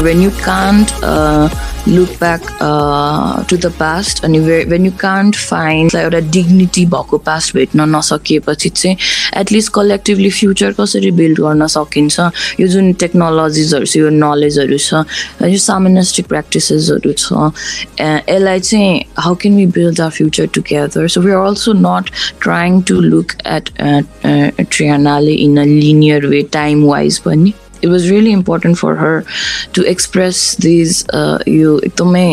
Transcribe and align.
when 0.00 0.20
you 0.20 0.30
can't 0.30 0.92
uh, 1.02 1.48
look 1.86 2.18
back 2.20 2.40
uh, 2.60 3.42
to 3.44 3.56
the 3.56 3.70
past 3.78 4.22
अनि 4.24 4.40
when 4.68 4.84
you 4.84 4.92
can't 4.92 5.36
find 5.36 5.94
एउटा 5.96 6.20
dignity 6.36 6.84
भएको 6.86 7.18
past 7.26 7.54
भेट्न 7.54 7.88
नसकिएपछि 7.94 8.68
चाहिँ 8.68 8.96
एटलिस्ट 9.40 9.72
कलेक्टिभली 9.74 10.30
फ्युचर 10.30 10.72
कसरी 10.80 11.10
बिल्ड 11.18 11.40
गर्न 11.40 11.66
सकिन्छ 11.66 12.20
यो 12.60 12.68
जुन 12.68 12.92
टेक्नोलोजिजहरू 13.02 13.86
छ 13.86 13.96
यो 13.96 14.08
नलेजहरू 14.22 14.78
छ 14.78 15.04
यो 15.42 15.58
सामान्यस्टिक 15.66 16.26
प्र्याक्टिसेसहरू 16.28 17.12
छ 17.18 17.52
यसलाई 18.00 18.60
चाहिँ 18.60 19.04
how 19.18 19.34
can 19.42 19.56
we 19.56 19.66
build 19.78 20.00
our 20.00 20.10
future 20.18 20.46
together 20.54 21.08
so 21.08 21.20
we 21.20 21.32
are 21.32 21.46
also 21.46 21.72
not 21.84 22.10
trying 22.42 22.82
to 22.90 23.00
look 23.12 23.32
at 23.46 23.70
ट्रियानाले 24.60 25.32
in 25.46 25.60
a 25.60 25.64
linear 25.64 26.26
way 26.26 26.42
time 26.52 26.84
wise 26.86 27.18
पनि 27.26 27.54
it 27.82 27.88
was 27.88 28.10
really 28.10 28.32
important 28.32 28.78
for 28.78 28.94
her 28.96 29.24
to 29.72 29.84
express 29.92 30.56
these 30.56 31.04
यो 31.48 31.78
एकदमै 31.86 32.26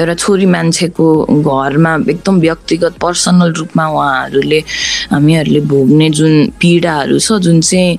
एउटा 0.00 0.14
छोरी 0.14 0.46
मान्छेको 0.46 1.06
घरमा 1.42 1.94
एकदम 2.10 2.40
व्यक्तिगत 2.40 2.98
personal 3.02 3.52
रूपमा 3.60 3.86
उहाँहरूले 3.88 4.60
हामीहरूले 5.12 5.60
भोग्ने 5.72 6.10
जुन 6.20 6.34
पीडाहरू 6.60 7.18
छ 7.18 7.38
जुन 7.46 7.60
चाहिँ 7.60 7.98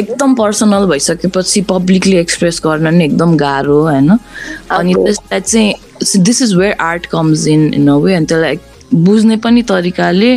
एकदम 0.00 0.34
पर्सनल 0.34 0.86
भइसकेपछि 0.92 1.62
पब्लिकली 1.70 2.16
एक्सप्रेस 2.16 2.60
गर्न 2.66 2.94
नै 2.94 3.04
एकदम 3.04 3.36
गाह्रो 3.36 3.80
होइन 3.88 4.10
अनि 4.10 4.94
त्यसलाई 4.94 5.40
चाहिँ 5.40 6.22
this 6.22 6.42
is 6.42 6.54
where 6.56 6.76
art 6.80 7.06
comes 7.06 7.46
in 7.46 7.72
in 7.74 7.88
a 7.88 7.96
way 8.04 8.14
अनि 8.14 8.26
त्यसलाई 8.26 8.56
बुझ्ने 8.94 9.36
पनि 9.44 9.62
तरिकाले 9.68 10.32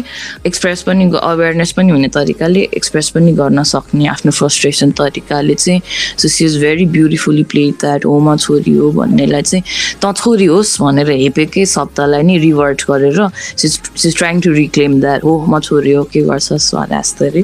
एक्सप्रेस 0.47 0.81
पनि 0.83 1.11
अवेरनेस 1.21 1.71
पनि 1.77 1.91
हुने 1.91 2.07
तरिकाले 2.15 2.61
एक्सप्रेस 2.77 3.09
पनि 3.15 3.31
गर्न 3.39 3.63
सक्ने 3.63 4.07
आफ्नो 4.07 4.31
फ्रस्ट्रेसन 4.31 4.91
तरिकाले 4.99 5.55
चाहिँ 5.55 5.81
so 6.17 6.27
she 6.27 6.45
is 6.45 6.57
very 6.61 6.85
beautifully 6.97 7.43
play 7.51 7.69
that 7.81 8.05
हो 8.05 8.19
म 8.19 8.35
छोरी 8.37 8.75
हो 8.77 8.91
भन्नेलाई 8.91 9.41
चाहिँ 9.41 9.63
त 10.03 10.13
छोरी 10.17 10.45
होस् 10.45 10.77
भनेर 10.81 11.11
हेपेकै 11.11 11.65
शब्दलाई 11.75 12.23
नै 12.23 12.37
रिभर्ट 12.47 12.85
गरेर 12.89 13.27
she's 13.57 14.15
trying 14.17 14.41
to 14.41 14.53
reclaim 14.53 14.99
that 15.01 15.23
हो 15.23 15.37
म 15.49 15.59
छोरी 15.59 15.91
हो 15.91 16.03
के 16.13 16.21
गर्छ 16.31 16.53
स्वाद 16.69 16.93
हाँस्दै 16.93 17.43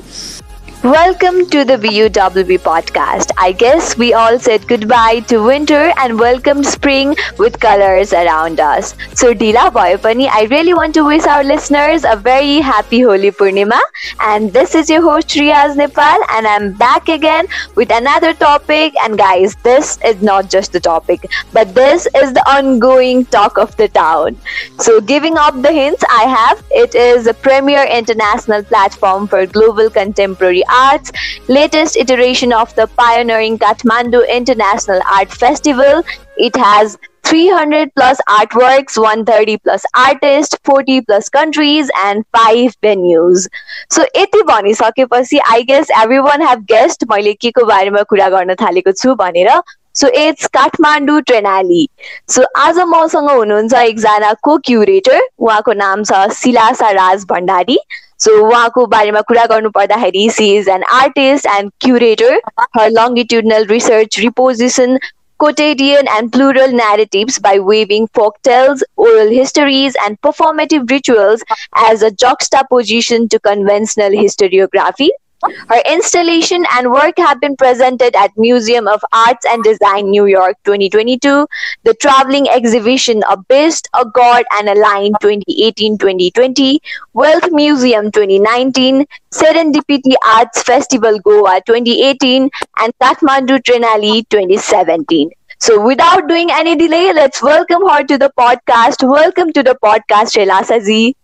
Welcome 0.84 1.50
to 1.52 1.64
the 1.64 1.78
VUWB 1.78 2.58
podcast. 2.60 3.32
I 3.38 3.54
guess 3.54 3.98
we 3.98 4.14
all 4.14 4.38
said 4.38 4.68
goodbye 4.68 5.22
to 5.30 5.38
winter 5.42 5.94
and 5.98 6.20
welcomed 6.20 6.66
spring 6.66 7.16
with 7.40 7.58
colors 7.62 8.12
around 8.12 8.60
us. 8.60 8.94
So, 9.14 9.34
Dila 9.34 9.72
Boyapani, 9.72 10.28
I 10.30 10.44
really 10.52 10.74
want 10.74 10.94
to 10.96 11.06
wish 11.06 11.26
our 11.26 11.42
listeners 11.44 12.04
a 12.04 12.18
very 12.18 12.60
happy 12.60 13.00
Holi 13.00 13.32
Purnima. 13.32 13.80
And 14.20 14.52
this 14.52 14.76
is 14.76 14.90
your 14.90 15.02
host, 15.02 15.30
Riyaz 15.30 15.78
Nepal, 15.78 16.20
and 16.32 16.46
I'm 16.46 16.74
back 16.74 17.08
again 17.08 17.48
with 17.76 17.90
another 17.90 18.34
topic. 18.34 18.94
And 19.06 19.18
guys, 19.18 19.56
this 19.64 19.98
is 20.04 20.22
not 20.22 20.50
just 20.50 20.74
the 20.74 20.82
topic, 20.82 21.32
but 21.54 21.74
this 21.74 22.08
is 22.14 22.34
the 22.34 22.44
ongoing 22.50 23.26
talk 23.28 23.58
of 23.58 23.74
the 23.78 23.88
town. 23.88 24.36
So, 24.80 25.00
giving 25.00 25.38
up 25.38 25.62
the 25.62 25.72
hints 25.72 26.04
I 26.10 26.24
have, 26.24 26.64
it 26.72 26.94
is 26.96 27.28
a 27.28 27.34
premier 27.34 27.84
international 27.86 28.64
platform 28.64 29.28
for 29.28 29.46
global 29.46 29.90
contemporary 29.90 30.64
Arts, 30.74 31.12
latest 31.48 31.98
iteration 31.98 32.54
of 32.54 32.76
the 32.76 32.88
pioneering 33.00 33.58
Kathmandu 33.60 34.28
International 34.30 35.02
Art 35.16 35.32
Festival. 35.32 36.04
It 36.38 36.56
has 36.58 36.98
300 37.24 37.94
plus 37.96 38.20
artworks, 38.30 38.98
130 38.98 39.58
plus 39.60 39.86
artists, 39.96 40.58
40 40.64 41.02
plus 41.02 41.30
countries, 41.30 41.90
and 42.06 42.26
5 42.34 42.76
venues. 42.82 43.48
So, 43.90 44.04
यति 44.18 44.42
भनिसकेपछि 44.50 45.40
I 45.52 45.64
guess 45.64 45.92
every 46.02 46.20
one 46.28 46.42
have 46.48 46.66
guessed 46.74 47.06
मैले 47.12 47.34
के 47.34 47.52
को 47.52 47.66
बारेमा 47.66 48.04
कुरा 48.10 48.30
गर्न 48.30 48.56
थालेको 48.62 48.92
छु 48.92 49.16
भनेर 49.16 49.50
so 49.96 50.08
it's 50.20 50.48
Kathmandu 50.54 51.22
Triennale 51.22 51.88
so 52.36 52.44
आज 52.58 52.80
मसँग 52.94 53.30
हुनुहुन्छ 53.30 53.74
एकजना 53.74 54.34
को 54.44 54.58
क्युरेटर 54.66 55.22
उहाँको 55.40 55.74
नाम 55.82 56.04
छ 56.04 56.28
सिलासा 56.34 56.90
राज 57.00 57.26
भण्डारी 57.30 57.80
सो 58.25 58.39
उहाँको 58.47 58.87
बारेमा 58.95 59.21
कुरा 59.29 59.45
गर्नु 59.53 59.71
पर्दाखेरि 59.71 60.29
she 60.37 60.49
is 60.57 60.69
an 60.69 60.83
artist 60.95 61.47
and 61.47 61.71
curator 61.81 62.41
her 62.79 62.91
longitudinal 62.91 63.67
research 63.67 64.19
reposition 64.21 64.99
quotidian 65.41 66.09
and 66.13 66.33
plural 66.33 66.73
narratives 66.73 67.39
by 67.39 67.59
weaving 67.61 68.09
folk 68.09 68.41
tales, 68.43 68.83
oral 68.97 69.29
histories, 69.29 69.97
and 70.05 70.21
performative 70.21 70.91
rituals 70.91 71.45
as 71.77 72.03
a 72.03 72.11
juxtaposition 72.11 73.29
to 73.29 73.39
conventional 73.39 74.11
historiography. 74.11 75.11
Her 75.70 75.82
installation 75.92 76.66
and 76.74 76.92
work 76.92 77.18
have 77.18 77.42
been 77.42 77.56
presented 77.56 78.16
at 78.16 78.32
Museum 78.38 78.88
of 78.88 79.04
Arts 79.12 79.46
and 79.46 79.64
Design, 79.64 80.10
New 80.10 80.26
York 80.26 80.58
2022, 80.64 81.48
the 81.84 81.94
traveling 81.96 82.48
exhibition 82.50 83.24
A 83.30 83.38
Beast, 83.38 83.90
a 83.94 84.06
God 84.06 84.46
and 84.54 84.70
a 84.70 84.76
Line 84.76 85.14
2018-2020, 85.22 86.78
Wealth 87.14 87.50
Museum 87.52 88.12
2019, 88.12 89.06
Serendipity 89.34 90.14
Arts 90.26 90.64
Festival 90.64 91.20
Goa 91.20 91.62
2018, 91.66 92.50
and 92.80 92.94
Kathmandu 93.02 93.62
Trinali 93.64 94.28
2017. 94.30 95.30
So 95.60 95.80
without 95.86 96.28
doing 96.28 96.50
any 96.52 96.76
delay, 96.76 97.14
let's 97.14 97.42
welcome 97.42 97.88
her 97.88 98.04
to 98.04 98.18
the 98.18 98.32
podcast. 98.38 99.08
Welcome 99.08 99.54
to 99.54 99.64
the 99.64 99.78
podcast, 99.84 100.36
Shailasaji. 100.36 101.16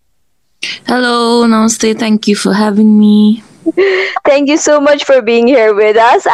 Hello, 0.86 1.46
Namaste. 1.46 1.98
Thank 1.98 2.28
you 2.28 2.36
for 2.36 2.52
having 2.54 2.98
me. 2.98 3.42
Thank 3.68 4.48
you 4.50 4.56
so 4.56 4.78
much 4.80 5.04
for 5.04 5.20
being 5.28 5.48
here 5.48 5.72
with 5.74 6.00
us 6.06 6.26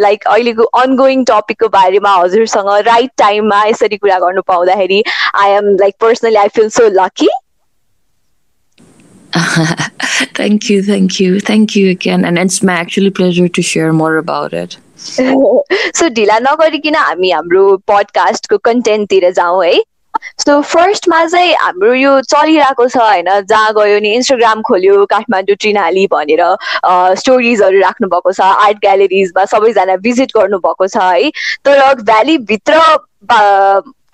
like 0.00 0.26
अहिलेको 0.28 0.64
ongoing 0.82 1.24
टपिकको 1.30 1.68
बारेमा 1.76 2.14
हजुरसँग 2.16 2.70
right 2.86 3.10
टाइममा 3.18 3.64
यसरी 3.64 3.96
कुरा 3.96 4.18
गर्नु 4.26 4.42
पाउँदाखेरि 4.52 5.02
I 5.44 5.50
am 5.52 5.76
like 5.80 5.94
personally 6.00 6.36
I 6.44 6.48
feel 6.58 6.68
so 6.78 6.88
lucky 7.02 7.28
thank 10.36 10.68
you, 10.68 10.82
thank 10.82 11.20
you, 11.20 11.40
thank 11.40 11.74
you 11.76 11.90
again. 11.90 12.24
And 12.24 12.38
it's 12.38 12.62
my 12.62 12.72
actually 12.74 13.10
pleasure 13.10 13.48
to 13.48 13.62
share 13.62 13.92
more 13.92 14.16
about 14.16 14.52
it. 14.52 14.78
So 15.98 16.08
ढिला 16.14 16.38
नगरिकन 16.38 16.94
हामी 16.94 17.30
हाम्रो 17.30 17.76
पडकास्टको 17.88 18.58
कन्टेन्टतिर 18.64 19.30
जाउँ 19.32 19.64
है 19.64 19.80
सो 20.44 20.60
फर्स्टमा 20.62 21.24
चाहिँ 21.26 21.54
हाम्रो 21.60 21.92
यो 21.94 22.20
चलिरहेको 22.32 22.86
छ 22.88 22.96
होइन? 22.96 23.28
जहाँ 23.50 23.72
गयो 23.76 23.98
नि 24.00 24.14
इन्स्टाग्राम 24.14 24.62
खोल्यो 24.68 25.04
काठमाडौँ 25.12 25.56
ट्रिनाली 25.60 26.06
भनेर 26.12 26.42
स्टोरिजहरू 27.20 27.80
राख्नु 27.80 28.08
भएको 28.08 28.32
छ 28.32 28.40
आर्ट 28.40 28.78
ग्यालेरिजमा 28.80 29.44
सबैजना 29.52 29.96
भिजिट 30.06 30.32
गर्नुभएको 30.36 30.86
छ 30.86 30.96
है? 30.96 31.30
तर 31.64 32.02
भ्यालीभित्र 32.02 32.80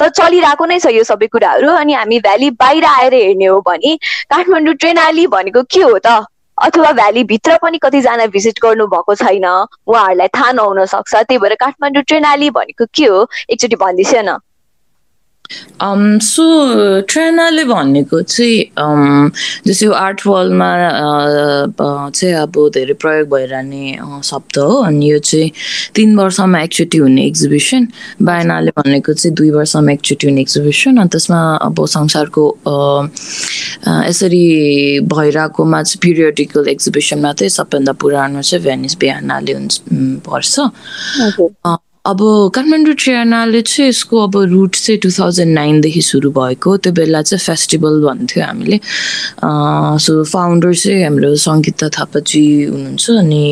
त 0.00 0.08
चलिरहेको 0.16 0.64
नै 0.66 0.78
छ 0.78 0.92
यो 0.92 1.04
सबै 1.08 1.26
कुराहरू 1.32 1.70
अनि 1.72 1.92
हामी 1.94 2.18
भ्याली 2.20 2.50
बाहिर 2.62 2.84
आएर 2.84 3.14
हेर्ने 3.14 3.46
हो 3.46 3.60
भने 3.66 3.94
काठमाडौँ 4.30 4.74
ट्रेनाली 4.74 5.26
भनेको 5.36 5.62
के 5.62 5.82
हो 5.82 5.98
त? 5.98 6.24
अथवा 6.58 6.90
भ्यालीभित्र 6.92 7.56
पनि 7.62 7.78
कतिजना 7.78 8.26
भिजिट 8.32 8.58
गर्नुभएको 8.62 9.14
छैन? 9.14 9.46
उहाँहरूलाई 9.86 10.28
थाहा 10.36 10.52
नहुन 10.52 10.84
सक्छ 10.84 11.14
त्यही 11.14 11.38
भएर 11.38 11.54
काठमाडौँ 11.60 12.02
ट्रेनाली 12.02 12.50
भनेको 12.50 12.84
के 12.94 13.06
हो? 13.06 13.26
एकचोटि 13.50 13.76
भनिदिनुहोस् 13.76 14.24
न। 14.24 14.38
सो 16.22 16.44
ट्रेनाले 17.10 17.64
भनेको 17.64 18.20
चाहिँ 18.22 19.30
जस्तै 19.66 19.86
यो 19.86 19.92
आर्ट 19.92 20.26
वर्ल्डमा 20.26 20.70
चाहिँ 22.10 22.34
अब 22.34 22.54
धेरै 22.74 22.94
प्रयोग 23.02 23.28
भइरहने 23.34 23.84
शब्द 24.24 24.58
हो। 24.58 24.82
अनि 24.82 25.10
यो 25.12 25.18
चाहिँ 25.18 25.50
तिन 25.94 26.16
वर्षमा 26.18 26.60
एकचोटि 26.62 26.98
हुने 26.98 27.24
एक्जिबिसन 27.26 27.88
बायनाले 28.22 28.70
भनेको 28.78 29.12
चाहिँ 29.12 29.34
दुई 29.36 29.50
वर्षमा 29.50 29.92
एकचोटि 29.92 30.26
हुने 30.26 30.40
एक्जिबिसन 30.40 30.96
अनि 30.96 31.08
त्यसमा 31.12 31.40
अब 31.68 31.84
संसारको 31.96 32.44
यसरी 34.08 34.44
भइरहेकोमा 35.12 35.82
चाहिँ 35.82 36.00
पिरियडिकल 36.02 36.68
एक्जिबिसनमा 36.68 37.32
चाहिँ 37.32 37.50
सबभन्दा 37.50 37.92
पुरानो 38.02 38.42
चाहिँ 38.42 38.64
भेनिस 38.64 38.96
बिहानाले 39.00 39.52
हुन्छ 39.52 39.80
पर्छ। 40.26 40.54
अब 42.06 42.20
काठमाडौँ 42.54 42.94
ट्रियानाले 43.02 43.60
चाहिँ 43.66 43.88
यसको 43.88 44.16
अब 44.22 44.36
रुट 44.50 44.74
चाहिँ 44.78 44.98
टु 45.02 45.10
थाउजन्ड 45.10 45.54
नाइनदेखि 45.54 46.02
सुरु 46.06 46.30
भएको। 46.30 46.76
त्यो 46.78 46.92
बेला 46.94 47.22
चाहिँ 47.22 47.42
फेस्टिभल 47.42 47.94
भन्थ्यो 48.06 48.44
हामीले। 48.46 48.78
सो 50.06 50.12
फाउन्डर 50.22 50.74
चाहिँ 50.74 51.02
हाम्रो 51.02 51.34
सङ्गीता 51.34 51.88
थापाजी 51.98 52.44
हुनुहुन्छ 52.64 53.10
अनि 53.10 53.42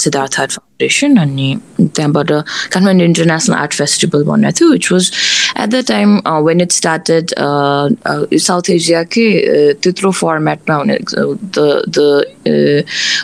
सिद्धार्थ 0.00 0.40
आर्ट 0.40 0.50
फाउन्डेसन 0.56 1.16
अनि 1.20 1.48
त्यहाँबाट 1.80 2.30
काठमाडौँ 2.72 3.04
इन्टरनेसनल 3.04 3.56
आर्ट 3.56 3.72
फेस्टिभल 3.80 4.24
भनेको 4.30 4.56
थियो 4.58 4.70
which 4.72 4.92
was 4.92 5.10
at 5.60 5.68
the 5.68 5.84
time 5.88 6.08
when 6.46 6.60
it 6.60 6.72
started 6.72 7.34
South 8.48 8.70
एसियाकै 8.70 9.26
त्यत्रो 9.82 10.10
फर्मेटमा 10.22 10.74
हुने 10.80 10.98
the 11.58 11.98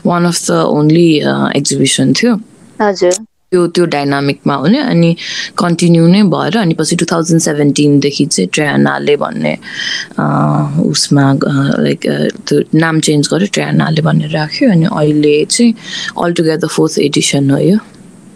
one 0.06 0.26
of 0.26 0.36
the 0.50 0.60
only 0.76 1.08
exhibition 1.56 2.12
थियो। 2.20 2.36
हजुर। 2.80 3.24
त्यो 3.50 3.66
त्यो 3.74 3.84
डाइनामिकमा 3.94 4.54
हुने 4.54 4.78
अनि 4.92 5.10
कन्टिन्यू 5.58 6.06
नै 6.08 6.22
भएर 6.34 6.56
अनि 6.58 6.74
पछि 6.74 6.96
टु 7.00 7.06
थाउजन्ड 7.12 7.40
सेभेन्टिनदेखि 7.42 8.26
चाहिँ 8.26 8.48
ट्रेनाले 8.54 9.16
भन्ने 9.22 9.54
उसमा 10.90 11.24
लाइक 11.86 12.06
त्यो 12.46 12.56
नाम 12.74 13.00
चेन्ज 13.06 13.28
गर्यो 13.32 13.48
ट्रेनाले 13.54 14.02
भनेर 14.02 14.30
राख्यो 14.30 14.70
अनि 14.70 14.86
अहिले 14.90 15.34
चाहिँ 15.50 15.74
अल 16.22 16.32
टुगेदर 16.38 16.68
फोर्थ 16.68 16.98
एडिसन 17.06 17.50
हो 17.50 17.58
यो। 17.58 17.78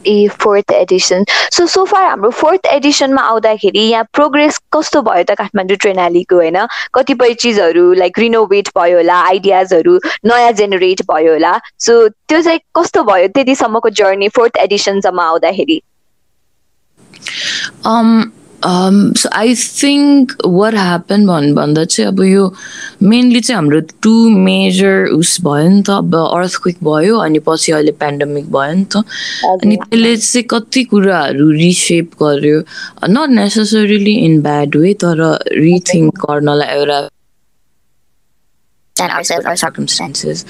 ए 0.07 0.27
fourth 0.41 0.73
edition 0.73 1.25
so 1.53 1.67
so 1.67 1.85
far 1.85 2.05
हाम्रो 2.05 2.31
फोर्थ 2.31 2.67
एडिसनमा 2.67 3.23
आउँदाखेरि 3.23 3.81
यहाँ 3.81 4.05
प्रोग्रेस 4.13 4.59
कस्तो 4.73 5.03
भयो 5.03 5.25
त 5.25 5.37
काठमाडौँ 5.39 5.77
ट्रेनालीको 5.77 6.37
होइन? 6.37 6.59
कतिपय 6.95 7.35
चिजहरू 7.35 7.93
लाइक 7.95 8.19
रिनोभेट 8.19 8.69
भयो 8.79 8.97
होला 8.97 9.15
आइडियाजहरू 9.29 9.99
नयाँ 10.27 10.53
जेनेरेट 10.53 11.03
भयो 11.11 11.33
होला। 11.33 11.53
सो 11.79 11.97
त्यो 12.09 12.41
चाहिँ 12.43 12.61
कस्तो 12.75 13.03
भयो 13.05 13.29
त्यतिसम्मको 13.35 13.91
जर्नी 14.03 14.29
फोर्थ 14.37 14.57
एडिसनसम्म 14.59 15.21
आउँदाखेरि? 15.21 15.81
Um 18.63 18.91
um, 18.91 19.15
so 19.15 19.29
I 19.33 19.55
think 19.55 20.33
what 20.45 20.75
happened 20.75 21.27
भन्दा 21.29 21.85
चाहिँ 21.85 22.09
अब 22.09 22.21
यो 22.23 22.53
मेनली 23.03 23.41
चाहिँ 23.41 23.57
हाम्रो 23.57 23.81
टु 24.03 24.13
मेजर 24.31 25.07
उस 25.19 25.41
भयो 25.41 25.69
नि 25.69 25.83
त 25.83 25.91
अब 25.91 26.15
अर्थक्विक 26.17 26.83
भयो 26.85 27.19
अनि 27.19 27.39
पछि 27.47 27.73
अहिले 27.73 27.93
पेन्डेमिक 28.03 28.51
भयो 28.53 28.75
नि 28.75 28.85
त 28.85 29.05
अनि 29.45 29.77
त्यसले 29.77 30.17
चाहिँ 30.17 30.45
कति 30.51 30.85
कुराहरू 30.85 31.51
रिसेप 31.51 32.11
गर्यो 32.23 32.59
not 33.09 33.31
necessarily 33.39 34.15
in 34.27 34.41
bad 34.43 34.77
way 34.77 34.95
तर 35.05 35.23
रिथिङ्क 35.53 36.19
गर्नलाई 36.27 36.77
एउटा 36.77 37.01
and 39.01 39.13
ourselves, 39.13 39.47
our 39.47 39.57
circumstances. 39.57 40.45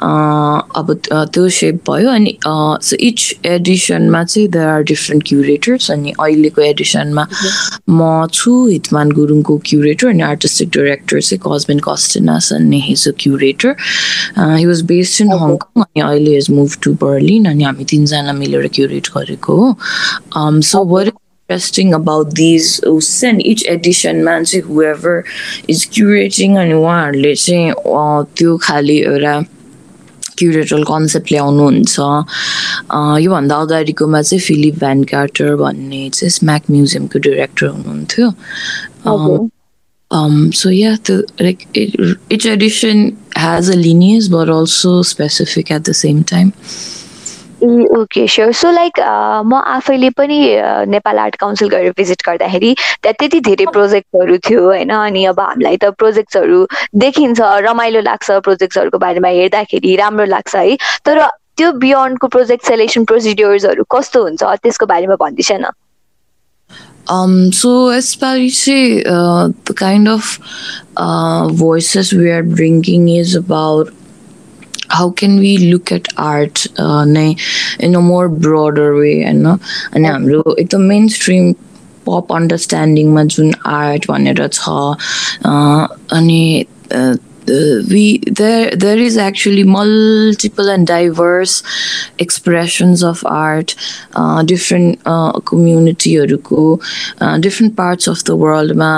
अब 0.00 0.92
त्यो 1.06 1.48
सेप 1.56 1.80
भयो 1.88 2.10
अनि 2.10 2.36
सो 2.44 2.96
इच 3.00 3.34
एडिसनमा 3.46 4.22
चाहिँ 4.24 4.48
देयर 4.48 4.68
आर 4.68 4.82
डिफ्रेन्ट 4.90 5.24
क्युरेटर्स 5.28 5.90
अनि 5.90 6.12
अहिलेको 6.20 6.62
एडिसनमा 6.62 7.26
म 7.90 8.26
छु 8.32 8.52
हितमान 8.66 9.10
गुरुङको 9.18 9.56
क्युरेटर 9.66 10.08
अनि 10.08 10.22
आर्टिस्टिक 10.22 10.68
डाइरेक्टर 10.76 11.20
चाहिँ 11.20 11.40
कस्बिन 11.46 11.80
कस्टिनास 11.88 12.52
अनि 12.52 12.80
his 12.86 13.08
a 13.08 13.12
curator 13.20 13.74
he 14.38 14.66
was 14.66 14.82
based 14.92 15.20
in 15.24 15.32
Hong Kong 15.42 15.82
अनि 15.82 16.00
अहिले 16.00 16.34
हेज 16.34 16.50
मुभ 16.58 16.76
टु 16.82 16.94
बर्लिन 17.04 17.50
अनि 17.50 17.64
हामी 17.64 17.84
तिनजना 17.92 18.32
मिलेर 18.42 18.68
क्युरेट 18.74 19.08
गरेको 19.16 19.60
हो 19.60 20.60
so 20.72 20.84
were 20.94 21.12
interesting 21.49 21.93
about 21.93 22.35
these 22.35 22.79
and 23.23 23.41
each 23.41 23.65
edition 23.67 24.23
man 24.23 24.45
चाहिँ 24.45 24.63
whoever 24.65 25.25
is 25.67 25.85
curating 25.85 26.57
अनि 26.57 26.73
उहाँहरूले 26.73 27.35
चाहिँ 27.35 27.73
त्यो 28.37 28.57
खालि 28.63 28.97
एउटा 29.03 29.35
क्युरेटल 30.39 30.83
कन्सेप्ट 30.87 31.31
ल्याउनुहुन्छ 31.31 31.99
योभन्दा 33.25 33.55
अगाडिकोमा 33.65 34.21
चाहिँ 34.21 34.41
फिलिप 34.47 34.75
भ्यान 34.79 35.03
कार्टर 35.13 35.55
भन्ने 35.63 36.09
चाहिँ 36.09 36.29
स्म्याक 36.39 36.69
म्युजियमको 36.71 37.19
डिरेक्टर 37.29 37.67
हुनुहुन्थ्यो 37.67 38.27
Um, 40.11 40.51
so 40.51 40.69
yeah, 40.69 40.95
the 41.03 41.23
like 41.39 41.67
it, 41.75 42.17
each 42.31 42.45
edition 42.47 43.15
has 43.35 43.69
a 43.69 43.75
lineage, 43.75 44.31
but 44.31 44.49
also 44.49 45.03
specific 45.03 45.69
at 45.69 45.83
the 45.83 45.93
same 45.93 46.23
time. 46.23 46.51
Okay 47.98 48.26
sure 48.28 48.52
so 48.52 48.70
like 48.70 49.00
म 49.46 49.54
आफैले 49.54 50.10
पनि 50.18 50.38
नेपाल 50.90 51.18
आर्ट 51.18 51.36
काउन्सिल 51.40 51.68
गएर 51.68 51.90
भिजिट 51.96 52.22
गर्दाखेरि 52.26 52.74
त्यहाँ 52.74 53.14
त्यति 53.20 53.40
धेरै 53.40 53.66
प्रोजेक्टहरू 53.72 54.36
थियो 54.48 54.64
होइन? 54.64 54.90
अनि 54.90 55.24
अब 55.32 55.40
हामीलाई 55.40 55.76
त 55.76 55.84
प्रोजेक्ट्सहरू 55.98 56.66
देखिन्छ 57.04 57.40
रमाइलो 57.68 58.00
लाग्छ 58.10 58.30
प्रोजेक्ट्सहरूको 58.30 58.98
बारेमा 58.98 59.28
हेर्दाखेरि 59.28 59.96
राम्रो 59.96 60.26
लाग्छ 60.34 60.54
है? 60.56 60.76
तर 61.06 61.26
त्यो 61.56 61.72
बियोन्डको 61.86 62.26
प्रोजेक्ट 62.28 62.66
सेलेक्सन 62.66 63.04
प्रोसिड्युर्सहरू 63.04 63.84
कस्तो 63.96 64.22
हुन्छ? 64.22 64.42
त्यसको 64.42 64.86
बारेमा 64.86 65.16
भन्दैछ 65.24 65.52
न। 65.52 65.70
Um, 67.06 67.52
so 67.52 67.90
especially 67.90 69.04
uh, 69.04 69.48
the 69.66 69.74
kind 69.74 70.08
of 70.08 70.38
uh, 70.96 71.48
voices 71.48 72.14
we 72.14 72.30
are 72.30 72.42
bringing 72.42 73.10
is 73.10 73.34
about 73.34 73.92
how 74.88 75.10
can 75.10 75.38
we 75.38 75.56
look 75.58 75.92
at 75.92 76.08
art 76.16 76.66
uh, 76.78 77.04
in 77.80 77.94
a 77.94 78.00
more 78.00 78.28
broader 78.28 78.94
way 78.96 79.14
होइन 79.24 79.46
अनि 79.46 80.08
हाम्रो 80.08 80.42
एकदम 80.58 80.82
मेन 80.92 81.08
स्ट्रिम 81.08 81.52
पप 82.06 82.32
अन्डरस्ट्यान्डिङमा 82.32 83.24
जुन 83.34 83.54
आर्ट 83.66 84.06
भनेर 84.10 84.46
छ 84.52 84.68
अनि 86.18 86.42
we 87.46 88.18
there 88.40 88.70
there 88.76 88.98
is 88.98 89.16
actually 89.16 89.64
multiple 89.64 90.68
and 90.68 90.86
diverse 90.86 91.62
expressions 92.18 93.02
of 93.02 93.24
art. 93.26 93.74
Uh, 94.14 94.42
different 94.42 95.00
uh, 95.06 95.32
communityहरूको 95.40 96.80
uh, 97.20 97.38
different 97.38 97.76
parts 97.76 98.06
of 98.06 98.22
the 98.24 98.34
वर्ल्डमा 98.34 98.90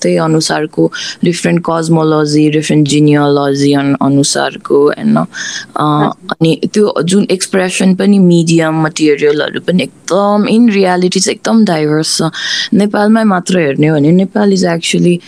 त्यही 0.00 0.16
अनुसारको 0.24 0.90
डिफ्रेन्ट 1.24 1.62
कस्मोलोजी 1.66 2.48
डिफ्रेन्ट 2.50 2.88
जिनियोलोजी 2.88 3.72
अनुसारको 3.74 4.80
होइन 4.86 5.16
अनि 5.16 6.52
त्यो 6.74 6.94
जुन 7.12 7.26
एक्सप्रेसन 7.30 7.94
पनि 8.00 8.18
मिडियम 8.18 8.82
मटेरियलहरू 8.82 9.60
पनि 9.66 9.82
एकदम 9.82 10.46
इन 10.48 10.68
रियालिटी 10.70 11.20
चाहिँ 11.20 11.36
एकदम 11.36 11.64
डाइभर्स 11.64 12.16
छ 12.16 12.30
नेपालमै 12.74 13.24
मात्र 13.32 13.58
हेर्ने 13.58 13.86
हो 13.88 13.96
भने 13.96 14.10
Nepal 14.12 14.52
is 14.52 14.64
actually 14.74 15.18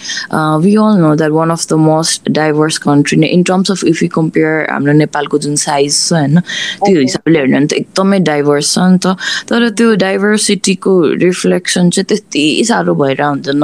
we 0.64 0.74
all 0.84 1.00
know 1.00 1.14
that 1.16 1.30
one 1.38 1.50
of 1.50 1.66
the 1.68 1.80
most 1.86 2.30
diverse 2.36 2.78
country 2.78 3.18
नै 3.18 3.26
in 3.28 3.42
terms 3.42 3.70
of 3.70 3.84
if 3.84 4.02
you 4.02 4.08
compare 4.14 4.66
हाम्रो 4.70 4.92
नेपालको 4.94 5.38
जुन 5.38 5.56
साइज 5.56 5.98
छ 5.98 6.12
होइन 6.12 6.40
त्यो 6.84 7.00
हिसाबले 7.00 7.38
हेर्ने 7.38 7.56
भने 7.56 7.66
त 7.66 7.72
एकदमै 7.74 8.18
डाइभर्स 8.28 8.72
छ 8.74 8.86
नि 8.86 8.98
त 8.98 9.16
तर 9.48 9.68
त्यो 9.72 9.94
डाइभर्सिटीको 9.96 10.94
रिफ्लेक्सन 11.22 11.90
चाहिँ 11.90 12.06
त्यति 12.06 12.46
साह्रो 12.68 12.94
भएर 12.94 13.22
हुँदैन 13.22 13.62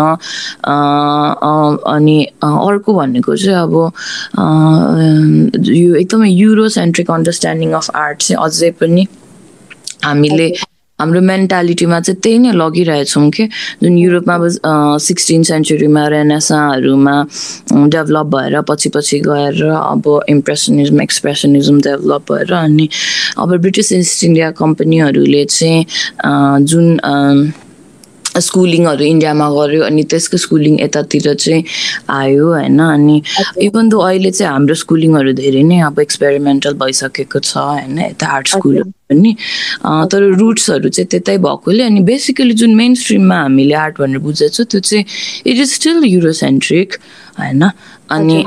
अनि 1.93 2.19
अर्को 2.45 2.95
भनेको 2.95 3.37
चाहिँ 3.37 3.59
अब 3.59 3.75
यो 5.71 5.95
एकदमै 5.97 6.29
युरोसेन्ट्रिक 6.31 7.11
अन्डरस्ट्यान्डिङ 7.11 7.73
अफ 7.73 7.91
आर्ट 7.97 8.23
चाहिँ 8.23 8.45
अझै 8.45 8.71
पनि 8.81 9.07
हामीले 10.05 10.53
हाम्रो 11.03 11.21
मेन्टालिटीमा 11.23 11.99
चाहिँ 12.01 12.21
त्यही 12.23 12.39
नै 12.39 12.51
लगिरहेछौँ 12.55 13.31
कि 13.31 13.45
जुन 13.83 13.99
युरोपमा 13.99 14.35
अब 14.35 14.99
सिक्सटिन 15.03 15.43
सेन्चुरीमा 15.43 16.07
रेनेसाहरूमा 16.09 17.15
डेभलप 17.89 18.27
भएर 18.35 18.61
पछि 18.71 18.89
पछि 18.95 19.19
गएर 19.27 19.63
अब 19.73 20.07
इम्प्रेसनिजम 20.29 21.03
एक्सप्रेसनिजम 21.03 21.81
डेभलप 21.81 22.33
भएर 22.33 22.53
अनि 22.55 22.89
अब 23.39 23.57
ब्रिटिस 23.57 23.93
इस्ट 23.93 24.25
इन्डिया 24.25 24.51
कम्पनीहरूले 24.63 25.45
चाहिँ 25.47 25.85
जुन 26.65 27.53
स्कुलिङहरू 28.41 29.05
इन्डियामा 29.05 29.49
गऱ्यो 29.51 29.83
अनि 29.85 30.03
त्यसको 30.11 30.37
स्कुलिङ 30.45 30.81
यतातिर 30.81 31.35
चाहिँ 31.35 31.65
आयो 32.11 32.47
होइन 32.49 32.79
अनि 32.81 33.23
इभन 33.67 33.89
दो 33.89 33.99
अहिले 33.99 34.31
चाहिँ 34.31 34.53
हाम्रो 34.53 34.75
स्कुलिङहरू 34.83 35.33
धेरै 35.43 35.63
नै 35.63 35.81
अब 35.89 36.01
एक्सपेरिमेन्टल 36.01 36.75
भइसकेको 36.83 37.39
छ 37.41 37.57
होइन 37.57 37.99
यता 37.99 38.27
आर्ट 38.37 38.49
स्कुलहरू 38.49 38.91
पनि। 39.11 39.35
तर 40.13 40.23
रुट्सहरू 40.41 40.89
चाहिँ 40.89 41.09
त्यतै 41.11 41.37
भएकोले 41.45 41.83
अनि 41.85 42.01
बेसिकली 42.09 42.55
जुन 42.63 42.75
मेन 42.75 42.95
स्ट्रिममा 43.03 43.41
हामीले 43.43 43.75
आर्ट 43.85 44.01
भनेर 44.01 44.19
बुझेको 44.27 44.65
त्यो 44.65 44.81
चाहिँ 44.81 45.05
इट 45.47 45.57
इज 45.57 45.73
स्टिल 45.73 46.05
युरोसेन्ट्रिक 46.05 46.97
होइन? 47.39 47.63
अनि 48.11 48.45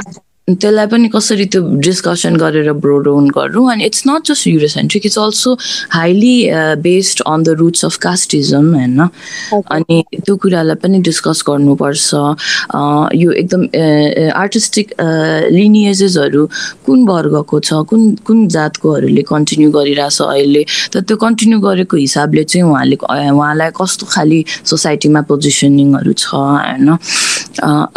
त्यसलाई 0.48 0.86
पनि 0.86 1.08
कसरी 1.10 1.46
त्यो 1.54 1.62
डिस्कसन 1.82 2.36
गरेर 2.38 2.72
ब्रोडाउन 2.78 3.28
गरौँ 3.36 3.66
अनि 3.72 3.86
it's 3.86 4.04
not 4.08 4.28
just 4.30 4.48
Eurocentric 4.48 5.06
it's 5.06 5.18
also 5.20 5.54
highly 5.92 6.36
based 6.86 7.22
on 7.28 7.44
the 7.44 7.50
roots 7.60 7.86
of 7.86 7.98
casteism 8.02 8.74
होइन 8.76 9.00
अनि 9.02 10.04
त्यो 10.14 10.36
कुरालाई 10.38 10.76
पनि 10.84 11.00
डिस्कस 11.08 11.44
गर्नुपर्छ। 11.48 12.14
यो 13.22 13.32
एकदम 13.42 13.64
आर्टिस्टिक 14.38 14.94
लिनिएजेसहरू 15.58 16.46
कुन 16.86 17.08
वर्गको 17.10 17.60
छ? 17.60 17.74
कुन 17.90 18.16
कुन 18.28 18.48
जातकोहरूले 18.48 19.22
कन्टिन्यू 19.26 19.72
गरिरहेछ 19.72 20.22
अहिले? 20.22 20.64
त 20.94 21.02
त्यो 21.10 21.18
कन्टिन्यू 21.26 21.60
गरेको 21.66 21.98
हिसाबले 21.98 22.44
चाहिँ 22.44 22.70
उहाँले 22.70 22.98
उहाँलाई 23.34 23.72
कस्तो 23.82 24.06
खालि 24.14 24.44
सोसाइटीमा 24.62 25.22
पोजिसनिङहरू 25.26 26.14
छ 26.14 26.38
होइन 26.38 26.98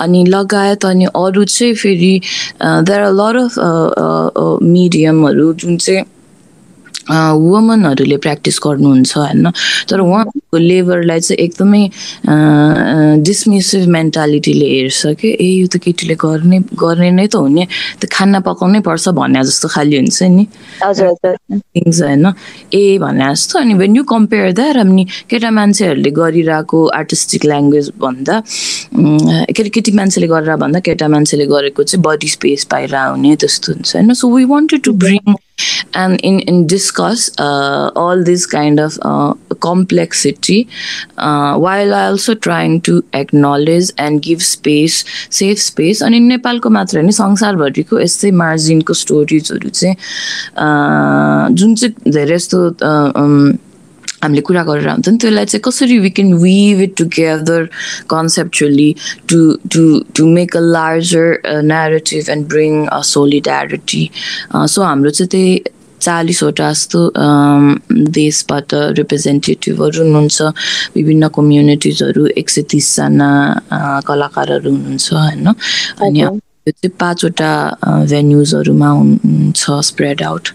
अनि 0.00 0.24
लगायत 0.32 0.84
अनि 0.86 1.04
अरू 1.12 1.44
चाहिँ 1.44 1.74
फेरि 1.74 2.14
देयर 2.62 3.00
आर 3.00 3.12
लर 3.22 3.36
अफ 3.46 4.58
मिडियमहरू 4.62 5.52
जुन 5.54 5.76
चाहिँ 5.76 6.04
वुमनहरूले 7.08 8.16
प्र्याक्टिस 8.20 8.58
गर्नुहुन्छ 8.64 9.16
होइन? 9.16 9.50
तर 9.88 10.00
उहाँको 10.00 10.56
लेबरलाई 10.60 11.20
चाहिँ 11.20 11.38
एकदमै 11.44 11.82
डिसमिसिभ 13.24 13.88
मेन्टालिटीले 13.88 14.66
हेर्छ 14.68 15.16
कि? 15.20 15.28
ए 15.40 15.48
यो 15.48 15.66
त 15.72 15.80
केटीले 15.84 16.14
गर्ने 16.20 16.58
गर्ने 16.76 17.10
नै 17.16 17.26
त 17.32 17.40
हुने 17.40 17.64
त्यो 18.00 18.08
खाना 18.12 18.40
पकाउनै 18.44 18.80
पर्छ 18.84 19.08
भने 19.16 19.40
जस्तो 19.40 19.68
खालि 19.72 19.96
हुन्छ 19.96 20.22
नि। 20.36 20.44
थिङ्स 20.84 22.02
होइन? 22.02 22.26
ए 22.76 22.98
भने 23.00 23.32
जस्तो। 23.32 23.58
अनि 23.58 23.74
वेन 23.80 23.96
यु 23.96 24.04
कम्पेयर 24.04 24.52
द्याट 24.60 24.76
अनि 24.84 25.04
केटा 25.32 25.50
मान्छेहरूले 25.50 26.10
गरिरहेको 26.20 26.78
आर्टिस्टिक 27.00 27.44
ल्याङ्ग्वेज 27.48 27.86
भन्दा 28.04 28.34
केटा 28.94 29.68
केटी 29.74 29.92
मान्छेले 29.92 30.26
गरेर 30.26 30.56
भन्दा 30.56 30.80
केटा 30.80 31.08
मान्छेले 31.08 31.46
गरेको 31.46 31.82
चाहिँ 31.82 32.02
बडी 32.02 32.28
स्पेस 32.28 32.64
पाएर 32.64 32.94
आउने 32.94 33.36
त्यस्तो 33.36 33.72
हुन्छ 33.72 33.94
होइन? 33.96 34.12
So 34.14 34.36
we 34.36 34.44
wanted 34.44 34.82
to 34.82 34.92
bring 34.92 35.36
in 36.22 36.66
discuss 36.66 37.30
uh, 37.38 37.90
all 37.96 38.22
this 38.22 38.46
kind 38.46 38.78
of 38.78 38.98
uh, 39.02 39.34
complexity 39.60 40.68
uh, 41.16 41.58
while 41.58 41.94
also 41.94 42.34
trying 42.34 42.80
to 42.80 43.04
acknowledge 43.12 43.90
and 43.98 44.22
give 44.22 44.42
space 44.42 45.04
safe 45.30 45.58
space 45.58 46.02
अनि 46.02 46.20
नेपालको 46.20 46.70
मात्र 46.70 46.98
होइन 46.98 47.10
संसारभरिको 47.10 48.00
यस्तै 48.00 48.30
मार्जिनको 48.30 48.94
स्टोरिजहरू 48.94 49.68
चाहिँ 49.68 49.96
जुन 51.54 51.74
चाहिँ 51.74 52.12
धेरै 52.12 52.36
जस्तो 52.36 52.70
हामीले 54.22 54.42
कुरा 54.42 54.62
गरेर 54.62 54.88
हुन्छ 54.88 55.08
नि 55.08 55.18
त्यसलाई 55.18 55.44
चाहिँ 55.44 55.62
कसरी 55.64 55.98
we 55.98 56.10
can 56.10 56.32
weave 56.34 56.80
it 56.80 56.96
together 56.96 57.64
conceptually 58.10 58.94
to 59.28 59.38
to 59.72 59.82
to 60.16 60.26
make 60.26 60.56
a 60.56 60.60
larger 60.60 61.26
narrative 61.64 62.30
and 62.30 62.46
bring 62.48 62.86
a 62.86 63.00
solidarity 63.02 64.10
so 64.54 64.82
हाम्रो 64.82 65.10
चाहिँ 65.10 65.28
त्यही 65.28 65.60
चालिसवटा 66.00 66.72
जस्तो 66.72 67.00
देशबाट 68.10 68.74
रिप्रेजेन्टेटिभहरू 68.74 70.02
हुनुहुन्छ 70.02 70.42
विभिन्न 70.96 71.28
कम्युनिटिजहरू 71.28 72.26
एक 72.26 72.50
सय 72.50 72.62
तिसजना 72.62 73.30
कलाकारहरू 74.06 74.70
हुनुहुन्छ 74.70 75.12
होइन? 75.12 75.46
अनि 76.02 76.20
यो 76.20 76.28
चाहिँ 76.68 76.94
पाँचवटा 77.00 77.50
भेन्युजहरूमा 78.10 78.88
हुन्छ 78.90 79.64
स्प्रेड 79.90 80.22
आउट 80.22 80.48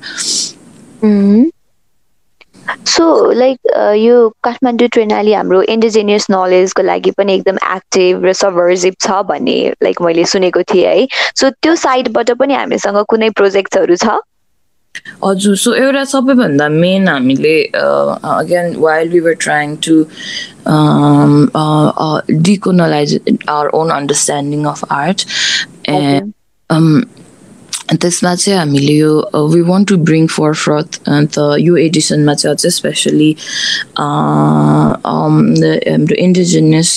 सो 2.88 3.06
लाइक 3.34 3.58
यो 3.98 4.18
काठमाडौँ 4.44 4.88
ट्रेनाली 4.94 5.34
हाम्रो 5.34 5.62
इन्डिजिनियस 5.76 6.28
नलेजको 6.32 6.82
लागि 6.84 7.12
पनि 7.18 7.34
एकदम 7.36 7.58
एक्टिभ 7.76 8.26
र 8.26 8.34
सबर्जिभ 8.42 8.94
छ 9.00 9.22
भन्ने 9.30 9.58
लाइक 9.84 10.02
मैले 10.02 10.26
सुनेको 10.34 10.62
थिएँ 10.74 10.86
है। 10.86 11.08
सो 11.36 11.50
त्यो 11.50 11.76
साइडबाट 11.86 12.32
पनि 12.40 12.54
हामीसँग 12.54 13.04
कुनै 13.10 13.30
प्रोजेक्टहरू 13.40 13.96
छ? 13.96 14.20
हजुर 15.24 15.56
सो 15.58 15.74
एउटा 15.74 16.04
सबैभन्दा 16.06 16.68
मेन 16.70 17.08
हामीले 17.08 17.56
again 17.74 18.76
while 18.80 19.10
we 19.10 19.20
were 19.20 19.34
trying 19.46 19.76
to 19.88 19.96
decolonise 22.50 23.20
our 23.50 23.68
own 23.80 23.90
understanding 23.98 24.66
of 24.66 24.84
art 24.92 25.26
and 25.90 26.32
त्यसमा 27.92 28.34
चाहिँ 28.36 28.58
हामीले 28.60 28.94
यो 28.94 29.48
we 29.48 29.62
want 29.64 29.88
to 29.88 29.98
bring 30.02 30.28
for 30.28 30.54
forth 30.56 31.00
अन्त 31.08 31.38
यो 31.60 31.76
एडिसनमा 31.78 32.34
चाहिँ 32.34 32.56
अझै 32.56 32.70
स्पेसली 32.70 33.32
हाम्रो 35.06 36.16
इन्डिजिनियस 36.18 36.90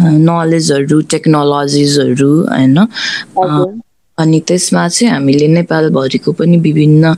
नलेजहरू 0.00 1.00
टेक्नोलोजिजहरू 1.10 2.32
होइन 2.42 2.78
अनि 4.18 4.40
त्यसमा 4.48 4.86
चाहिँ 4.88 5.12
हामीले 5.12 5.46
नेपालभरिको 5.48 6.32
पनि 6.32 6.56
विभिन्न 6.58 7.14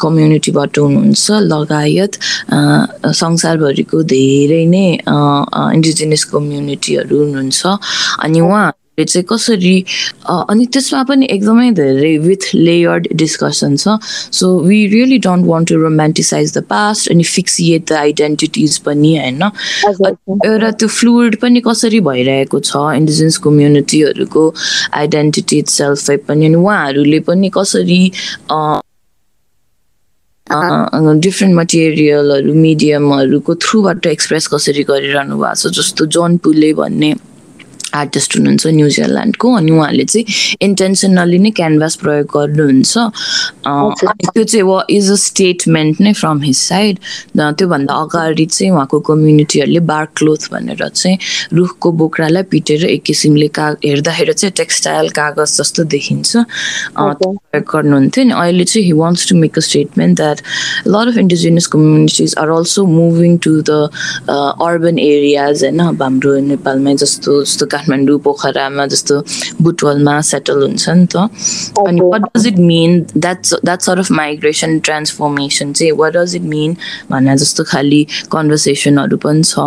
कम्युनिटीबाट 0.00 0.78
हुनुहुन्छ 0.78 1.26
लगायत 1.44 2.12
संसारभरिको 3.14 4.02
धेरै 4.12 4.64
नै 4.66 4.86
इन्डिजिनियस 5.74 6.24
कम्युनिटीहरू 6.32 7.22
हुनुहुन्छ 7.24 7.60
अनि 8.20 8.40
उहाँ 8.40 8.72
चाहिँ 9.02 9.24
कसरी 9.28 9.84
अनि 10.30 10.66
त्यसमा 10.72 11.02
पनि 11.04 11.26
एकदमै 11.30 11.70
धेरै 11.78 12.16
विथ 12.26 12.44
लेयर्ड 12.54 13.08
डिस्कसन 13.22 13.76
छ। 13.76 13.96
So 14.32 14.46
we 14.66 14.86
really 14.94 15.18
don't 15.26 15.46
want 15.46 15.68
to 15.68 15.76
romanticise 15.82 16.52
the 16.58 16.62
past 16.70 17.10
अनि 17.10 17.24
फिक्सिएट 17.24 17.88
द 17.88 17.92
आइडेन्टिटिज 17.92 18.78
पनि 18.86 19.16
होइन? 19.18 19.42
एउटा 20.46 20.70
त्यो 20.70 20.88
फ्लुइड 21.00 21.36
पनि 21.42 21.60
कसरी 21.66 22.00
भइरहेको 22.06 22.60
छ 22.60 22.76
इन्डिजिनियस 22.96 23.38
कम्युनिटीहरूको 23.48 24.44
आइडेन्टिटी 25.02 25.62
सेल्फै 25.74 26.16
पनि 26.30 26.46
अनि 26.46 26.56
उहाँहरूले 26.62 27.20
पनि 27.26 27.50
कसरी 27.58 28.00
डिफ्रेन्ट 31.26 31.54
मटेरियलहरू 31.56 32.54
मिडियमहरूको 32.54 33.54
थ्रुबाट 33.64 34.06
एक्सप्रेस 34.06 34.46
कसरी 34.54 34.82
गरिरहनु 34.90 35.36
भएको 35.38 35.54
छ 35.60 35.72
जस्तो 35.78 36.06
जोन 36.14 36.36
पुले 36.44 36.72
भन्ने। 36.80 37.14
आर्टिस्ट 37.94 38.36
हुनुहुन्छ 38.36 38.66
न्युजिल्यान्डको 38.74 39.52
अनि 39.54 39.70
उहाँले 39.70 40.04
चाहिँ 40.04 40.56
इन्टेन्सनली 40.62 41.38
नै 41.38 41.50
क्यानभास 41.58 41.94
प्रयोग 41.96 42.26
गर्नुहुन्छ 42.34 42.98
त्यो 43.64 44.44
चाहिँ 44.44 44.62
वा 44.62 44.78
इज 44.90 45.10
अ 45.10 45.16
स्टेटमेन्ट 45.24 46.00
नै 46.00 46.12
फ्रम 46.14 46.42
हिज 46.42 46.56
साइड 46.58 46.98
त्योभन्दा 47.36 47.94
अगाडि 47.96 48.46
चाहिँ 48.46 48.70
उहाँको 48.72 49.00
कम्युनिटीहरूले 49.08 49.80
बार्क 49.84 50.10
क्लोथ 50.16 50.48
भनेर 50.52 50.88
चाहिँ 50.88 51.18
रुखको 51.54 51.92
बोक्रालाई 52.00 52.42
पिटेर 52.50 52.84
एक 52.86 53.02
किसिमले 53.04 53.48
का 53.58 53.68
हेर्दाखेरि 53.84 54.32
चाहिँ 54.34 54.52
टेक्सटाइल 54.56 55.08
कागज 55.18 55.56
जस्तो 55.58 55.84
देखिन्छ 55.94 56.44
प्रयोग 56.96 57.64
गर्नुहुन्थ्यो 57.72 58.24
नि 58.24 58.32
अहिले 58.34 58.64
चाहिँ 58.64 58.84
he 58.86 58.92
wants 58.94 59.28
to 59.28 59.36
make 59.36 59.58
a 59.58 59.60
statement 59.62 60.16
that 60.16 60.40
lot 60.88 61.08
of 61.08 61.18
indigenous 61.18 61.66
communities 61.74 62.34
are 62.38 62.50
also 62.50 62.84
moving 62.88 63.36
to 63.38 63.60
the 63.62 63.88
urban 64.28 64.98
areas 64.98 65.64
होइन 65.64 65.78
अब 65.80 66.02
हाम्रो 66.02 66.38
नेपालमै 66.42 66.94
जस्तो 66.96 67.42
जस्तो 67.42 67.66
काठमाडौँ 67.84 68.18
पोखरामा 68.24 68.86
जस्तो 68.86 69.14
बुटवलमा 69.62 70.20
सेटल 70.20 70.62
हुन्छ 70.62 70.88
नि 70.88 71.06
त। 71.06 71.28
अनि 71.78 72.00
what 72.00 72.22
does 72.36 72.46
it 72.46 72.58
mean 72.58 73.00
that's 73.16 73.54
that 73.64 73.80
sort 73.80 73.98
of 73.98 74.10
migration 74.10 74.78
transformation 74.80 75.72
चाहिँ 75.72 75.92
वाट 75.92 76.12
डज 76.16 76.36
इट 76.36 76.42
मिन 76.42 76.76
भने 77.10 77.36
जस्तो 77.36 77.64
खालि 77.64 78.02
कन्भर्सेसनहरू 78.32 79.16
पनि 79.24 79.42
छ। 79.44 79.58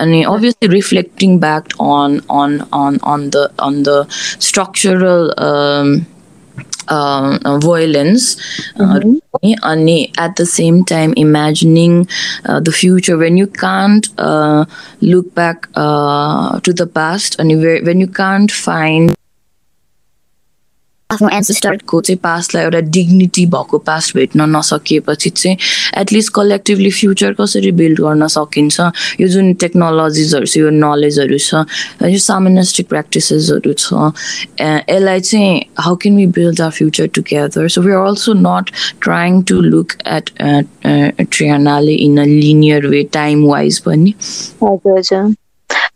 अनि 0.00 0.22
obviously 0.24 0.68
reflecting 0.74 1.38
back 1.40 1.72
on 1.80 2.20
on 2.30 2.58
on 2.74 2.98
on 3.04 3.28
the 3.28 3.48
on 3.60 3.82
the 3.82 4.06
structural 4.48 5.22
uh, 6.88 7.58
violence 7.58 8.36
mm-hmm. 8.74 9.18
uh, 9.42 9.70
and 9.70 9.90
at 10.18 10.36
the 10.36 10.46
same 10.46 10.84
time 10.84 11.12
imagining 11.16 12.06
uh, 12.44 12.60
the 12.60 12.72
future 12.72 13.16
when 13.16 13.36
you 13.36 13.46
can't 13.46 14.08
uh, 14.18 14.64
look 15.00 15.34
back 15.34 15.68
uh, 15.74 16.58
to 16.60 16.72
the 16.72 16.86
past 16.86 17.38
and 17.38 17.50
when 17.62 18.00
you 18.00 18.08
can't 18.08 18.50
find 18.50 19.14
आफ्नो 21.12 21.28
एन्सेस्टरको 21.32 22.00
चाहिँ 22.00 22.18
पास्टलाई 22.22 22.64
एउटा 22.64 22.80
dignity 22.94 23.44
भएको 23.52 23.78
past 23.80 24.14
भेट्न 24.16 24.44
नसकिएपछि 24.56 25.30
चाहिँ 25.30 25.56
at least 25.98 26.32
collectively 26.34 26.90
future 26.90 27.32
कसरी 27.38 27.70
build 27.78 28.00
गर्न 28.00 28.26
सकिन्छ? 28.28 28.80
यो 29.20 29.28
जुन 29.28 29.54
टेक्नोलोजिजहरू 29.62 30.46
छ 30.46 30.56
यो 30.56 30.70
नलेजहरू 30.70 31.38
छ 31.38 31.64
यो 32.04 32.18
सामानिस्टिक 32.24 32.88
प्र्याक्टिसेसहरू 32.88 33.72
छ 33.72 34.12
यसलाई 34.60 35.20
चाहिँ 35.20 35.64
how 35.80 35.96
can 36.02 36.16
we 36.16 36.26
build 36.36 36.60
our 36.60 36.70
future 36.78 37.06
together 37.16 37.68
so 37.68 37.82
we 37.82 37.92
are 37.92 38.06
also 38.06 38.32
not 38.44 38.70
trying 39.02 39.42
to 39.48 39.60
look 39.60 39.92
at 40.06 40.30
ट्रियानाले 40.84 41.94
in 42.06 42.20
a 42.20 42.24
linear 42.24 42.86
way 42.86 43.02
time 43.12 43.44
wise 43.46 43.78
पनि। 43.88 44.12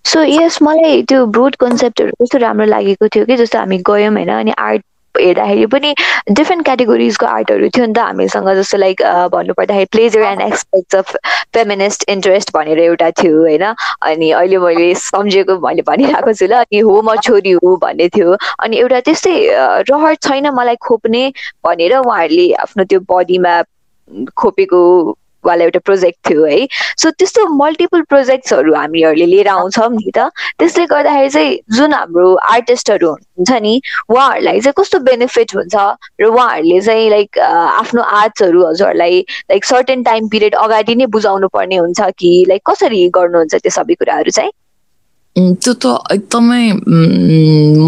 सो 0.05 0.23
यस 0.23 0.59
मलाई 0.63 1.03
त्यो 1.09 1.27
ब्रोड 1.37 1.57
कन्सेप्टहरू 1.57 2.13
कस्तो 2.23 2.39
राम्रो 2.39 2.67
लागेको 2.67 3.09
थियो 3.09 3.25
कि 3.27 3.37
जस्तो 3.37 3.59
हामी 3.59 3.79
गयौँ 3.91 4.13
होइन 4.15 4.33
अनि 4.39 4.53
आर्ट 4.59 4.83
हेर्दाखेरि 5.21 5.67
पनि 5.67 5.95
डिफ्रेन्ट 6.31 6.65
क्याटेगोरिजको 6.65 7.27
आर्टहरू 7.27 7.69
थियो 7.77 7.87
नि 7.87 7.93
त 7.93 7.99
हामीसँग 7.99 8.49
जस्तो 8.59 8.79
लाइक 8.79 9.03
भन्नुपर्दाखेरि 9.33 9.91
pleasure 9.93 10.23
and 10.31 10.43
aspects 10.43 10.97
of 10.97 11.17
feminist 11.55 12.05
interest 12.09 12.53
भनेर 12.55 12.79
एउटा 12.79 13.11
थियो 13.23 13.41
होइन? 13.41 13.65
अनि 14.03 14.31
अहिले 14.31 14.59
मैले 14.59 14.95
सम्झेको 15.03 15.59
मैले 15.67 15.83
भनिरहेको 15.89 16.33
छु 16.33 16.47
ल 16.47 16.53
अनि 16.63 16.79
हो 16.81 17.01
म 17.03 17.17
छोरी 17.23 17.53
हो 17.63 17.77
भन्ने 17.85 18.09
थियो। 18.17 18.37
अनि 18.65 18.77
एउटा 18.79 19.01
त्यस्तै 19.09 19.35
रहर 19.91 20.15
छैन 20.29 20.51
मलाई 20.59 20.77
खोप्ने 20.89 21.23
भनेर 21.65 21.97
उहाँहरूले 21.99 22.53
आफ्नो 22.65 22.85
त्यो 22.85 23.01
बडीमा 23.11 23.55
खोपेको 24.37 24.81
वाला 25.47 25.65
एउटा 25.65 25.81
प्रोजेक्ट 25.85 26.19
थियो 26.29 26.45
है। 26.45 26.67
सो 26.99 27.11
त्यस्तो 27.11 27.47
मल्टिपल 27.57 28.01
प्रोजेक्ट्सहरू 28.09 28.75
हामीहरूले 28.75 29.27
लिएर 29.27 29.49
आउँछौँ 29.49 29.89
नि 29.91 30.11
त। 30.17 30.29
त्यसले 30.59 30.87
गर्दाखेरि 30.87 31.31
चाहिँ 31.31 31.59
जुन 31.77 31.93
हाम्रो 31.93 32.35
आर्टिस्टहरू 32.53 33.11
हुन्छ 33.11 33.53
नि 33.63 33.75
उहाँहरूलाई 34.11 34.61
चाहिँ 34.61 34.75
कस्तो 34.79 34.99
बेनिफिट 35.11 35.55
हुन्छ 35.57 35.75
र 36.21 36.25
उहाँहरूले 36.25 36.81
चाहिँ 36.81 37.11
लाइक 37.11 37.39
आफ्नो 37.39 38.03
आर्ट्सहरू 38.03 38.67
हजुरहरूलाई 38.67 39.21
लाइक 39.51 39.65
सर्टेन 39.65 40.03
टाइम 40.03 40.29
पिरियड 40.29 40.55
अगाडि 40.55 40.95
नै 40.95 41.07
बुझाउनु 41.15 41.49
पर्ने 41.55 41.77
हुन्छ 41.77 42.01
कि 42.19 42.33
लाइक 42.49 42.63
कसरी 42.71 43.09
गर्नुहुन्छ 43.15 43.55
त्यो 43.55 43.71
सबै 43.71 43.95
कुराहरू 43.95 44.31
चाहिँ? 44.31 44.53
त्यो 45.37 45.73
त 45.75 45.87
एकदमै 46.13 46.65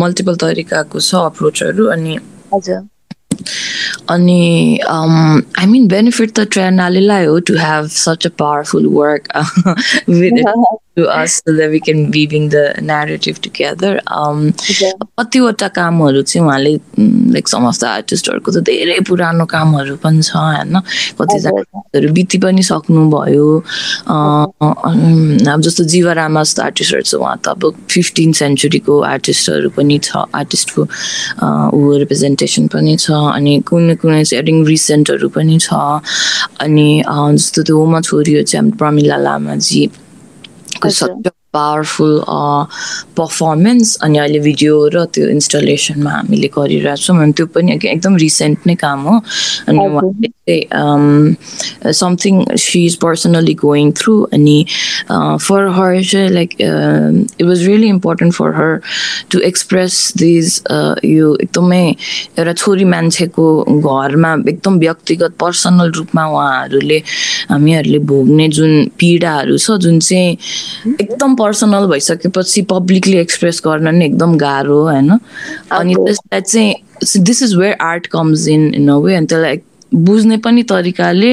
मल्टिपल 0.00 0.37
तरिकाको 0.42 1.00
छ 1.00 1.14
अप्रोचहरू 1.28 1.87
अनि 1.92 2.18
हजुर। 2.54 2.80
अनि 4.11 4.79
आई 4.85 5.67
मिन 5.67 5.89
बेनिफिट 5.89 6.35
त 6.39 6.49
ट्रेनालीलाई 6.53 7.25
हो 7.25 7.39
to 7.51 7.59
have 7.59 7.87
such 7.99 8.27
a 8.27 8.31
powerful 8.39 8.87
work 8.95 9.29
with 10.09 10.43
so 10.97 11.53
that 11.53 11.71
we 11.71 11.81
can 11.81 12.11
weaving 12.11 12.51
the 12.51 12.75
narrative 12.81 13.41
together. 13.41 14.01
Um, 14.09 14.53
कतिवटा 14.53 15.69
कामहरू 15.69 16.23
चाहिँ 16.23 16.47
उहाँले 16.47 16.75
लाइक 17.35 17.49
सम 17.49 17.67
अफ 17.67 17.79
द 17.81 17.85
आर्टिस्टहरूको 17.85 18.53
त 18.53 18.59
धेरै 18.63 18.99
पुरानो 19.09 19.45
कामहरू 19.47 19.97
पनि 19.97 20.23
छ 20.23 20.37
होइन 20.37 20.79
कतिजनाहरू 21.21 22.13
बिति 22.15 22.39
पनि 22.39 22.63
सक्नुभयो 22.63 23.49
अब 24.07 25.61
जस्तो 25.61 25.85
जीवरामा 25.85 26.43
जस्तो 26.43 26.63
आर्टिस्टहरू 26.63 27.03
छ 27.03 27.15
उहाँ 27.15 27.37
त 27.45 27.49
अब 27.49 27.87
फिफ्टिन 27.91 28.33
सेन्चुरीको 28.43 29.01
आर्टिस्टहरू 29.11 29.71
पनि 29.75 29.99
छ 29.99 30.25
आर्टिस्टको 30.35 30.83
ऊ 31.75 31.99
रिप्रेजेन्टेसन 31.99 32.67
पनि 32.71 32.97
छ 32.97 33.11
अनि 33.37 33.53
कुनै 33.69 33.95
कुनै 34.03 34.23
चाहिँ 34.25 34.43
एडिङ 34.43 34.57
रिसेन्टहरू 34.73 35.29
पनि 35.37 35.59
छ। 35.67 35.69
अनि 36.64 36.88
जस्तो 37.07 37.62
त्यो 37.67 37.76
होमा 37.79 38.00
छोरीहरू 38.09 38.45
चाहिँ 38.50 38.61
हाम्रो 38.62 38.79
Pramila 38.79 39.17
Lama ji 39.26 39.83
such 40.85 41.31
powerful 41.55 42.14
performance 43.17 43.95
अनि 44.05 44.19
अहिले 44.19 44.38
भिडियो 44.47 44.75
र 44.95 45.05
त्यो 45.14 45.29
इन्स्टलेसनमा 45.35 46.11
हामीले 46.11 46.49
गरिरहेको 46.57 47.03
छौँ 47.05 47.17
अनि 47.23 47.33
त्यो 47.38 47.47
पनि 47.55 47.79
एकदम 47.95 48.17
रिसेन्ट 48.26 48.67
नै 48.67 48.75
काम 48.85 49.00
हो। 49.09 49.14
अनि 49.69 49.79
um, 50.73 51.37
something 51.91 52.45
she's 52.57 52.97
personally 52.97 53.55
going 53.55 53.93
through 53.93 54.27
and 54.33 54.49
uh, 55.09 55.39
for 55.39 55.73
her 55.73 56.01
like 56.31 56.61
um, 56.61 57.27
it 57.39 57.45
was 57.45 57.67
really 57.67 57.89
important 57.89 58.35
for 58.35 58.53
her 58.53 58.83
to 59.31 59.41
express 59.41 60.13
these 60.13 60.63
यो 61.05 61.35
एकदमै 61.43 61.85
एउटा 62.39 62.53
छोरी 62.53 62.85
मान्छेको 62.85 63.45
घरमा 63.81 64.33
एकदम 64.49 64.79
व्यक्तिगत 64.79 65.35
पर्सनल 65.41 65.91
रूपमा 65.97 66.25
उहाँहरूले 66.27 66.99
हामीहरूले 67.51 67.99
भोग्ने 68.11 68.49
जुन 68.59 68.73
पीडाहरू 69.01 69.59
छ 69.59 69.79
जुन 69.85 69.99
चाहिँ 70.01 70.97
एकदम 71.01 71.35
पर्सनल 71.37 71.87
भइसकेपछि 71.93 72.63
पब्लिकली 72.71 73.17
एक्सप्रेस 73.19 73.63
गर्न 73.67 73.95
नि 73.95 74.05
एकदम 74.07 74.37
गाह्रो 74.39 74.81
होइन 74.89 75.11
अनि 75.11 75.95
त्यसलाई 75.95 76.41
चाहिँ 76.41 77.23
this 77.25 77.43
is 77.43 77.55
where 77.57 77.77
art 77.81 78.07
comes 78.17 78.49
in 78.49 78.75
in 78.75 78.89
a 78.89 78.97
way 79.07 79.15
अनि 79.15 79.27
त्यसलाई 79.27 79.61
बुझ्ने 79.95 80.37
पनि 80.37 80.63
तरिकाले 80.63 81.33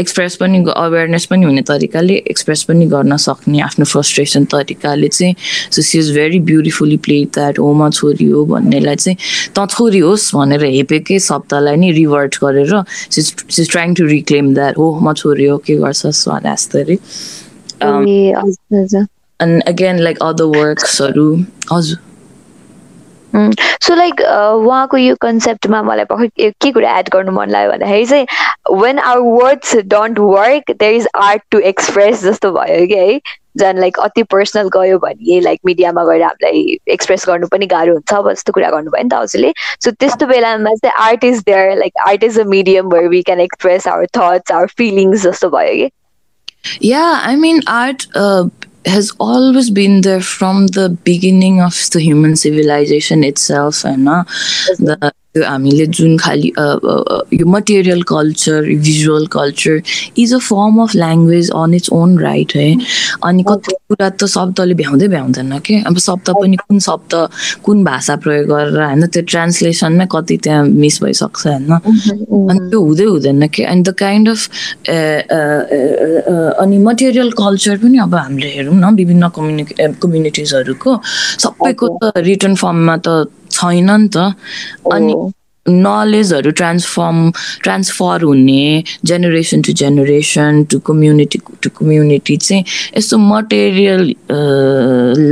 एक्सप्रेस 0.00 0.36
पनि 0.36 0.64
अवेरनेस 0.76 1.26
पनि 1.26 1.44
हुने 1.44 1.62
तरिकाले 1.62 2.14
एक्सप्रेस 2.30 2.62
पनि 2.68 2.86
गर्न 2.86 3.16
सक्ने 3.16 3.60
आफ्नो 3.60 3.84
फ्रस्ट्रेसन 3.84 4.44
तरिकाले 4.44 5.08
चाहिँ 5.08 5.34
so 5.70 5.82
she 5.82 5.98
is 5.98 6.10
very 6.14 6.40
beautifully 6.50 6.96
play 7.06 7.24
that 7.34 7.58
हो 7.58 7.72
म 7.74 7.90
छोरी 7.90 8.26
हो 8.26 8.44
भन्नेलाई 8.46 8.96
चाहिँ 8.96 9.16
त 9.56 9.66
छोरी 9.70 9.98
होस् 9.98 10.34
भनेर 10.34 10.64
हेपेकै 10.64 11.18
शब्दलाई 11.20 11.76
नै 11.76 11.90
रिभर्ट 11.92 12.38
गरेर 12.44 12.74
she's 13.10 13.70
trying 13.70 13.94
to 13.94 14.06
reclaim 14.06 14.54
that 14.54 14.78
हो 14.78 14.92
म 15.02 15.12
छोरी 15.14 15.46
हो 15.46 15.58
के 15.66 15.76
गर्छस् 15.76 16.28
भने 17.82 18.28
एन्ड 19.40 19.62
अगेन 19.68 19.98
लाइक 19.98 20.22
अदर 20.22 20.44
वर्क्सहरू 20.56 21.26
हजुर 21.72 22.09
सो 23.34 23.94
लाइक 23.94 24.20
उहाँको 24.20 24.96
यो 24.96 25.14
कन्सेप्टमा 25.20 25.82
मलाई 25.82 26.04
भर्खर 26.12 26.50
के 26.62 26.70
कुरा 26.72 26.98
एड 26.98 27.08
गर्नु 27.12 27.32
मन 27.32 27.50
लाग्यो 27.50 27.70
भन्दाखेरि 27.72 28.06
चाहिँ 28.06 28.26
when 28.80 28.98
our 28.98 29.20
words 29.42 29.76
don't 29.92 30.18
work 30.18 30.70
there 30.70 30.94
is 30.94 31.08
art 31.16 31.42
to 31.50 31.58
express 31.72 32.24
जस्तो 32.24 32.50
भयो 32.52 32.86
कि 32.86 32.94
है। 32.94 33.20
झन् 33.58 33.78
लाइक 33.80 33.98
अति 33.98 34.22
पर्सनल 34.32 34.68
गयो 34.74 34.98
भने 34.98 35.40
लाइक 35.40 35.60
मिडियामा 35.66 36.04
गएर 36.04 36.22
हामीलाई 36.22 36.78
एक्सप्रेस 36.94 37.24
गर्नु 37.28 37.46
पनि 37.52 37.66
गाह्रो 37.66 37.92
हुन्छ 37.92 38.12
अब 38.14 38.32
जस्तो 38.32 38.52
कुरा 38.52 38.70
गर्नुभयो 38.70 39.02
नि 39.02 39.08
त 39.10 39.14
हजुरले। 39.14 39.52
सो 39.84 39.90
त्यस्तो 39.90 40.26
बेलामा 40.26 40.74
चाहिँ 40.74 40.94
art 41.06 41.24
is 41.24 41.38
there 41.46 41.76
like 41.78 41.92
art 42.06 42.24
is 42.24 42.38
a 42.40 42.44
medium 42.56 42.88
where 42.94 43.08
we 43.08 43.22
can 43.22 43.40
express 43.40 43.88
our 43.88 44.06
thoughts 44.18 44.52
our 44.52 44.66
feelings 44.78 45.22
जस्तो 45.22 45.50
भयो 45.50 45.74
कि। 45.74 45.90
I 46.62 47.36
mean, 47.36 47.60
art 47.66 48.06
uh, 48.14 48.44
has 48.86 49.12
always 49.18 49.70
been 49.70 50.00
there 50.00 50.20
from 50.20 50.68
the 50.68 50.88
beginning 51.04 51.60
of 51.60 51.74
the 51.92 52.00
human 52.00 52.36
civilization 52.36 53.22
itself 53.24 53.84
and 53.84 54.08
uh, 54.08 54.24
the 54.78 55.12
हामीले 55.34 55.86
जुन 55.86 56.16
खालि 56.18 56.48
यो 56.58 57.46
material 57.46 58.02
culture 58.02 58.62
visual 58.82 59.26
culture 59.30 59.82
is 60.18 60.34
a 60.34 60.38
form 60.38 60.80
of 60.82 60.94
language 60.96 61.50
on 61.54 61.74
its 61.74 61.90
own 61.92 62.18
right 62.18 62.54
है। 62.56 62.74
अनि 63.24 63.42
कति 63.48 63.74
कुरा 63.90 64.08
त 64.10 64.26
शब्दले 64.26 64.74
भ्याउँदै 64.74 65.08
भ्याउँदैन 65.08 65.58
कि? 65.58 65.74
अब 65.86 65.98
शब्द 65.98 66.30
पनि 66.34 66.56
कुन 66.56 66.78
शब्द 66.80 67.14
कुन 67.64 67.84
भाषा 67.84 68.16
प्रयोग 68.26 68.46
गरेर 68.50 68.82
होइन 68.82 69.06
त्यो 69.06 69.22
ट्रान्सलेसनमै 69.30 70.06
कति 70.12 70.36
त्यहाँ 70.42 70.64
मिस 70.66 71.02
भइसक्छ 71.02 71.46
होइन। 71.46 71.70
अनि 71.78 72.58
त्यो 72.70 72.80
हुँदै 72.80 73.04
हुँदैन 73.04 73.46
कि? 73.48 73.62
एन्ड 73.62 73.88
द 73.88 73.94
काइन्ड 74.02 74.28
अफ 74.28 74.40
अनि 76.58 76.78
मटेरियल 76.90 77.30
कल्चर 77.38 77.76
पनि 77.78 77.98
अब 78.02 78.14
हामीले 78.14 78.50
हेरौँ 78.56 78.74
न 78.74 78.94
विभिन्न 78.96 79.28
कम्युनि 79.36 79.64
कम्युनिटिजहरूको 80.02 81.00
सबैको 81.38 81.98
त 82.02 82.12
रिटर्न 82.18 82.54
फर्ममा 82.54 82.96
त 83.06 83.30
छैन 83.50 83.90
नि 83.90 84.08
त 84.08 84.32
अनि 84.92 85.14
नलेजहरू 85.66 86.50
ट्रान्सफर्म 86.50 87.30
ट्रान्सफर 87.62 88.22
हुने 88.22 88.84
generation 89.04 89.62
to 89.62 89.72
generation 89.72 90.62
to 90.64 90.78
community 90.78 91.40
to 91.62 91.70
community 91.70 92.36
चाहिँ 92.36 92.64
यस्तो 92.96 93.18
मटेरियल 93.18 94.02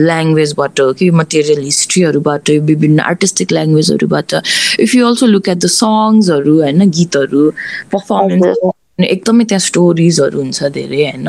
ल्याङ्ग्वेजबाट 0.07 0.81
हो 0.81 0.92
कि 0.92 1.11
मटेरियल 1.21 1.62
हिस्ट्रीहरूबाट 1.64 2.51
विभिन्न 2.71 3.01
artistic 3.01 3.53
ल्याङ्ग्वेजहरूबाट 3.53 4.35
if 4.81 4.95
you 4.95 5.07
also 5.07 5.27
look 5.27 5.49
at 5.49 5.59
the 5.59 5.73
सङ्ग्सहरू 5.77 6.61
होइन 6.61 6.90
गीतहरू 6.90 7.51
पर्फर्मेन्स 7.92 8.71
एकदमै 9.01 9.45
त्यहाँ 9.45 9.61
स्टोरिजहरू 9.61 10.38
हुन्छ 10.38 10.64
धेरै 10.75 11.03
होइन। 11.03 11.29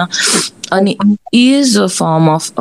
अनि 0.71 0.95
is 1.33 1.77
a 1.77 1.85
form 1.87 2.27
of 2.29 2.51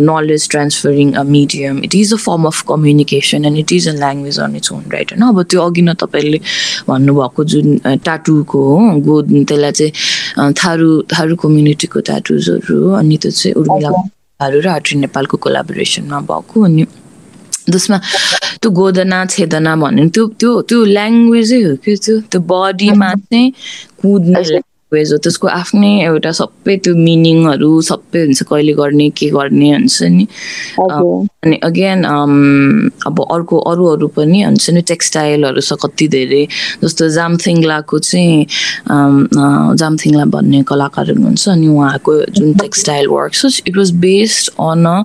knowledge 0.00 0.48
transferring 0.50 1.12
a 1.12 1.22
medium 1.22 1.82
it 1.84 1.94
is 1.94 2.12
a 2.14 2.16
form 2.16 2.44
of 2.44 2.62
communication 2.68 3.44
and 3.44 3.58
it 3.58 3.72
is 3.72 3.88
a 3.88 3.92
language 3.92 4.38
on 4.40 4.56
its 4.56 4.72
own 4.72 4.84
right 4.92 5.12
होइन 5.12 5.22
अब 5.28 5.42
त्यो 5.42 5.62
अघि 5.62 5.82
न 5.82 5.94
तपाईँले 5.94 6.40
भन्नुभएको 6.88 7.44
जुन 7.44 7.98
टाटुको 8.04 8.64
हो 8.64 8.90
गो 9.00 9.20
त्यसलाई 9.22 9.72
चाहिँ 9.72 10.52
थारू 10.54 10.90
थारू 11.12 11.36
कम्युनिटीको 11.36 12.00
ट्याटुजहरू 12.00 12.90
अनि 12.94 13.16
त्यो 13.16 13.30
चाहिँ 13.32 13.54
उर्मिलाहरू 13.54 14.60
र 14.60 14.68
हाट्री 14.68 14.98
नेपालको 14.98 15.36
कोलाबोरेसनमा 15.38 16.20
भएको 16.26 16.64
अनि 16.64 16.86
त्यसमा 17.64 17.98
त्यो 18.62 18.70
गोदना 18.72 19.24
छेदना 19.26 19.74
भन्ने 19.76 20.08
त्यो 20.08 20.26
त्यो 20.38 20.50
त्यो 20.62 20.84
ल्याङ्ग्वेजै 20.86 21.60
हो 21.62 21.74
कि 21.76 21.96
त्यो 21.96 22.18
त्यो 22.26 22.40
बडीमा 22.42 23.14
चाहिँ 23.14 23.50
कुद्ने 24.02 24.60
ल्याङ्ग्वेज 24.92 25.12
हो 25.12 25.18
त्यसको 25.24 25.48
आफ्नै 25.48 25.92
एउटा 26.04 26.30
सबै 26.38 26.76
त्यो 26.84 26.94
मिनिङहरू 26.96 27.70
सबै 27.88 28.20
हुन्छ 28.24 28.42
कहिले 28.50 28.72
गर्ने 28.80 29.08
के 29.16 29.28
गर्ने 29.30 29.70
हुन्छ 29.72 30.02
नि। 30.16 30.26
अनि 31.44 31.56
अगेन 31.64 32.04
अब 32.04 33.16
अर्को 33.32 33.58
अरू 33.70 33.86
अरू 33.92 34.06
पनि 34.16 34.42
हुन्छ 34.42 34.70
नि 34.70 34.82
टेक्सटाइलहरू 34.92 35.60
छ 35.60 35.72
कति 35.84 36.08
धेरै। 36.08 36.44
जस्तो 36.84 37.08
जामथिङलाको 37.16 37.98
चाहिँ 37.98 38.46
जामथिङला 39.80 40.24
भन्ने 40.34 40.62
कलाकार 40.68 41.10
हुनुहुन्छ 41.10 41.48
अनि 41.48 41.68
उहाँको 41.68 42.12
जुन 42.36 42.52
टेक्सटाइल 42.64 43.06
वर्क 43.08 43.34
छ 43.34 43.52
it 43.66 43.76
was 43.76 43.92
based 44.06 44.52
on 44.60 44.84
a 44.86 44.98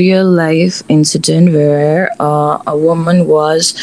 real 0.00 0.36
life 0.36 0.90
incident 0.90 1.50
where 1.50 2.06
a 2.20 2.74
woman 2.84 3.20
was 3.28 3.74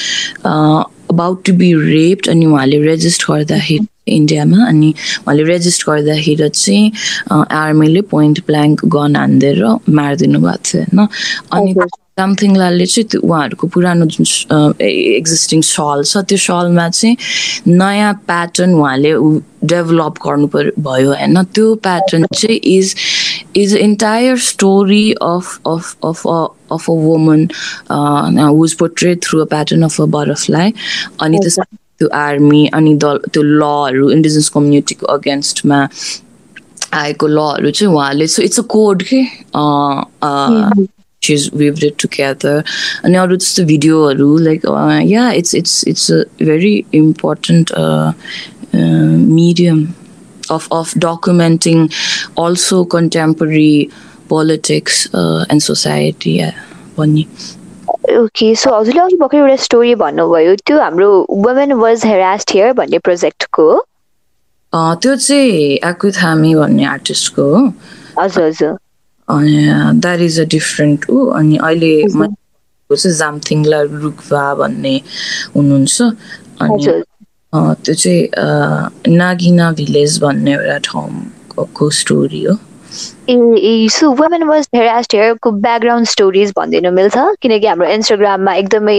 about 0.46 1.44
to 1.46 1.54
be 1.54 1.74
raped 1.88 2.30
अनि 2.30 2.46
उहाँले 2.46 2.82
रेजिस्ट 2.86 3.26
गर्दाखेरि 3.30 3.91
इन्डियामा 4.08 4.66
अनि 4.68 4.94
उहाँले 5.22 5.44
रेजिस्ट 5.44 5.88
गर्दाखेरि 5.88 6.50
चाहिँ 6.50 6.92
आर्मीले 7.32 8.02
पोइन्ट 8.12 8.40
ब्ल्याङ्क 8.48 8.86
गन 8.96 9.16
हानिदिएर 9.16 9.64
मारिदिनु 9.90 10.40
भएको 10.40 10.64
थियो 10.66 10.84
होइन? 10.84 11.08
अनि 11.52 11.74
सामथिङलालले 12.20 12.86
चाहिँ 12.86 13.08
त्यो 13.10 13.22
उहाँहरूको 13.22 13.68
पुरानो 13.74 14.06
जुन 14.14 14.26
एक्जिस्टिङ 14.82 15.62
सल 15.68 16.04
छ 16.06 16.24
त्यो 16.28 16.38
सलमा 16.38 16.88
चाहिँ 16.90 17.16
नयाँ 17.68 18.14
प्याटर्न 18.28 18.74
उहाँले 18.76 19.12
डेभलप 19.72 20.16
गर्नु 20.26 20.48
पर्यो 20.54 20.72
भयो 20.82 21.14
होइन? 21.14 21.44
त्यो 21.56 21.76
प्याटर्न 21.88 22.26
चाहिँ 22.36 22.60
is 22.78 22.96
is 23.58 23.76
entire 23.76 24.38
story 24.50 25.06
of 25.22 25.60
of 25.68 25.96
of 26.06 26.26
of 26.28 26.90
a 26.90 26.94
woman 27.06 27.48
was 28.60 28.74
portrait 28.82 29.24
through 29.24 29.40
a 29.42 29.46
pattern 29.54 29.84
of 29.84 30.02
a 30.02 30.06
butterfly 30.18 30.74
अनि 31.22 31.38
त्यस 31.38 31.60
त्यो 32.02 32.08
आर्मी 32.20 32.66
अनि 32.80 32.94
द 33.04 33.18
त्यो 33.34 33.44
लहरू 33.44 34.10
इन्डिजिनस 34.18 34.50
कम्युनिटीको 34.58 35.06
अगेन्स्टमा 35.18 35.84
आएको 37.02 37.28
लहरू 37.28 37.72
चाहिँ 37.72 37.94
उहाँले 37.94 38.28
सो 38.28 38.42
इट्स 38.50 38.60
अ 38.60 38.68
कोड 38.78 39.04
के 39.14 39.22
she's 41.22 41.52
weaved 41.52 41.84
it 41.84 41.98
together. 41.98 42.64
And 43.04 43.16
अरू 43.16 43.36
त्यस्तो 43.38 43.64
भिडियोहरू 43.66 44.38
like 44.38 44.62
yeah 45.08 45.32
it's 45.32 45.56
it's 45.56 45.84
it's 45.88 46.12
a 46.12 46.24
very 46.44 46.74
important 46.94 47.74
medium 48.74 49.80
of, 50.50 50.68
of 50.72 50.92
documenting 51.06 51.80
also 52.36 52.86
contemporary 52.86 53.90
politics 54.30 55.14
uh, 55.14 55.46
and 55.50 55.62
society. 55.62 56.42
Okay 58.10 58.54
so 58.56 58.74
हजुरले 58.74 59.00
अघि 59.02 59.18
भर्खर 59.18 59.38
एउटा 59.38 59.56
स्टोरी 59.64 59.94
भन्नुभयो। 59.96 60.56
त्यो 60.66 60.80
हाम्रो 60.82 61.10
वुमेन 61.30 61.72
वाज 61.82 62.06
हेरास्ड 62.06 62.52
हियर 62.54 62.74
भन्ने 62.80 62.98
प्रोजेक्टको 63.08 63.66
त्यो 64.74 65.16
चाहिँ 65.16 65.78
आकु 65.86 66.12
थामी 66.18 66.54
भन्ने 66.56 66.86
आर्टिस्टको 66.86 67.44
हो। 67.54 67.60
हजुर 68.20 68.44
हजुर। 68.44 68.72
अनि 69.28 69.56
द्याट 70.02 70.20
इज 70.20 70.40
अ 70.40 70.44
डिफरेन्ट 70.56 71.10
ऊ 71.10 71.26
अनि 71.40 71.58
अहिले 71.58 71.94
चाहिँ 72.92 73.16
जामथिङला 73.18 73.82
रुकवा 73.92 74.44
भन्ने 74.62 74.96
हुनुहुन्छ। 75.56 76.02
अनि 76.62 76.86
त्यो 77.54 77.94
चाहिँ 77.94 79.16
नागिना 79.16 79.72
भिलेज 79.78 80.20
भन्ने 80.24 80.54
एउटा 80.54 80.78
ठाउँको 80.90 81.90
स्टोरी 82.02 82.44
हो। 82.44 82.56
Uh 83.30 83.88
so 83.92 84.10
women 84.20 84.44
was 84.44 84.68
harassed 84.76 85.16
हेयरको 85.16 85.52
ब्याकग्राउन्ड 85.66 86.08
स्टोरिज 86.08 86.52
भनिदिनु 86.58 86.92
मिल्छ? 86.92 87.18
किनकि 87.42 87.68
हाम्रो 87.68 87.88
इन्स्टाग्राममा 87.90 88.54
एकदमै 88.56 88.98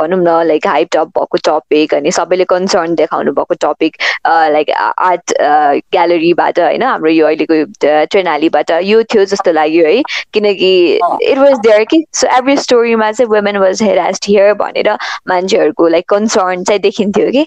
भनौँ 0.00 0.18
न 0.18 0.42
लाइक 0.48 0.66
हाइप 0.66 0.88
टप 0.92 1.08
भएको 1.18 1.38
टपिक 1.48 1.94
अनि 1.94 2.10
सबैले 2.12 2.44
कन्सर्न 2.52 2.94
देखाउनु 2.94 3.32
भएको 3.32 3.54
टपिक 3.64 3.96
लाइक 4.26 4.70
आर्ट 4.70 5.32
ग्यालरीबाट 5.40 6.60
होइन? 6.60 6.82
हाम्रो 6.82 7.10
यो 7.10 7.26
अहिलेको 7.26 7.64
ट्रेनालीबाट 7.84 8.70
यो 8.84 9.02
थियो 9.14 9.24
जस्तो 9.32 9.52
लाग्यो 9.52 9.86
है। 9.86 10.02
किनकि 10.32 10.70
इट 10.94 11.38
वाज 11.38 11.58
देयर 11.66 11.84
कि? 11.90 12.04
सो 12.14 12.36
एभ्री 12.38 12.56
स्टोरीमा 12.68 13.12
चाहिँ 13.12 13.30
वुमेन 13.30 13.56
वाज 13.66 13.82
हेरास्ड 13.82 14.24
हियर 14.28 14.54
भनेर 14.62 14.96
मान्छेहरूको 15.28 15.88
लाइक 15.88 16.08
कन्सर्न 16.08 16.64
चाहिँ 16.64 16.80
देखिन्थ्यो 16.80 17.30
कि? 17.30 17.46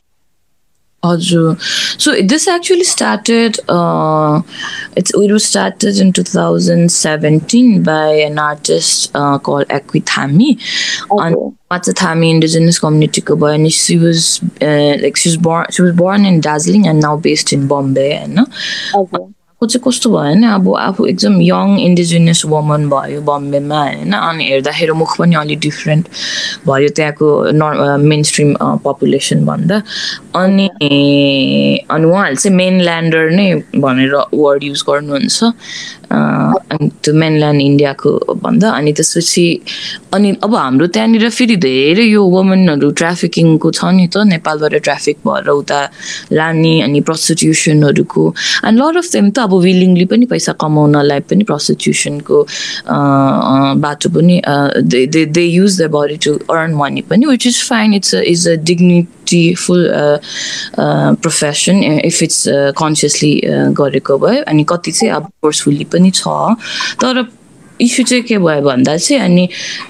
हजुर 1.03 1.57
so 1.97 2.13
this 2.21 2.47
actually 2.47 2.83
started 2.83 3.59
uh, 3.69 4.41
it's 4.97 5.13
it 5.13 5.31
was 5.31 5.45
started 5.45 5.97
in 5.97 6.12
2017 6.12 7.83
by 7.83 8.07
an 8.25 8.38
artist 8.38 9.12
uh, 9.15 9.38
called 9.39 9.67
Equithami 9.69 10.51
Okay. 11.12 11.35
Matsatami 11.71 12.29
indigenous 12.31 12.79
community 12.79 13.21
ko 13.21 13.35
boy 13.35 13.53
and 13.53 13.71
she 13.71 13.97
was 13.97 14.41
uh, 14.62 14.97
like 15.01 15.15
she 15.15 15.29
was 15.29 15.38
born 15.38 15.65
she 15.71 15.81
was 15.83 15.95
born 15.95 16.25
in 16.25 16.41
Darjeeling 16.41 16.88
and 16.88 16.99
now 16.99 17.15
based 17.15 17.53
in 17.53 17.67
Bombay 17.67 18.12
and 18.13 18.39
हजुर 18.93 19.33
को 19.61 19.67
चाहिँ 19.67 19.81
कस्तो 19.83 20.09
भयो 20.09 20.19
भने 20.23 20.47
अब 20.47 20.67
आफू 20.77 21.05
एकदम 21.05 21.41
young 21.41 21.79
indigenous 21.79 22.43
woman 22.45 22.87
भयो 22.89 23.21
बम्बेमा 23.21 23.79
होइन 23.79 24.11
अनि 24.13 24.43
हेर्दाखेरि 24.45 24.91
मुख 24.95 25.17
पनि 25.19 25.35
अलिक 25.35 25.59
डिफ्रेन्ट 25.59 26.07
भयो 26.67 26.89
त्यहाँको 26.95 27.27
नर् 27.53 27.97
मेन 28.01 28.23
स्ट्रिम 28.23 28.55
पपुलेसन 28.85 29.45
भन्दा 29.45 29.81
अनि 30.35 30.67
अनि 31.89 32.05
उहाँहरूले 32.05 32.35
चाहिँ 32.35 32.55
मेन 32.55 32.79
ल्यान्डर 32.81 33.31
नै 33.31 33.53
भनेर 33.75 34.15
वर्ड 34.33 34.63
युज 34.63 34.83
गर्नुहुन्छ 34.87 35.43
अनि 36.11 36.89
त्यो 37.03 37.13
मेनल्यान्ड 37.13 37.61
इन्डियाको 37.61 38.11
भन्दा 38.41 38.69
अनि 38.71 38.91
त्यसपछि 38.93 39.45
अनि 40.13 40.29
अब 40.43 40.55
हाम्रो 40.55 40.87
त्यहाँनिर 40.87 41.29
फेरि 41.29 41.55
धेरै 41.57 42.05
यो 42.05 42.23
वुमेनहरू 42.25 42.89
ट्राफिकिङको 42.91 43.71
छ 43.71 43.91
नि 43.93 44.07
त 44.07 44.25
नेपालबाट 44.25 44.75
ट्राफिक 44.81 45.17
भएर 45.27 45.49
उता 45.51 45.79
लाने 46.33 46.73
अनि 46.81 47.01
प्रस्टिट्युसनहरूको 47.01 48.23
एन्ड 48.65 48.81
लट 48.81 48.97
अफ 48.97 49.11
देम 49.13 49.29
त 49.29 49.39
अब 49.49 49.57
विलिङली 49.59 50.05
पनि 50.13 50.25
पैसा 50.29 50.53
कमाउनलाई 50.62 51.19
पनि 51.29 51.43
प्रस्टिट्युसनको 51.49 52.38
बाटो 53.85 54.09
पनि 54.15 54.41
they 54.93 55.25
they 55.25 55.43
use 55.43 55.81
the 55.81 55.89
body 55.97 56.17
to 56.25 56.33
earn 56.53 56.73
money 56.81 57.01
पनि 57.09 57.25
which 57.25 57.47
is 57.47 57.63
fine 57.69 57.93
it's 57.93 58.13
is 58.13 58.47
a 58.47 58.55
dignitiful 58.69 59.81
profession 60.77 61.83
if 62.05 62.21
it's 62.23 62.43
consciously 62.77 63.33
गरेको 63.81 64.17
भयो 64.17 64.43
अनि 64.47 64.63
कति 64.69 64.91
चाहिँ 64.91 65.13
अब 65.15 65.27
फोर्सफुल्ली 65.41 65.85
पनि 65.93 66.12
छ। 66.15 66.23
तर 67.01 67.25
इस्यु 67.81 68.05
चाहिँ 68.05 68.23
के 68.23 68.38
भयो 68.38 68.62
भन्दा 68.62 68.95
चाहिँ 68.97 69.21
अनि 69.23 69.47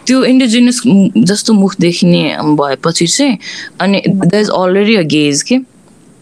त्यो 0.08 0.24
इन्डिजिनियस 0.24 0.82
जस्तो 1.30 1.54
मुख 1.54 1.76
देखिने 1.82 2.22
भएपछि 2.60 3.08
चाहिँ 3.08 3.38
अनि 3.82 4.02
the 4.08 4.34
is 4.36 4.50
already 4.50 4.96
a 4.96 5.02
gaze 5.16 5.42
के? 5.50 5.58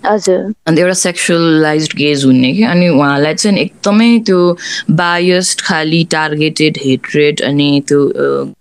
अन्त 0.05 0.79
एउटा 0.79 0.93
सेक्सुअलाइज 0.93 1.89
गेज 1.95 2.25
हुने 2.25 2.53
कि? 2.53 2.63
अनि 2.63 2.88
उहाँलाई 2.88 3.33
चाहिँ 3.33 3.57
एकदमै 3.60 4.19
त्यो 4.25 4.57
बायस्ड 4.91 5.62
खालि 5.62 6.03
टार्गेटेड 6.12 6.77
हेट्रेड 6.86 7.41
अनि 7.41 7.69
त्यो 7.88 8.53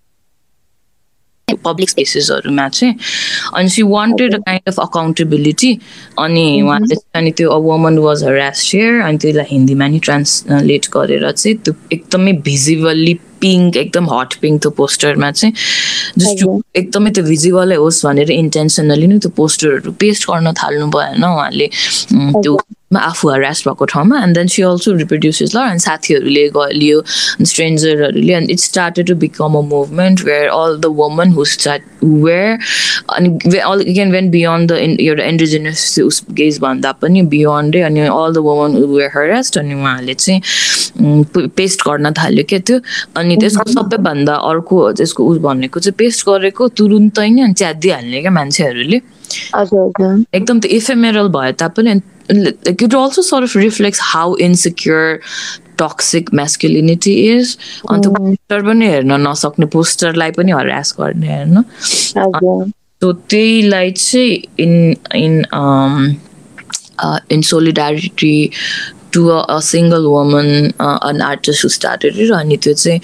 पब्लिक 1.64 1.90
स्पेसेसहरूमा 1.90 2.68
चाहिँ 2.68 2.94
अनि 3.54 3.68
she 3.68 3.82
wanted 3.82 4.34
a 4.34 4.38
kind 4.38 4.68
of 4.68 4.80
accountability 4.80 5.72
अनि 6.18 6.62
उहाँले 6.62 6.94
चाहिँ 6.94 7.22
अनि 7.22 7.30
त्यो 7.30 7.50
a 7.50 7.58
woman 7.58 7.98
was 7.98 8.24
harass 8.24 8.70
here 8.74 9.00
अनि 9.00 9.18
त्यसलाई 9.18 9.46
हिन्दीमा 9.50 9.86
नि 9.86 9.98
ट्रान्सलेट 9.98 10.86
गरेर 10.92 11.30
चाहिँ 11.30 11.56
त्यो 11.58 11.74
एकदमै 11.92 12.32
भिजिबल्ली 12.42 13.14
पिङ्क 13.40 13.76
एकदम 13.76 14.06
हट 14.12 14.34
पिङ्क 14.40 14.62
त्यो 14.62 14.70
पोस्टरमा 14.80 15.30
चाहिँ। 15.30 15.54
जस्ट 16.18 16.42
हजुर। 16.42 16.62
एकदमै 16.80 17.10
त्यो 17.10 17.24
भिजिबलै 17.24 17.76
होस् 17.82 18.04
भनेर 18.06 18.30
इन्टेन्सनली 18.30 19.06
नै 19.06 19.18
त्यो 19.18 19.30
पोस्टरहरू 19.36 19.92
पेस्ट 20.00 20.22
गर्न 20.30 20.52
थाल्नु 20.62 20.86
भएन 20.96 21.24
उहाँले। 21.24 21.66
त्यो 22.42 22.58
आफू 22.96 23.28
हरास 23.28 23.62
भएको 23.66 23.84
ठाउँमा। 23.92 24.16
And 24.22 24.34
then 24.38 24.46
she 24.46 24.62
also 24.62 24.92
reproduces 24.96 25.50
ल 25.54 25.58
अनि 25.58 25.78
साथीहरूले 25.84 26.44
लियो 26.80 26.98
स्ट्रेन्जरहरूले 27.50 28.34
अनि 28.34 28.46
it 28.52 28.60
started 28.60 29.06
to 29.06 29.14
become 29.24 29.54
a 29.58 29.60
movement 29.72 30.20
where 30.24 30.46
all 30.48 30.76
the 30.80 30.86
woman 31.00 31.28
who 31.36 31.44
start 31.54 31.82
where 32.04 32.50
अनि 33.16 33.28
all 33.58 33.78
again 33.84 34.08
when 34.12 34.30
beyond 34.30 34.72
the 34.72 34.74
एउटा 35.00 35.24
इन्डिजिनियस 35.24 35.98
उस 36.06 36.22
गेज 36.40 36.58
भन्दा 36.62 36.92
पनि 37.02 37.22
बियोन्डै 37.34 37.80
अनि 37.88 38.00
all 38.06 38.32
the 38.34 38.38
woman 38.46 38.70
were 38.94 39.10
harassed 39.16 39.58
अनि 39.58 39.74
उहाँहरूले 39.74 40.14
चाहिँ 40.14 40.40
पेस्ट 41.56 41.78
गर्न 41.88 42.06
थाल्यो 42.18 42.44
क्या 42.48 42.58
त्यो। 42.66 42.78
अनि 43.16 43.25
त्यसको 43.42 43.66
सबैभन्दा 43.72 44.34
अर्को 44.50 44.76
त्यसको 45.02 45.20
उस 45.30 45.38
भनेको 45.42 45.76
चाहिँ 45.80 45.96
पेस्ट 45.98 46.20
गरेको 46.28 46.62
तुरुन्तै 46.78 47.28
नै 47.30 47.42
अनि 47.42 47.54
च्यादिहाल्ने 47.60 48.18
क्या 48.20 48.32
मान्छेहरूले। 48.40 48.98
एकदम 50.38 50.56
त्यो 50.60 50.70
इफेमेरल 50.76 51.28
भए 51.38 51.52
तापनि 51.62 52.00
like 52.28 52.82
it 52.82 52.94
also 52.94 53.22
sort 53.22 53.44
of 53.44 53.52
reflects 53.54 54.00
how 54.12 54.34
insecure 54.34 55.20
toxic 55.78 56.32
masculinity 56.32 57.12
is 57.34 57.56
अन्त 57.90 58.06
पोस्टर 58.16 58.62
पनि 58.66 58.86
हेर्न 58.86 59.12
नसक्ने 59.26 59.66
पोस्टरलाई 59.74 60.30
पनि 60.38 60.52
हरास 60.52 60.94
गर्ने 61.00 61.28
हेर्न 61.34 61.56
हजुर। 62.18 62.66
सो 63.02 63.12
त्यहीलाई 63.12 63.90
चाहिँ 63.90 64.30
in 64.64 64.72
in 65.14 65.34
in 67.30 67.40
solidarity 67.52 68.36
to 69.16 69.26
a 69.28 69.58
single 69.64 70.06
woman 70.06 70.48
on 70.80 71.20
artist 71.22 71.64
who 71.64 71.68
started 71.78 72.18
it 72.20 72.32
अनि 72.38 72.56
त्यो 72.62 72.74
चाहिँ 72.74 73.00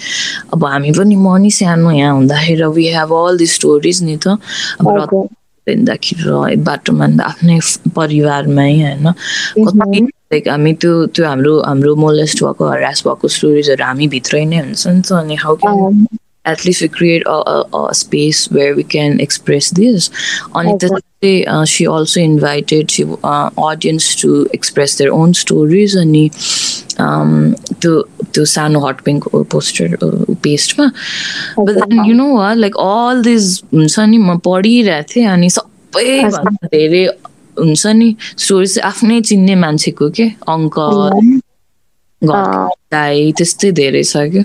अब 0.53 0.65
हामी 0.65 0.91
पनि 0.97 1.15
म 1.15 1.37
नि 1.43 1.51
सानो 1.51 1.91
यहाँ 1.91 2.13
हुँदाखेरि 2.13 2.67
we 2.75 2.87
have 2.97 3.13
all 3.13 3.37
the 3.37 3.47
stories 3.57 4.03
नि 4.03 4.17
त। 4.17 4.37
अब 4.81 5.29
हिँड्दाखेरि 5.67 6.55
बाटोमा 6.67 7.05
आफ्नै 7.23 7.59
परिवारमै 7.95 8.71
होइन। 8.81 9.11
कति 9.57 10.01
लाइक 10.33 10.47
हामी 10.49 10.73
त्यो 10.81 10.93
त्यो 11.15 11.25
हाम्रो 11.25 11.53
हाम्रो 11.61 11.95
मोलेस्ट 11.95 12.43
भएको 12.43 12.69
हरास 12.69 13.03
भएको 13.07 13.27
स्टोरिजहरू 13.27 13.83
हामी 13.85 14.07
भित्रै 14.07 14.43
नै 14.45 14.59
हुन्छ 14.59 14.87
नि 14.87 15.01
त 15.01 15.11
अनि 15.13 15.35
how 15.35 15.55
can 15.55 16.07
at 16.45 16.65
least 16.65 16.81
we 16.81 16.87
create 16.89 17.23
a, 17.25 17.49
a, 17.49 17.87
a 17.89 17.93
space 17.93 18.51
where 18.51 18.75
we 18.75 18.83
can 18.83 19.19
express 19.19 19.69
this. 19.71 20.09
On 20.53 20.77
Okay. 21.23 21.45
uh, 21.45 21.63
she 21.63 21.87
also 21.87 22.19
invited 22.19 22.91
she, 22.91 23.03
uh, 23.23 23.49
audience 23.55 24.13
to 24.13 24.45
express 24.51 24.97
their 24.97 25.13
own 25.13 25.33
stories 25.33 25.95
and 25.95 26.15
um, 26.99 27.55
to 27.79 28.03
to 28.33 28.45
Sano 28.45 28.81
Hot 28.81 29.03
Pink 29.05 29.23
poster 29.49 29.97
uh, 30.01 30.25
paste 30.41 30.77
ma. 30.77 30.89
But 31.55 31.75
then 31.75 32.03
you 32.03 32.13
know 32.13 32.33
what? 32.33 32.57
Like 32.57 32.75
all 32.77 33.21
these 33.21 33.61
हुन्छ 33.71 33.99
नि 33.99 34.17
म 34.17 34.37
पढिरहेको 34.43 35.07
थिएँ 35.15 35.27
अनि 35.35 35.49
सबैभन्दा 35.49 36.67
धेरै 36.75 37.03
हुन्छ 37.59 37.85
नि 38.01 38.09
स्टोरी 38.43 38.67
चाहिँ 38.67 38.87
आफ्नै 38.91 39.21
चिन्ने 39.29 39.55
मान्छेको 39.63 40.09
के 40.19 40.27
अङ्कल 40.55 41.39
दाई 42.91 43.31
त्यस्तै 43.37 43.71
धेरै 43.79 44.03
छ 44.03 44.27
क्या 44.33 44.43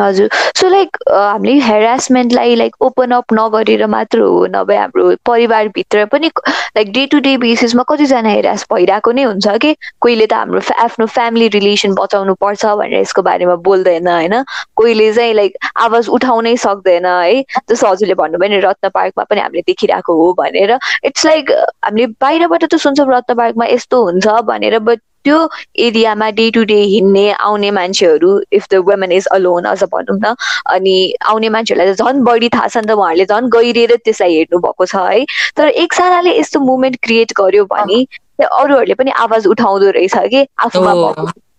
हजुर। 0.00 0.28
सो 0.56 0.68
लाइक 0.68 0.96
हामीले 1.10 1.60
हेरासमेन्टलाई 1.64 2.54
लाइक 2.54 2.76
ओपन 2.82 3.10
अप 3.12 3.32
नगरेर 3.32 3.86
मात्र 3.86 4.20
हो 4.20 4.46
नभए 4.54 4.76
हाम्रो 4.76 5.14
परिवारभित्र 5.26 6.04
पनि 6.12 6.30
लाइक 6.76 6.92
डे 6.92 7.06
टु 7.12 7.18
डे 7.20 7.36
बेसिसमा 7.36 7.82
कतिजना 7.88 8.28
हेरास 8.28 8.66
भइरहेको 8.72 9.12
नै 9.12 9.22
हुन्छ 9.22 9.56
कि? 9.62 9.74
कोहीले 10.00 10.26
त 10.26 10.32
हाम्रो 10.32 10.60
आफ्नो 10.84 11.06
फ्यामिली 11.06 11.48
रिलेसन 11.58 11.94
बचाउनु 11.94 12.34
पर्छ 12.40 12.66
भनेर 12.66 13.00
यसको 13.00 13.22
बारेमा 13.22 13.54
बोल्दैन 13.68 14.08
होइन? 14.08 14.34
कोहीले 14.76 15.12
चाहिँ 15.12 15.34
लाइक 15.34 15.56
आवाज 15.86 16.08
उठाउनै 16.08 16.56
सक्दैन 16.56 17.06
है? 17.06 17.42
जस्तो 17.70 17.86
हजुरले 17.86 18.14
भन्नुभयो 18.14 18.50
नि 18.50 18.60
रत्न 18.66 18.88
पार्कमा 18.94 19.24
पनि 19.30 19.40
हामीले 19.40 19.62
देखिरहेको 19.66 20.16
हो 20.22 20.32
भनेर। 20.40 20.78
इट्स 21.04 21.26
लाइक 21.26 21.50
हामीले 21.84 22.06
बाहिरबाट 22.20 22.64
त 22.64 22.74
सुन्छौँ 22.86 23.06
रत्न 23.10 23.34
पार्कमा 23.34 23.66
यस्तो 23.66 24.04
हुन्छ 24.04 24.26
भनेर 24.50 24.78
बट 24.78 25.00
त्यो 25.24 25.38
एरियामा 25.86 26.30
डे 26.38 26.50
टु 26.50 26.64
डे 26.64 26.80
हिँड्ने 26.92 27.30
आउने 27.32 27.70
मान्छेहरू 27.70 28.40
if 28.52 28.66
the 28.72 28.74
women 28.88 29.12
is 29.12 29.26
alone 29.32 29.64
अझ 29.72 29.82
भनौँ 29.84 30.18
न 30.18 30.34
अनि 30.74 30.96
आउने 31.32 31.48
मान्छेहरूलाई 31.56 31.94
झन् 31.94 32.24
बढी 32.24 32.48
थाहा 32.54 32.68
छ 32.68 32.76
नि 32.76 32.86
त 32.86 32.90
उहाँहरूले 32.96 33.24
झन् 33.26 33.50
गहिरिएर 33.50 33.96
त्यसलाई 34.04 34.34
हेर्नु 34.34 34.58
भएको 34.58 34.86
छ 34.86 34.96
है। 34.96 35.24
तर 35.56 35.68
एकजनाले 35.84 36.38
यस्तो 36.38 36.60
मुभमेन्ट 36.60 36.96
क्रिएट 37.02 37.32
गर्यो 37.40 37.64
भने 37.74 38.00
अरूहरूले 38.40 38.94
पनि 38.94 39.10
आवाज 39.20 39.46
उठाउँदो 39.46 39.90
रहेछ 39.96 40.16
कि 40.32 40.46
आफूमा 40.66 40.92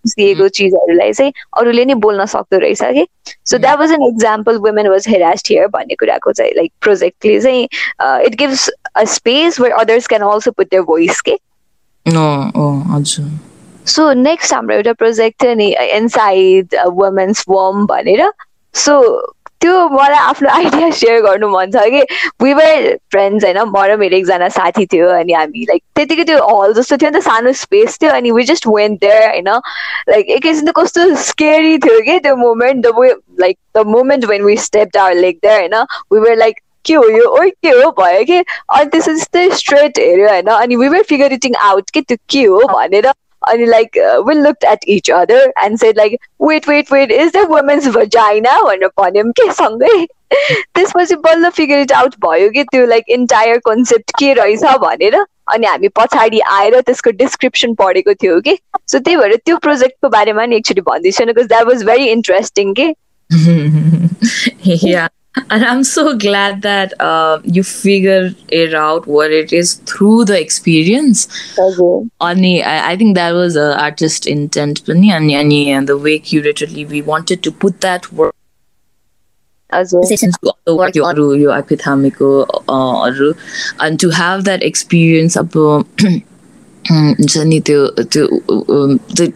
सिएको 0.08 0.48
चिजहरूलाई 0.48 1.12
चाहिँ 1.12 1.32
अरूले 1.58 1.84
नै 1.84 1.94
बोल्न 2.02 2.24
सक्दो 2.26 2.58
रहेछ 2.58 2.82
कि। 2.82 3.06
So 3.50 3.58
that 3.58 3.78
was 3.78 3.92
an 3.92 4.02
example 4.06 4.56
women 4.64 4.88
was 4.90 5.08
harassed 5.08 5.46
here 5.50 5.66
भन्ने 5.76 5.94
कुराको 6.00 6.32
चाहिँ 6.32 6.52
लाइक 6.56 6.72
प्रोजेक्टले 6.82 7.38
चाहिँ 7.40 7.62
it 8.26 8.34
gives 8.38 8.68
a 8.96 9.04
space 9.14 9.60
where 9.60 9.74
others 9.78 10.06
can 10.06 10.22
also 10.30 10.50
put 10.50 10.66
their 10.70 10.82
voice 10.90 11.20
के? 11.20 11.38
हजुर। 12.06 13.30
सो 13.86 14.12
नेक्स्ट 14.12 14.54
हाम्रो 14.54 14.76
एउटा 14.76 14.92
प्रोजेक्ट 14.92 15.42
थियो 15.42 15.54
नि 15.54 15.74
इनसाइड 15.74 16.76
वुमेन्स 16.86 17.44
वम 17.48 17.86
भनेर। 17.86 18.32
सो 18.74 19.00
त्यो 19.60 19.88
मलाई 19.88 20.18
आफ्नो 20.18 20.48
आइडिया 20.58 20.90
सेयर 20.90 21.20
गर्नु 21.22 21.48
मन 21.48 21.70
छ 21.70 21.82
कि 21.90 22.02
वर 22.42 22.96
फ्रेन्ड्स 23.10 23.44
होइन। 23.44 23.58
म 23.58 23.84
र 23.84 23.96
मेरो 23.96 24.16
एकजना 24.16 24.48
साथी 24.48 24.86
थियो 24.86 25.08
अनि 25.08 25.32
हामी 25.32 25.64
लाइक 25.68 25.82
त्यतिकै 25.96 26.24
त्यो 26.24 26.62
हल 26.62 26.72
जस्तो 26.74 26.96
थियो 26.96 27.10
नि 27.10 27.18
त 27.18 27.22
सानो 27.22 27.52
स्पेस 27.52 27.98
थियो 28.02 28.10
अनि 28.10 28.30
वी 28.30 28.44
जस्ट 28.44 28.66
वेन्ट 28.66 29.00
देयर 29.00 29.28
होइन। 29.28 29.48
लाइक 30.08 30.28
एकैछिन 30.28 30.66
त 30.66 30.72
कस्तो 30.76 31.14
स्केरी 31.14 31.78
थियो 31.78 32.00
कि 32.00 32.18
त्यो 32.18 32.36
moment 32.36 32.86
the 32.86 32.94
way 32.98 33.14
like 33.40 33.58
the 33.76 33.86
moment 33.86 34.24
when 34.24 34.42
we 34.42 34.56
step 34.56 34.96
our 34.96 35.14
leg 35.14 35.38
there 35.42 35.58
होइन। 35.60 35.74
वी 36.12 36.20
वर 36.20 36.36
लाइक 36.36 36.60
के 36.84 36.94
हो 36.94 37.08
यो? 37.08 37.24
ओइ 37.40 37.50
के 37.50 37.68
हो? 37.68 37.90
भयो 37.90 38.24
कि? 38.24 38.38
अनि 38.38 38.84
त्यसपछि 38.84 39.14
त्यस्तै 39.14 39.50
स्ट्रेट 39.50 39.98
हेऱ्यो 39.98 40.28
होइन। 40.28 40.46
अनि 40.46 40.76
we 40.76 40.88
were 40.88 41.02
figure 41.02 41.32
eating 41.32 41.54
out 41.54 41.90
कि 41.90 42.00
त्यो 42.00 42.16
के 42.30 42.44
हो 42.44 42.58
भनेर 42.58 43.12
अनि 43.50 43.66
like 43.66 43.96
uh, 43.96 44.22
we 44.26 44.34
looked 44.34 44.64
at 44.64 44.86
each 44.86 45.10
other 45.10 45.40
and 45.56 45.78
said 45.78 45.96
like 45.96 46.18
wait 46.38 46.66
wait 46.66 46.90
wait 46.90 47.10
is 47.10 47.32
that 47.32 47.48
woman's 47.48 47.86
vagina 47.96 48.56
भनेर 48.64 48.88
भन्यौँ 49.00 49.30
के 49.40 49.50
सँगै 49.52 49.94
त्यसपछि 50.74 51.14
बल्ल 51.26 51.48
फिगर 51.56 51.80
इट 51.80 51.92
आउट 51.92 52.14
भयो 52.24 52.50
कि 52.50 52.64
त्यो 52.64 52.86
लाइक 52.86 53.04
इन्टायर 53.18 53.58
कन्सेप्ट 53.66 54.10
के 54.18 54.32
रहेछ 54.34 54.64
भनेर 54.84 55.16
अनि 55.52 55.66
हामी 55.66 55.88
पछाडि 55.98 56.40
आएर 56.56 56.80
त्यसको 56.80 57.10
डिस्क्रिप्सन 57.22 57.74
पढेको 57.74 58.14
थियो 58.22 58.40
कि 58.40 58.58
सो 58.88 58.98
त्यही 58.98 59.16
भएर 59.16 59.36
त्यो 59.46 59.56
प्रोजेक्टको 59.66 60.08
बारेमा 60.08 60.46
नि 60.46 60.56
एकचोटि 60.56 60.80
भनिदिन्छु 60.90 61.26
because 61.32 61.48
that 61.48 61.66
was 61.72 61.84
very 61.84 62.08
interesting 62.18 62.74
के 62.80 62.92
yeah. 64.62 65.08
and 65.49 65.65
i'm 65.65 65.83
so 65.83 66.15
glad 66.17 66.61
that 66.61 66.93
uh, 66.99 67.39
you 67.43 67.63
figured 67.63 68.35
it 68.49 68.73
out 68.73 69.07
what 69.07 69.31
it 69.31 69.53
is 69.53 69.75
through 69.91 70.25
the 70.25 70.39
experience 70.39 71.27
Okay. 71.59 72.09
Ani, 72.21 72.63
I, 72.63 72.91
I 72.91 72.97
think 72.97 73.15
that 73.15 73.31
was 73.31 73.57
uh, 73.57 73.75
artist 73.79 74.27
intent 74.27 74.83
पनि 74.85 75.11
अनि 75.19 75.37
अनि 75.41 75.67
and 75.67 75.87
the 75.87 75.97
way 75.97 76.17
curatedly 76.19 76.85
we 76.85 77.01
wanted 77.01 77.43
to 77.43 77.51
put 77.51 77.81
that 77.81 78.11
work 78.11 78.35
हजुर 79.73 80.01
the 80.65 80.75
work 80.75 80.95
यो 80.95 81.03
अरू 81.03 81.33
यो 81.35 81.51
आपिथामीको 81.51 82.31
अरू 82.69 83.33
and 83.79 83.99
to 83.99 84.09
have 84.21 84.43
that 84.49 84.63
experience 84.63 85.37
अब 85.37 85.61
हुन्छ 86.90 87.38
नि 87.50 87.60
त्यो 87.60 87.86
त्यो 88.12 88.24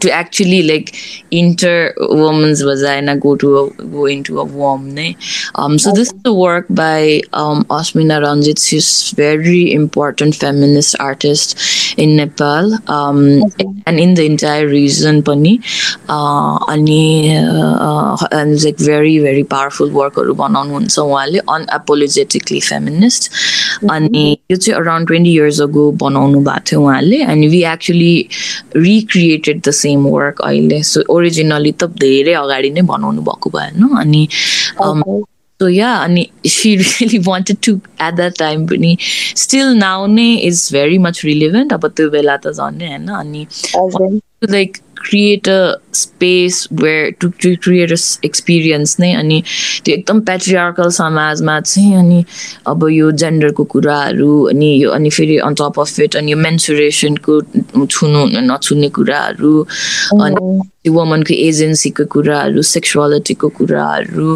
to 0.03 0.11
actually 0.11 0.63
like 0.63 0.89
enter 1.31 1.95
woman's 1.99 2.63
vagina 2.63 3.17
go 3.17 3.37
to 3.37 3.59
a, 3.59 3.71
go 3.97 4.07
into 4.07 4.41
a 4.41 4.45
womb 4.45 4.91
ne? 4.95 5.17
um 5.55 5.79
so 5.79 5.93
this 5.93 6.09
is 6.13 6.23
the 6.23 6.33
work 6.33 6.67
by 6.71 7.21
um 7.33 7.65
Osmina 7.65 8.21
Ranjit 8.23 8.59
she's 8.59 9.11
very 9.13 9.73
important 9.73 10.35
feminist 10.35 10.97
artist 10.99 11.57
in 11.97 12.17
Nepal 12.17 12.75
um 12.89 13.43
and 13.87 14.01
in 14.01 14.15
the 14.15 14.27
entire 14.27 14.67
region 14.67 15.23
pani 15.23 15.61
uh, 16.09 16.59
अनि 16.75 17.29
and 18.33 18.53
it's 18.53 18.65
like 18.65 18.79
very 18.79 19.19
very 19.19 19.45
powerful 19.45 19.89
workहरू 20.01 20.35
बनाउनुहुन्छ 20.43 20.99
उहाँले 20.99 21.41
unapologetically 21.57 22.61
feminist 22.71 23.31
अनि 23.91 24.27
यो 24.51 24.57
चाहिँ 24.57 24.81
around 24.81 25.07
20 25.07 25.31
years 25.39 25.61
ago 25.61 25.91
बनाउनु 26.03 26.41
भएको 26.41 26.65
थियो 26.71 26.81
उहाँले 26.83 27.23
and 27.37 27.51
we 27.55 27.63
actually 27.65 28.29
recreated 28.89 29.63
the 29.71 29.77
same 29.85 30.05
work 30.17 30.45
अहिले 30.51 30.83
so 30.93 31.07
originally 31.17 31.73
त 31.73 31.91
धेरै 32.05 32.37
अगाडि 32.43 32.71
नै 32.77 32.85
बनाउनु 32.93 33.25
भएको 33.31 33.57
भएन 33.57 33.89
अनि 34.03 34.23
um, 34.85 35.03
so 35.61 35.67
yeah 35.67 36.05
अनि 36.07 36.25
she 36.55 36.77
really 36.85 37.21
wanted 37.29 37.61
to 37.69 37.75
at 38.07 38.17
that 38.23 38.35
time 38.41 38.67
पनि 38.73 38.93
still 39.45 39.75
now 39.75 39.99
नै 40.17 40.29
is 40.49 40.65
very 40.79 40.99
much 41.09 41.23
relevant 41.31 41.77
अब 41.79 41.87
त्यो 42.01 42.11
बेला 42.17 42.37
त 42.47 42.57
झन् 42.57 42.83
होइन 42.89 43.15
अनि 43.21 43.47
like 44.57 44.83
create 45.09 45.49
a 45.49 45.77
space 45.93 46.59
where 46.83 47.13
to, 47.13 47.31
to 47.43 47.57
create 47.57 47.91
a 47.91 47.99
s- 48.01 48.19
experience 48.29 48.95
नै 49.01 49.13
अनि 49.15 49.43
त्यो 49.85 49.95
एकदम 49.95 50.21
पेट्रिआर्कल 50.31 50.89
समाजमा 50.99 51.59
चाहिँ 51.61 51.97
अनि 51.97 52.25
अब 52.73 52.89
यो 52.91 53.11
जेन्डरको 53.23 53.65
कुराहरू 53.75 54.31
अनि 54.53 54.71
यो 54.83 54.91
अनि 54.99 55.11
फेरि 55.19 55.37
अन 55.49 55.55
टप 55.61 55.81
अफ 55.81 56.01
इट 56.01 56.17
अनि 56.17 56.33
यो 56.33 56.39
मेन्सुरेसनको 56.39 57.41
छुनु 57.87 58.25
नछुने 58.51 58.89
कुराहरू 58.99 59.53
अनि 60.23 60.91
वुमनको 60.97 61.35
एजेन्सीको 61.49 62.05
कुराहरू 62.13 62.63
सेक्सुअलिटीको 62.73 63.49
कुराहरू 63.59 64.29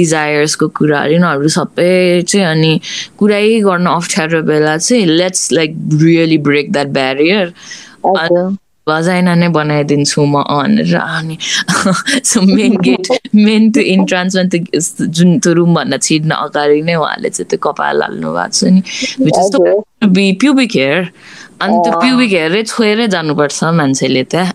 डिजायर्सको 0.00 0.68
कुराहरू 0.80 1.12
यिनीहरू 1.12 1.48
सबै 1.58 1.92
चाहिँ 2.28 2.46
अनि 2.46 2.72
कुरै 3.18 3.44
गर्न 3.68 3.86
अप्ठ्यारो 3.94 4.42
बेला 4.50 4.76
चाहिँ 4.78 5.06
let's 5.06 5.48
like 5.52 5.76
really 6.02 6.38
break 6.48 6.72
that 6.72 6.88
barrier 7.00 7.52
vagina 8.88 9.34
नै 9.34 9.48
बनाइदिन्छु 9.48 10.24
म 10.24 10.42
भनेर 10.44 10.94
अनि 10.96 11.36
सो 12.24 12.40
मेन 12.40 12.76
गेट 12.76 13.08
मेन 13.34 13.70
त्यो 13.70 13.82
इन्ट्रान्समा 13.94 14.42
त्यो 14.52 15.06
जुन 15.06 15.38
त्यो 15.38 15.52
रुमभन्दा 15.52 15.96
छिर्न 15.96 16.30
अगाडि 16.30 16.82
नै 16.82 16.94
उहाँले 16.94 17.28
चाहिँ 17.30 17.48
त्यो 17.50 17.58
कपाल 17.58 18.02
हाल्नु 18.02 18.28
भएको 18.34 18.52
छ 18.52 18.64
नि। 18.64 18.80
हजुर। 19.38 20.08
बी 20.08 20.26
प्युबिक 20.40 20.70
हेयर 20.76 21.00
अनि 21.60 21.76
त्यो 21.84 21.92
प्युबिक 22.00 22.30
हेयरै 22.32 22.62
छोएरै 22.62 23.06
जानुपर्छ 23.08 23.58
मान्छेले 23.74 24.22
त्यहाँ 24.34 24.52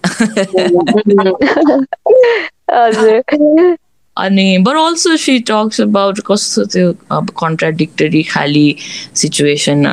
अनि 4.26 4.58
but 4.66 4.76
also 4.78 5.16
she 5.18 5.40
talks 5.50 5.82
about 5.82 6.20
कस्तो 6.28 6.66
त्यो 6.74 6.94
अब 7.18 7.30
कन्ट्राडिक्टरी 7.40 8.24
खाली 8.24 8.68
सिचुएसन 9.16 9.86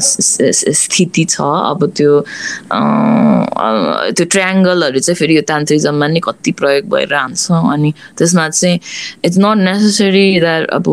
स्थिति 0.00 1.24
छ 1.30 1.40
अब 1.40 1.86
त्यो 1.96 2.20
त्यो 4.16 4.24
ट्रायङ्गलहरू 4.26 5.00
चाहिँ 5.00 5.16
फेरि 5.16 5.36
यो 5.36 5.42
तान्त्रिजममा 5.48 6.06
नि 6.08 6.20
कति 6.24 6.52
प्रयोग 6.60 6.88
भएर 6.94 7.14
हान्छ 7.14 7.50
अनि 7.52 7.92
त्यसमा 8.18 8.48
चाहिँ 8.48 8.78
इट्स 9.24 9.38
नट 9.38 9.56
नेसेसरी 9.64 10.26
द्याट 10.40 10.68
अब 10.70 10.84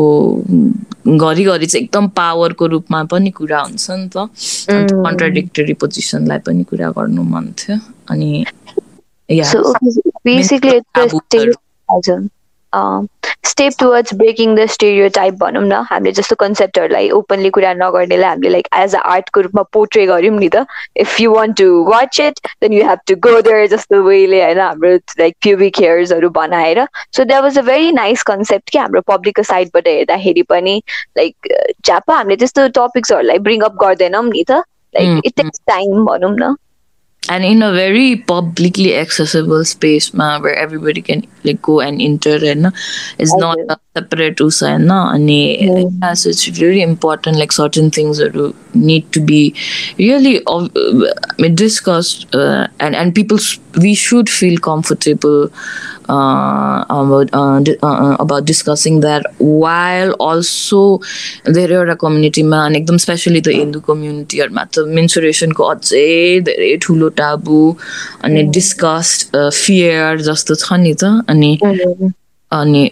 घरिघरि 1.08 1.66
चाहिँ 1.66 1.84
एकदम 1.84 2.08
पावरको 2.16 2.66
रूपमा 2.66 3.02
पनि 3.12 3.30
कुरा 3.30 3.60
हुन्छ 3.60 3.90
नि 3.90 4.08
त। 4.16 4.28
कन्ट्राडिक्टरी 4.70 5.74
पोजिसनलाई 5.82 6.38
पनि 6.46 6.64
कुरा 6.70 6.90
गर्नु 6.98 7.22
मन 7.34 7.52
थियो 7.58 7.78
अनि 8.10 8.44
step 12.72 13.72
towards 13.80 14.14
breaking 14.14 14.54
the 14.56 14.64
stereotype 15.14 15.34
भनौँ 15.40 15.62
न 15.62 15.72
हामीले 15.90 16.12
जस्तो 16.12 16.36
कन्सेप्टहरूलाई 16.40 17.08
ओपनली 17.18 17.50
कुरा 17.50 17.72
नगर्नेलाई 17.74 18.28
हामीले 18.28 18.50
लाइक 18.52 18.68
एज 18.76 18.94
अ 18.94 19.00
आर्टको 19.12 19.40
रूपमा 19.40 19.62
पोर्ट्रे 19.72 20.06
गऱ्यौँ 20.06 20.38
नि 20.38 20.48
त. 20.48 20.64
If 20.96 21.20
you 21.20 21.32
want 21.34 21.56
to 21.58 21.84
watch 21.90 22.20
it 22.20 22.40
then 22.62 22.72
you 22.72 22.84
have 22.88 22.98
to 23.08 23.16
go 23.26 23.40
there 23.40 23.66
जस्तो 23.74 24.02
वेले 24.02 24.42
होइन 24.44 24.60
हाम्रो 24.60 24.94
लाइक 25.20 25.36
प्युबिक 25.42 25.80
हेयर्सहरू 25.80 26.30
बनाएर. 26.30 26.84
So 27.16 27.24
that 27.24 27.42
was 27.42 27.58
a 27.58 27.62
very 27.70 27.92
nice 27.92 28.22
concept 28.30 28.70
कि 28.70 28.78
हाम्रो 28.78 29.00
पब्लिकको 29.08 29.42
साइडबाट 29.50 29.88
हेर्दाखेरि 29.88 30.42
पनि 30.54 30.80
लाइक 31.18 31.52
ज्यापा 31.84 32.16
हामीले 32.16 32.36
त्यस्तो 32.36 32.68
टपिक्सहरूलाई 32.80 33.38
ब्रिङ 33.48 33.60
अप 33.70 33.76
गर्दैनौँ 33.84 34.24
नि 34.30 34.44
त. 34.50 34.62
लाइक 34.94 35.26
इट 35.26 35.32
टेक्स 35.36 35.60
टाइम 35.68 36.04
भनौँ 36.04 36.34
न। 36.38 36.54
And 37.28 37.44
in 37.44 37.62
a 37.62 37.72
very 37.72 38.16
publicly 38.16 38.94
accessible 38.96 39.64
space 39.64 40.12
ma, 40.14 40.38
where 40.40 40.54
everybody 40.54 41.02
can 41.02 41.24
like 41.44 41.60
go 41.62 41.80
and 41.80 42.00
enter 42.00 42.36
and 42.44 42.72
it's 43.18 43.34
not 43.36 43.58
Okay. 43.58 43.74
a 43.74 43.78
separate 44.00 44.40
usa 44.40 44.66
and 44.72 44.88
yeah, 46.02 46.14
so 46.14 46.28
it's 46.28 46.48
really 46.60 46.82
important 46.82 47.36
like 47.36 47.52
certain 47.52 47.90
things 47.90 48.18
that 48.18 48.54
need 48.74 49.10
to 49.12 49.20
be 49.20 49.54
really 49.98 50.42
uh, 50.46 50.68
discussed 51.54 52.34
uh, 52.34 52.66
and 52.80 52.94
and 52.94 53.14
people 53.14 53.38
we 53.80 53.94
should 53.94 54.28
feel 54.28 54.58
comfortable 54.58 55.50
about 56.08 57.28
uh, 57.32 57.60
di- 57.60 57.78
uh, 57.82 57.98
uh, 58.04 58.16
about 58.18 58.44
discussing 58.44 59.00
that 59.00 59.26
while 59.38 60.12
also 60.18 60.82
धेरै 61.48 61.74
एउटा 61.74 61.94
कम्युनिटीमा 62.02 62.64
अनि 62.66 62.78
एकदम 62.78 62.96
specially 63.04 63.40
त 63.40 63.54
हिन्दू 63.56 63.80
कम्युनिटीहरूमा 63.88 64.64
त 64.64 64.84
मेन्सुरेसनको 64.98 65.64
अझै 65.74 66.40
धेरै 66.48 66.76
ठुलो 66.86 67.08
टाबु 67.20 67.60
अनि 68.24 68.42
डिस्कस्ट 68.58 69.36
फियर 69.36 70.20
जस्तो 70.30 70.54
छ 70.54 70.80
नि 70.86 70.94
त 71.02 71.04
अनि 71.28 71.52
अनि 72.52 72.84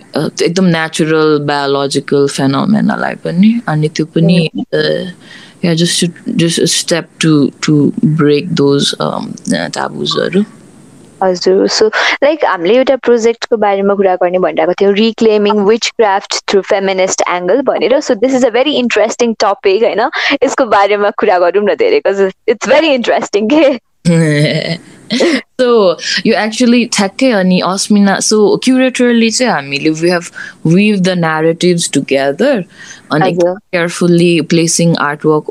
एकदम 0.42 0.64
नेचुरल 0.76 1.38
बायोलोजिकल 1.50 2.26
फेनोमेनालाई 2.36 3.14
पनि 3.24 3.50
अनि 3.68 3.88
त्यो 3.96 4.06
पनि 4.16 4.38
yeah 5.64 5.74
just 5.82 6.28
just 6.42 6.64
step 6.72 7.08
to 7.20 7.32
to 7.66 7.74
break 8.20 8.52
those 8.54 8.94
टाबुजहरू 9.78 10.42
हजुर 11.22 11.68
सो 11.68 11.86
लाइक 12.22 12.44
हामीले 12.44 12.74
एउटा 12.74 12.96
प्रोजेक्टको 12.96 13.56
बारेमा 13.56 13.94
कुरा 13.94 14.14
गर्ने 14.22 14.38
भनिरहेको 14.38 14.72
थियौँ 14.80 14.92
reclaiming 14.94 15.62
witchcraft 15.90 16.40
through 16.48 16.60
feminist 16.62 17.22
angle 17.28 17.62
भनेर। 17.62 18.00
So 18.00 18.14
this 18.14 18.34
is 18.34 18.44
a 18.46 18.50
very 18.50 18.72
interesting 18.78 19.34
topic 19.44 19.82
होइन? 19.82 20.00
यसको 20.44 20.64
बारेमा 20.76 21.10
कुरा 21.18 21.38
गरौँ 21.38 21.64
न 21.64 21.74
धेरै 21.74 22.02
इट्स 22.06 22.68
भेरी 22.68 22.94
इन्ट्रेस्टिङ 22.94 23.48
के? 23.52 23.64
सो 25.12 25.68
यो 26.26 26.34
एक्चुली 26.38 26.84
ठ्याक्कै 26.92 27.30
अनि 27.32 27.60
अस्मिना 27.66 28.18
सो 28.20 28.38
क्युरेटरली 28.64 29.30
चाहिँ 29.30 29.52
हामीले 29.52 29.90
we 29.90 30.10
have 30.10 30.24
weave 30.66 31.00
the 31.00 31.08
narratives 31.18 31.90
together 31.94 32.64
अनि। 33.12 33.32
केयरफुल्ली 33.34 34.40
प्लेसिङ 34.50 34.94
आर्टवर्क 35.00 35.44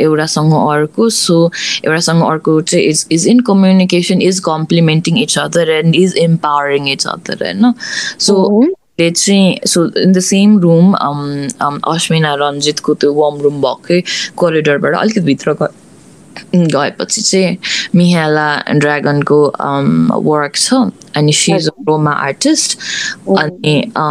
एउटासँग 0.00 0.52
अर्को. 0.52 1.08
सो 1.10 1.50
एउटासँग 1.84 2.22
अर्को 2.24 2.60
चाहिँ 2.60 2.84
is 2.86 3.06
is 3.12 3.26
in 3.28 3.40
communication 3.48 4.22
is 4.22 4.38
complimenting 4.44 5.18
each 5.22 5.38
other 5.38 5.70
and 5.70 5.96
is 5.96 6.16
empowering 6.18 6.88
each 6.92 7.06
other 7.06 7.44
होइन 7.44 7.72
सो 8.18 8.62
ले 9.00 9.10
चाहिँ 9.10 9.58
so 9.66 9.84
in 9.98 10.12
the 10.12 10.20
same 10.20 10.58
room 10.60 10.92
Ashmina 11.94 12.34
रन्जितको 12.40 12.94
त्यो 12.94 13.12
वार्म 13.14 13.40
रुम 13.42 13.60
भएकै 13.62 14.02
कोरिडोरबाट 14.36 14.94
अलिकति 14.96 15.20
भित्र 15.20 15.54
गएपछि 16.54 17.22
चाहिँ 17.22 17.56
मिहाला 17.94 18.46
ड्रागनको 18.84 19.38
वर्क 20.30 20.56
छ 20.56 20.74
अनि 21.16 21.32
सी 21.32 21.52
इज 21.54 21.68
रोमा 21.88 22.12
आर्टिस्ट 22.26 22.78
अनि 23.38 23.80
अ, 23.96 24.04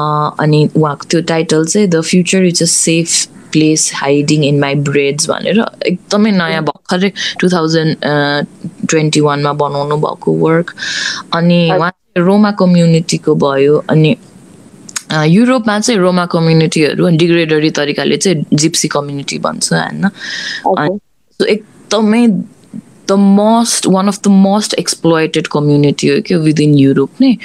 अनि 0.44 0.68
उहाँको 0.76 1.08
त्यो 1.10 1.22
टाइटल 1.34 1.66
चाहिँ 1.66 1.88
the 1.88 2.02
future 2.12 2.44
is 2.46 2.64
a 2.64 2.66
safe 2.74 3.28
place 3.52 3.92
hiding 3.96 4.44
in 4.46 4.60
my 4.60 4.76
braids 4.90 5.30
भनेर 5.30 5.64
एकदमै 5.86 6.32
नयाँ 6.32 6.62
भर्खरै 6.64 7.12
टु 7.40 7.50
थाउजन्ड 7.50 7.96
ट्वेन्टी 8.90 9.20
वानमा 9.22 9.54
बनाउनु 9.64 9.98
भएको 10.06 10.34
वर्क 10.46 10.74
अनि 11.36 11.60
उहाँ 11.78 11.92
रोमा 12.18 12.52
कम्युनिटीको 12.62 13.36
भयो 13.46 13.84
अनि 13.90 14.16
अ, 15.12 15.24
युरोपमा 15.28 15.80
चाहिँ 15.80 16.00
रोमा 16.00 16.26
कम्युनिटीहरू 16.32 17.08
डिग्रेडरी 17.24 17.70
तरिकाले 17.80 18.18
चाहिँ 18.18 18.46
जिप्सी 18.54 18.88
कम्युनिटी 18.88 19.38
भन्छ 19.46 19.74
होइन। 19.74 20.06
एक 21.42 21.64
एकदमै 21.92 22.28
the 23.08 23.12
most 23.12 23.88
one 23.88 24.08
of 24.08 24.22
the 24.24 24.28
most 24.28 24.74
exploited 24.74 25.48
community 25.48 26.08
हो 26.08 26.22
क्या 26.22 26.38
विदिन 26.38 26.74
युरोप 26.74 27.10
नै? 27.22 27.38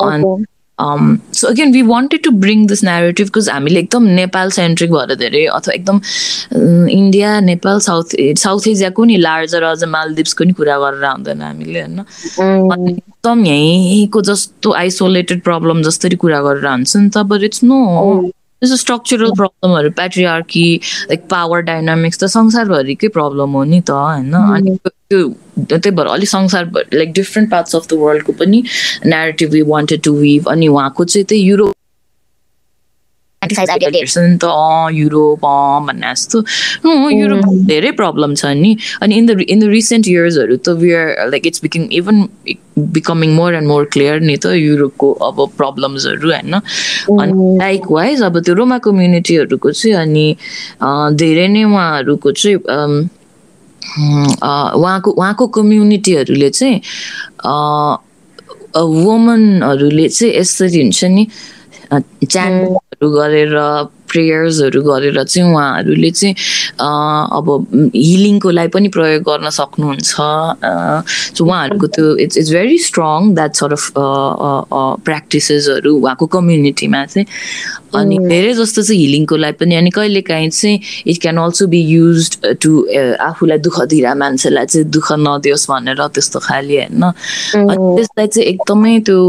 अनि 0.00 0.44
um, 0.78 1.22
so 1.32 1.48
again 1.48 1.72
we 1.72 1.82
wanted 1.82 2.22
to 2.22 2.30
bring 2.30 2.66
this 2.66 2.82
narrative 2.82 3.26
because 3.26 3.48
हामीले 3.48 3.80
एकदम 3.80 4.02
नेपाल 4.02 4.50
सेन्ट्रिक 4.50 4.90
भएर 4.92 5.14
धेरै 5.14 5.44
अथवा 5.46 5.74
एकदम 5.74 6.00
इन्डिया 6.88 7.40
नेपाल 7.40 7.78
साउथ 7.78 8.04
साउथ 8.38 8.68
एसियाको 8.68 9.04
नि 9.04 9.16
लार्जर 9.16 9.62
अझ 9.62 9.84
मालदिप्सको 9.84 10.44
नि 10.44 10.52
कुरा 10.52 10.78
गरेर 10.78 11.04
आउँदैन 11.04 11.42
हामीले 11.42 11.80
होइन 11.80 12.00
एकदम 12.88 13.44
यहीँको 13.44 14.20
जस्तो 14.20 14.72
आइसोलेटेड 14.72 15.42
प्रब्लम 15.42 15.82
जसरी 15.82 16.16
कुरा 16.16 16.40
गरेर 16.40 16.66
हुन्छ 16.66 16.96
नि 16.96 17.08
त 17.08 17.18
बट 17.18 17.42
इट्स 17.42 17.64
नो 17.64 18.30
त्यस्तो 18.62 18.76
स्ट्रक्चरल 18.76 19.30
प्रब्लमहरू 19.30 19.90
प्याट्रिआर्की 19.90 20.80
लाइक 21.10 21.26
पावर 21.30 21.60
डाइनामिक्स 21.60 22.18
त 22.20 22.24
संसारभरिकै 22.24 23.08
प्रब्लम 23.08 23.50
हो 23.52 23.64
नि 23.64 23.80
त 23.80 23.90
होइन? 23.90 24.32
अनि 24.34 24.76
त्यो 24.84 25.28
त्यही 25.70 25.90
भएर 25.90 26.06
अलिक 26.06 26.28
संसार 26.28 26.70
like 26.94 27.12
different 27.12 27.50
parts 27.50 27.76
of 27.76 27.86
the 27.90 27.98
वर्ल्डको 27.98 28.32
पनि 28.32 28.62
narrative 29.06 29.50
we 29.50 29.62
wanted 29.62 30.02
to 30.02 30.14
weave 30.14 30.48
अनि 30.48 30.68
उहाँको 30.68 31.04
चाहिँ 31.04 31.24
त्यही 31.24 31.42
युरोप 31.42 31.74
नि 33.52 34.36
त 34.42 34.44
युरोप 34.94 35.44
भन्ने 35.86 36.12
जस्तो 36.12 36.38
युरोप 37.10 37.44
धेरै 37.66 37.90
प्रब्लम 38.00 38.34
छ 38.34 38.46
नि. 38.56 38.76
अनि 39.02 39.14
in 39.14 39.26
the 39.26 39.40
in 39.48 39.58
the 39.60 39.64
recent 39.72 40.08
इयर्सहरू 40.08 40.56
त 40.56 40.68
we 40.82 40.92
are 40.92 41.28
like 41.30 41.46
it's 41.46 41.62
become 41.62 41.82
even 41.92 42.16
becoming 42.78 43.30
more 43.34 43.54
and 43.54 43.68
more 43.68 43.84
clear 43.92 44.20
नि 44.20 44.36
त 44.36 44.46
युरोपको 44.54 45.12
अब 45.28 45.36
प्रब्लम्सहरू 45.56 46.30
होइन? 46.30 46.54
अनि 46.54 47.58
लाइक 47.58 47.90
वाइज 47.90 48.22
अब 48.22 48.40
त्यो 48.44 48.54
रोमा 48.54 48.78
कम्युनिटीहरूको 48.84 49.70
चाहिँ 49.72 49.96
अनि 49.96 50.26
धेरै 51.16 51.48
नै 51.48 51.64
उहाँहरूको 51.64 52.32
चाहिँ 52.32 52.58
उहाँको 54.76 55.10
उहाँको 55.10 55.46
कम्युनिटीहरूले 55.56 56.50
चाहिँ 56.50 56.80
वुमनहरूले 58.76 60.08
चाहिँ 60.08 60.32
यसरी 60.36 60.80
हुन्छ 60.82 61.04
नि 61.04 61.26
च्यान्टहरू 61.92 63.10
गरेर 63.10 63.54
प्रेयर्सहरू 64.10 64.80
गरेर 64.82 65.22
चाहिँ 65.22 65.50
उहाँहरूले 65.52 66.10
चाहिँ 66.10 66.34
अब 67.36 67.46
हिलिङको 67.94 68.50
लागि 68.50 68.68
पनि 68.74 68.88
प्रयोग 68.94 69.22
गर्न 69.28 69.50
सक्नुहुन्छ। 69.50 70.10
सो 71.36 71.44
उहाँहरूको 71.44 71.86
त्यो 71.86 72.16
it's 72.24 72.38
it's 72.38 72.50
very 72.52 72.78
strong 72.86 73.34
that 73.34 73.52
sort 73.54 73.72
of 73.72 73.90
प्र्याक्टिसेसहरू 75.04 75.94
उहाँको 75.96 76.26
कम्युनिटीमा 76.26 77.04
चाहिँ। 77.06 77.26
अनि 77.98 78.18
धेरै 78.28 78.52
जस्तो 78.54 78.82
चाहिँ 78.82 79.00
हिलिङको 79.00 79.36
लागि 79.36 79.56
पनि 79.60 79.74
अनि 79.74 79.90
कहिलेकाहीँ 79.90 80.50
चाहिँ 80.50 80.80
it 81.06 81.20
can 81.22 81.36
also 81.44 81.66
be 81.66 81.80
use 81.82 82.38
to 82.62 82.70
आफूलाई 83.20 83.58
दुःख 83.58 83.80
दिइरह 83.90 84.14
मान्छेलाई 84.22 84.66
चाहिँ 84.66 84.86
दुःख 84.90 85.12
नदियोस् 85.18 85.70
भनेर 85.70 86.06
त्यस्तो 86.14 86.38
खालि 86.46 86.76
होइन? 86.76 87.02
अनि 87.02 87.76
त्यसलाई 87.96 88.26
चाहिँ 88.26 88.48
एकदमै 88.48 88.98
त्यो 89.06 89.20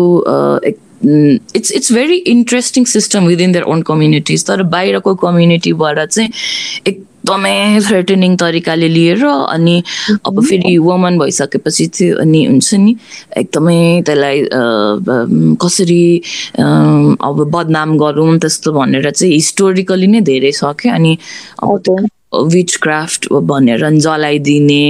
it's 1.06 1.72
it's 1.72 1.92
very 1.94 2.16
interesting 2.36 2.86
system 2.86 3.28
within 3.28 3.52
their 3.52 3.64
own 3.64 3.82
communities 3.82 4.46
तर 4.48 4.64
बाहिरको 4.74 5.16
कम्युनिटीबाट 5.16 6.00
चाहिँ 6.06 6.30
एकदमै 6.88 7.80
थ्रेटनिङ 7.88 8.36
तरिकाले 8.38 8.88
लिएर 8.88 9.24
अनि 9.26 9.84
अब 10.26 10.44
फेरि 10.46 10.78
वुमन 10.78 11.18
भइसकेपछि 11.20 11.86
चाहिँ 11.86 12.14
अनि 12.22 12.46
हुन्छ 12.46 12.74
नि 12.74 12.96
एकदमै 13.38 14.02
त्यसलाई 14.06 14.44
कसरी 15.62 16.04
अब 16.60 17.48
बदनाम 17.54 17.98
गरौँ 17.98 18.38
त्यस्तो 18.40 18.74
भनेर 18.74 19.10
चाहिँ 19.12 19.34
हिस्टोरिकली 19.34 20.08
नै 20.08 20.22
धेरै 20.30 20.52
छ 20.52 20.76
क्या 20.82 20.96
अनि 20.96 21.18
अब 21.64 22.08
विच 22.54 22.76
क्राफ्ट 22.84 23.28
भनेर 23.50 23.90
जलाइदिने 23.98 24.86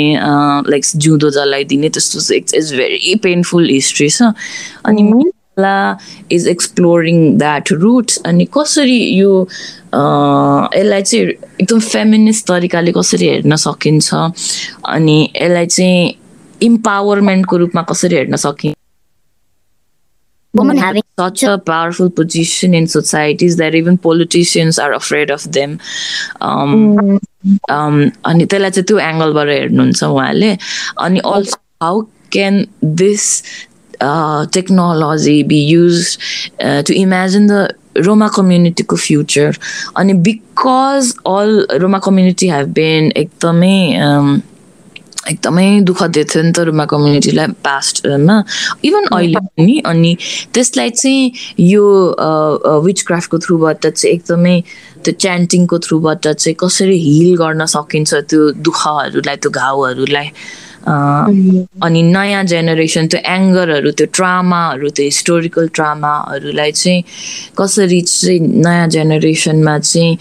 लाइक 0.69 0.85
जिउँदो 0.95 1.29
जलाइदिने 1.29 1.89
त्यस्तो 1.89 2.33
it's 2.35 2.53
it's 2.53 2.71
very 2.73 3.15
painful 3.23 3.69
history 3.69 4.09
छ। 4.09 4.33
अनि 4.85 5.03
इज 5.59 6.47
एक्सप्लोरिङ 6.47 7.37
द्याट 7.37 7.71
रुट्स 7.71 8.21
अनि 8.25 8.45
कसरी 8.57 8.97
यो 9.19 9.41
यसलाई 9.45 11.01
चाहिँ 11.01 11.25
एकदम 11.27 11.79
फेमिनिस्ट 11.79 12.47
तरिकाले 12.47 12.91
कसरी 12.97 13.27
हेर्न 13.27 13.55
सकिन्छ 13.65 14.13
अनि 14.13 15.19
यसलाई 15.35 15.65
चाहिँ 15.65 16.13
इम्पावरमेन्टको 16.61 17.57
रूपमा 17.57 17.81
कसरी 17.91 18.15
हेर्न 18.15 18.35
सकिन्छ 18.47 18.75
women 20.53 20.77
having 20.77 21.03
such 21.19 21.43
a 21.43 21.57
powerful 21.57 22.09
position 22.09 22.73
in 22.73 22.87
societies 22.87 23.57
that 23.57 23.75
even 23.75 23.97
politicians 23.97 24.79
are 24.79 24.93
afraid 24.93 25.29
of 25.29 25.51
them. 25.51 25.79
Um, 26.41 27.19
um, 27.69 27.97
अनि 28.25 28.45
त्यसलाई 28.45 28.71
चाहिँ 28.71 28.85
त्यो 28.87 28.97
एङ्गलबाट 28.99 29.49
हेर्नुहुन्छ 29.49 30.03
उहाँले 30.03 30.51
अनि 31.05 31.19
also 31.33 31.59
how 31.83 32.01
can 32.31 32.65
this 33.01 33.25
uh, 34.01 34.45
technology 34.47 35.43
be 35.43 35.57
used 35.57 36.21
uh, 36.59 36.81
to 36.83 36.93
imagine 36.93 37.47
the 37.47 37.75
Roma 38.05 38.29
community 38.29 38.83
ko 38.83 38.95
future. 38.95 39.53
And 39.95 40.23
because 40.23 41.17
all 41.25 41.65
Roma 41.79 41.99
community 41.99 42.47
have 42.47 42.73
been 42.73 43.11
एकदमै 43.15 43.97
um, 44.01 44.43
एकदमै 45.31 45.67
दुःख 45.87 46.01
दिएको 46.15 46.29
थियो 46.31 46.43
नि 46.43 46.51
त 46.55 46.59
रुमा 46.71 46.85
कम्युनिटीलाई 46.91 47.47
पास्टमा 47.63 48.35
इभन 48.87 49.03
अहिले 49.11 49.39
पनि 49.43 49.75
अनि 49.91 50.11
त्यसलाई 50.53 50.89
चाहिँ 50.99 51.31
यो 51.59 51.83
विच 52.85 53.01
क्राफ्टको 53.07 53.37
थ्रुबाट 53.45 53.87
चाहिँ 53.87 54.13
एकदमै 54.15 54.55
त्यो 55.03 55.13
च्यान्टिङको 55.23 55.79
थ्रुबाट 55.87 56.27
चाहिँ 56.27 56.55
कसरी 56.63 56.97
हिल 57.07 57.35
गर्न 57.43 57.65
सकिन्छ 57.75 58.13
त्यो 58.31 58.51
दुःखहरूलाई 58.69 59.35
त्यो 59.43 59.51
घाउहरूलाई 59.51 60.27
अनि 60.87 62.01
नयाँ 62.15 62.43
जेनेरेसन 62.51 63.07
त्यो 63.11 63.19
एङ्गरहरू 63.33 63.91
त्यो 63.99 64.07
ट्रामाहरू 64.17 64.89
त्यो 64.95 65.05
हिस्टोरिकल 65.05 65.67
ट्रामाहरूलाई 65.75 66.71
चाहिँ 66.71 67.03
कसरी 67.59 68.01
चाहिँ 68.01 68.39
नयाँ 68.65 68.87
जेनेरेसनमा 68.95 69.77
चाहिँ 69.79 70.17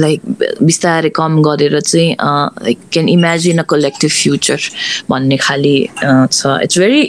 लाइक 0.00 0.20
बिस्तारै 0.62 1.10
कम 1.20 1.42
गरेर 1.42 1.80
चाहिँ 1.80 2.10
like 2.64 2.78
can 2.92 3.08
imagine 3.08 3.58
a 3.58 3.64
collective 3.68 4.10
future 4.10 4.60
भन्ने 5.10 5.36
खालि 5.46 5.76
छ। 6.32 6.58
It's 6.62 6.78
very 6.78 7.02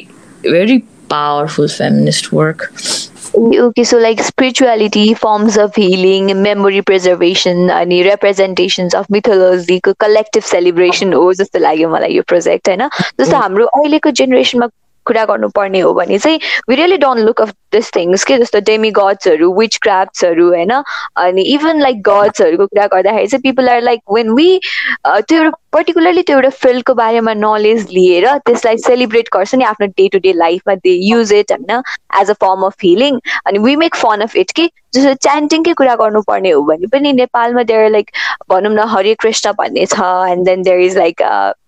very 0.52 0.78
powerful 1.10 1.68
feminist 1.70 2.34
work. 2.34 2.70
okay 3.35 3.85
so 3.85 3.99
like 3.99 4.21
spirituality 4.23 5.15
forms 5.15 5.57
of 5.57 5.75
healing 5.75 6.43
memory 6.43 6.83
preservation 6.91 7.71
अनि 7.79 8.03
representations 8.09 8.95
of 9.01 9.09
mythology 9.17 9.81
को 9.89 9.95
collective 10.05 10.47
celebration 10.53 11.15
हो 11.15 11.33
जस्तो 11.41 11.59
लाग्यो 11.59 11.91
मलाई 11.95 12.15
यो 12.17 12.23
प्रोजेक्ट 12.29 12.69
होइन 12.69 12.89
जस्तो 13.21 13.37
हाम्रो 13.37 13.67
अहिलेको 13.81 14.11
जेनेरेसनमा 14.23 14.69
कुरा 15.06 15.26
गर्नुपर्ने 15.26 15.80
हो 15.80 15.94
भने 15.94 16.18
चाहिँ 16.18 16.40
we 16.70 16.76
really 16.76 16.98
don't 16.98 17.26
look 17.26 17.42
of 17.42 17.50
this 17.72 17.92
things 17.96 18.24
के 18.24 18.38
जस्तो 18.38 18.60
डेमी 18.60 18.92
गड्सहरू 18.92 19.52
विच 19.60 19.78
क्राफ्ट्सहरू 19.84 20.48
होइन? 20.50 20.72
अनि 21.18 21.42
इभन 21.54 21.82
लाइक 21.82 22.02
गड्सहरूको 22.02 22.66
कुरा 22.66 22.88
गर्दाखेरि 22.88 23.28
चाहिँ 23.28 23.42
people 23.42 23.70
are 23.70 23.82
like 23.82 24.02
when 24.12 24.30
we 24.32 24.60
त्यो 25.08 25.38
एउटा 25.38 25.58
पर्टिकुलरली 25.74 26.22
त्यो 26.22 26.36
एउटा 26.36 26.50
फिल्डको 26.50 26.94
बारेमा 26.94 27.34
नलेज 27.34 27.88
लिएर 27.92 28.28
त्यसलाई 28.38 28.78
सेलिब्रेट 28.78 29.30
गर्छ 29.34 29.56
नि 29.56 29.64
आफ्नो 29.64 29.88
डे 29.88 30.08
टु 30.08 30.20
डे 30.20 30.34
लाइफमा 30.34 30.76
दे 30.76 30.96
युज 31.10 31.34
इट 31.34 31.52
होइन 31.52 31.82
as 32.22 32.30
a 32.30 32.34
form 32.42 32.66
of 32.66 32.76
healing 32.84 33.20
अनि 33.46 33.60
we 33.60 33.76
make 33.76 33.96
fun 33.96 34.22
of 34.22 34.36
it 34.36 34.52
कि? 34.52 34.70
जस्तो 34.96 35.14
च्यान्टिङकै 35.14 35.74
कुरा 35.74 35.96
गर्नुपर्ने 35.96 36.52
हो 36.52 36.62
भने 36.62 36.88
पनि 36.88 37.12
नेपालमा 37.14 37.64
देयर 37.64 37.90
लाइक 37.92 38.12
भनौँ 38.50 38.74
न 38.74 38.88
हरे 38.88 39.14
कृष्ण 39.20 39.52
भन्ने 39.52 39.86
छ 39.86 40.10
and 40.30 40.46
then 40.46 40.62
there 40.62 40.80
is 40.80 40.98
like 40.98 41.24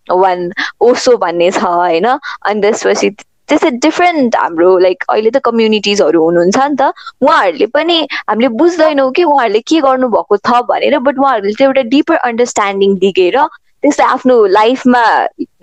one 0.10 0.52
Osho 0.82 1.18
भन्ने 1.18 1.52
छ 1.52 1.64
होइन 1.64 2.06
अनि 2.06 2.62
त्यसपछि 2.62 3.10
त्यस्तै 3.50 3.70
डिफ्रेन्ट 3.72 4.36
हाम्रो 4.36 4.78
लाइक 4.78 5.04
अहिले 5.10 5.30
त 5.30 5.38
कम्युनिटिजहरू 5.44 6.24
हुनुहुन्छ 6.24 6.58
नि 6.58 6.76
त 6.76 6.94
उहाँहरूले 7.22 7.66
पनि 7.66 8.00
हामीले 8.30 8.48
बुझ्दैनौँ 8.48 9.12
कि 9.12 9.24
उहाँहरूले 9.24 9.60
के 9.60 9.80
गर्नुभएको 9.82 10.38
छ 10.38 10.62
भनेर 10.68 11.00
बट 11.00 11.20
उहाँहरूले 11.20 11.54
चाहिँ 11.54 11.70
एउटा 11.70 11.82
डिपर 11.90 12.16
अन्डरस्ट्यान्डिङ 12.16 12.96
दिगेर 12.96 13.40
त्यसलाई 13.82 14.08
आफ्नो 14.08 14.46
लाइफमा 14.46 15.04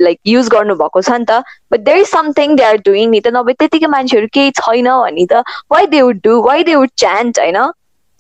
लाइक 0.01 0.18
युज 0.26 0.49
गर्नुभएको 0.49 1.01
छ 1.03 1.11
नि 1.11 1.24
त. 1.30 1.42
But 1.72 1.80
there 1.80 1.99
is 1.99 2.07
something 2.07 2.57
they 2.57 2.64
are 2.64 2.76
doing 2.76 3.11
नि 3.11 3.20
त 3.20 3.28
नभए 3.28 3.53
त्यतिकै 3.53 3.86
मान्छेहरू 3.86 4.26
केही 4.32 4.51
छैन 4.51 4.90
भने 4.90 5.26
त 5.26 5.45
why 5.72 5.86
they 5.86 6.03
would 6.03 6.20
do 6.24 6.40
why 6.42 6.64
they 6.64 6.74
would 6.74 6.90
chant 6.97 7.38
होइन 7.38 7.61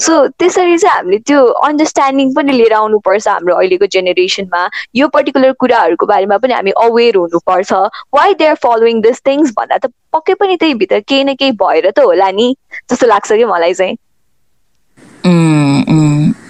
सो 0.00 0.26
त्यसरी 0.38 0.76
चाहिँ 0.78 0.96
हामीले 0.96 1.18
त्यो 1.26 1.44
अन्डरस्ट्यान्डिङ 1.66 2.32
पनि 2.34 2.52
लिएर 2.52 2.72
आउनुपर्छ 2.72 3.28
हाम्रो 3.28 3.54
अहिलेको 3.56 3.86
जेनेरेसनमा 3.96 4.62
यो 4.96 5.08
पर्टिकुलर 5.16 5.52
कुराहरूको 5.60 6.06
बारेमा 6.06 6.38
पनि 6.44 6.54
हामी 6.54 6.70
अवेर 6.86 7.16
हुनुपर्छ। 7.16 7.72
Why 8.14 8.34
they 8.40 8.46
are 8.46 8.54
following 8.64 9.00
this 9.00 9.20
things 9.26 9.50
भन्दा 9.58 9.76
त 9.76 9.92
पक्कै 10.12 10.34
पनि 10.40 10.56
त्यही 10.56 10.74
भित्र 10.82 11.00
केही 11.08 11.24
न 11.24 11.34
केही 11.34 11.52
भएर 11.62 11.90
त 11.90 11.98
होला 12.10 12.30
नि 12.40 12.48
जस्तो 12.90 13.06
लाग्छ 13.06 13.32
कि 13.32 13.44
मलाई 13.44 13.74
चाहिँ। 13.74 13.96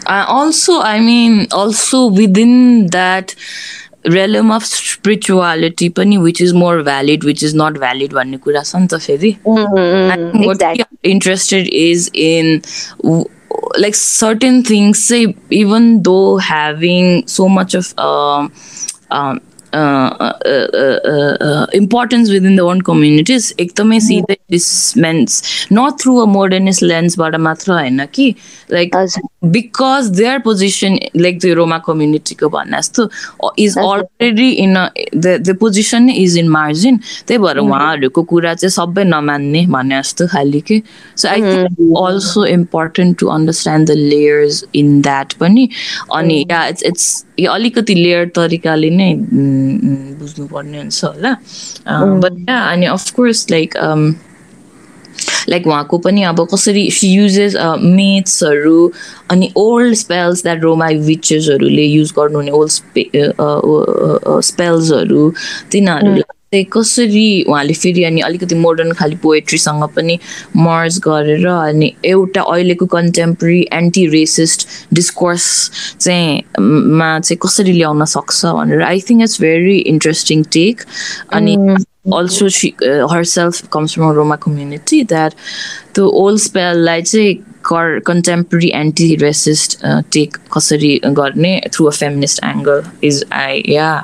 also 0.07 0.75
i 0.81 1.01
mean 1.01 1.47
also 1.53 1.99
within 2.17 2.87
that 2.95 3.35
realm 4.13 4.51
of 4.51 4.65
spirituality 4.65 5.89
पनि 5.89 6.19
which 6.19 6.41
is 6.41 6.53
more 6.53 6.83
valid 6.83 7.25
which 7.25 7.43
is 7.43 7.55
not 7.55 7.79
valid 7.79 8.13
भन्ने 8.15 8.37
कुरा 8.47 8.63
छ 8.63 8.77
नि 8.77 8.87
त 8.87 8.95
फेरि 9.07 9.37
interested 11.03 11.69
is 11.73 12.11
in 12.15 12.63
like 13.79 13.95
certain 13.95 14.63
things 14.63 14.99
say 14.99 15.35
even 15.51 16.03
though 16.03 16.37
having 16.37 17.27
so 17.27 17.49
much 17.49 17.75
of 17.75 17.95
importance 21.75 22.31
within 22.31 22.57
the 22.57 22.61
one 22.63 22.81
communities 22.83 23.55
एकदमै 23.59 23.99
सिधै 24.01 24.37
डिसमेन्स 24.51 25.43
not 25.73 26.01
through 26.01 26.17
a 26.17 26.27
modernist 26.31 26.83
लेन्सबाट 26.85 27.37
मात्र 27.41 27.73
होइन 27.73 28.05
कि 28.15 28.27
like 28.73 28.97
because 29.47 30.09
their 30.17 30.39
position 30.41 30.99
like 31.19 31.41
त्यो 31.41 31.55
रोमा 31.55 31.79
कम्युनिटीको 31.87 32.49
भन्ने 32.49 32.79
जस्तो 32.79 33.09
is 33.59 33.79
already 33.79 34.51
in 34.59 34.75
the 35.17 35.57
position 35.61 36.09
is 36.11 36.39
in 36.39 36.49
margin 36.51 36.97
त्यही 37.27 37.39
भएर 37.39 37.59
उहाँहरूको 37.59 38.23
कुरा 38.25 38.55
चाहिँ 38.55 38.71
सबै 38.73 39.05
नमान्ने 39.07 39.67
भन्ने 39.69 39.99
जस्तो 39.99 40.27
खालि 40.29 40.61
कि 40.63 40.83
so 41.17 41.29
I 41.29 41.43
think 41.43 41.99
also 41.99 42.45
important 42.49 43.19
to 43.19 43.27
understand 43.31 43.89
the 43.89 43.99
layers 44.05 44.65
in 44.75 45.01
that 45.03 45.33
पनि 45.41 45.69
अनि 46.15 46.45
या 46.51 46.67
इट्स 46.67 46.83
इट्स 46.85 47.25
अलिकति 47.49 47.95
लेयर 47.95 48.27
तरिकाले 48.37 48.91
नै 48.93 49.13
बुझ्नुपर्ने 50.19 50.79
हुन्छ 50.79 51.05
होला 51.05 51.35
बट 52.23 52.51
अनि 52.51 52.87
अफकोर्स 52.87 53.51
लाइक 53.51 53.75
लाइक 55.49 55.67
उहाँको 55.67 55.99
पनि 55.99 56.23
अब 56.23 56.47
कसरी 56.53 56.91
सी 56.91 57.09
युजेस 57.09 57.57
मेथ्सहरू 57.81 58.93
अनि 59.31 59.53
ओल्ड 59.57 59.95
स्पेल्स 59.95 60.43
द्याट 60.43 60.63
रोमाई 60.63 60.97
विचेसहरूले 61.09 61.85
युज 61.85 62.13
गर्नुहुने 62.17 62.51
ओल्ड 62.51 62.71
स्पे 62.71 63.11
स्पेल्सहरू 64.43 65.33
तिनीहरूलाई 65.73 66.34
चाहिँ 66.55 66.67
कसरी 66.73 67.27
उहाँले 67.49 67.75
फेरि 67.75 68.05
अनि 68.05 68.21
अलिकति 68.23 68.55
मोडर्न 68.55 68.93
खालि 68.95 69.17
पोएट्रीसँग 69.23 69.85
पनि 69.97 70.19
मर्ज 70.57 70.99
गरेर 71.07 71.47
अनि 71.47 71.93
एउटा 72.07 72.43
अहिलेको 72.43 72.87
कन्टेम्पोरेरी 72.95 73.63
एन्टी 73.73 74.07
रेसिस्ट 74.15 74.69
डिस्कोर्स 74.95 75.47
चाहिँ 76.01 76.43
मा 77.01 77.19
चाहिँ 77.21 77.39
कसरी 77.43 77.73
ल्याउन 77.73 78.05
सक्छ 78.15 78.45
भनेर 78.47 78.83
I 78.83 79.01
think 79.09 79.23
it's 79.23 79.41
very 79.41 79.79
interesting 79.95 80.45
take 80.53 80.83
अनि 81.33 81.57
uh, 82.07 83.09
herself 83.09 83.59
comes 83.71 83.95
from 83.95 84.05
a 84.05 84.13
Roma 84.13 84.37
community 84.37 85.03
that 85.05 85.35
the 85.95 86.03
old 86.03 86.41
spell 86.41 86.77
like 86.79 87.07
say 87.07 87.41
contemporary 87.65 88.73
anti-racist 88.73 89.79
uh, 89.83 90.03
take 90.11 90.37
kasari 90.57 91.01
गर्ने 91.21 91.55
through 91.73 91.89
a 91.89 91.93
feminist 91.93 92.43
angle 92.43 92.83
is 93.01 93.25
I 93.33 93.63
yeah 93.67 94.03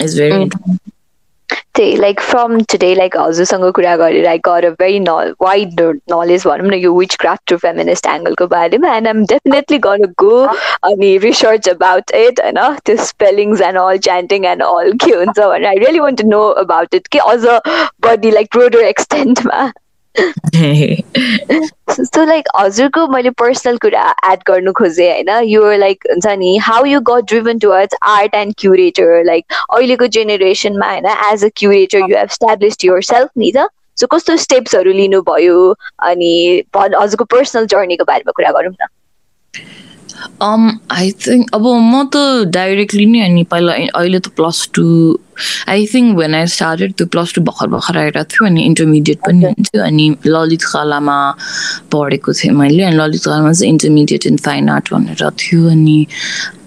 is 0.00 0.14
very 0.14 0.50
like 1.96 2.20
from 2.20 2.64
today, 2.64 2.94
like 2.94 3.12
Azu 3.14 3.44
Sango 3.46 3.72
Kuragari, 3.72 4.26
I 4.26 4.38
got 4.38 4.64
a 4.64 4.74
very 4.74 4.98
no- 4.98 5.34
wide 5.38 5.78
knowledge 6.08 6.44
one. 6.44 6.72
You 6.72 6.92
which 6.92 7.18
craft 7.18 7.46
to 7.48 7.58
feminist 7.58 8.06
angle 8.06 8.34
ko 8.34 8.48
and 8.50 9.08
I'm 9.08 9.24
definitely 9.24 9.78
gonna 9.78 10.08
go 10.08 10.48
on 10.82 10.98
research 10.98 11.66
about 11.66 12.10
it 12.12 12.38
and 12.40 12.58
uh, 12.58 12.78
the 12.84 12.98
spellings 12.98 13.60
and 13.60 13.78
all 13.78 13.96
chanting 13.98 14.46
and 14.46 14.62
all 14.62 14.84
kyunso 15.04 15.54
and 15.54 15.66
I 15.66 15.74
really 15.74 16.00
want 16.00 16.18
to 16.18 16.26
know 16.26 16.52
about 16.52 16.88
it. 16.92 17.04
Because 17.04 17.44
also 17.44 17.60
body 18.00 18.30
like 18.32 18.50
broader 18.50 18.82
extend 18.82 19.44
ma. 19.44 19.70
So 21.90 22.24
like 22.24 22.48
हजुरको 22.56 23.06
मैले 23.08 23.30
personal 23.42 23.76
कुरा 23.78 24.02
add 24.32 24.40
गर्नु 24.46 24.72
खोजेँ 24.72 25.10
होइन? 25.12 25.30
यो 25.48 25.70
like 25.76 26.04
हुन्छ 26.10 26.26
नि 26.38 26.56
how 26.62 26.84
you 26.84 27.00
got 27.10 27.24
driven 27.28 27.58
towards 27.58 27.96
art 28.02 28.34
and 28.34 28.54
curator 28.58 29.24
like 29.24 29.44
अहिलेको 29.52 30.06
जेनेरेसनमा 30.18 30.90
होइन? 30.90 31.06
As 31.32 31.44
a 31.44 31.48
curator 31.56 31.98
you 31.98 32.16
have 32.16 32.28
established 32.38 32.84
yourself 33.02 33.30
नि 33.38 33.52
त? 33.56 33.68
सो 34.00 34.06
कस्तो 34.06 34.36
स्टेप्सहरू 34.36 34.92
लिनुभयो? 34.92 35.74
अनि 36.10 36.62
हजुरको 36.76 37.24
पर्सनल 37.36 37.66
जर्नीको 37.66 38.04
बारेमा 38.04 38.32
कुरा 38.36 38.50
गरौँ 38.50 38.72
न। 38.72 38.86
आई 40.42 41.10
थिङ्क 41.26 41.54
अब 41.54 41.66
म 41.66 42.02
त 42.12 42.50
डाइरेक्टली 42.50 43.06
नै 43.06 43.20
अनि 43.20 43.42
पहिला 43.50 43.72
अहिले 43.72 44.18
त 44.18 44.28
plus 44.36 44.68
two 44.74 44.84
I 45.68 45.86
think 45.86 46.16
when 46.18 46.34
I 46.34 46.46
started 46.54 46.94
त्यो 46.94 47.06
प्लस 47.06 47.34
टू 47.34 47.42
भर्खर 47.42 47.66
भर्खर 47.74 47.98
आइरहेको 47.98 48.30
थियो 48.34 48.46
अनि 48.46 48.62
इन्टरमिडिएट 48.62 49.18
पनि 49.26 49.44
हुन्थ्यो 49.44 49.82
अनि 49.84 50.06
ललित 50.26 50.62
कलामा 50.72 51.18
पढेको 51.92 52.32
थिएँ 52.32 52.52
मैले 52.54 52.82
अनि 52.84 52.96
ललित 52.96 53.24
कलामा 53.24 53.52
चाहिँ 53.52 53.72
इन्टरमिडिएट 53.72 54.26
इन 54.26 54.36
फाइन 54.46 54.68
आर्ट 54.68 54.92
भनेर 54.94 55.30
थियो 55.38 55.68
अनि 55.70 55.98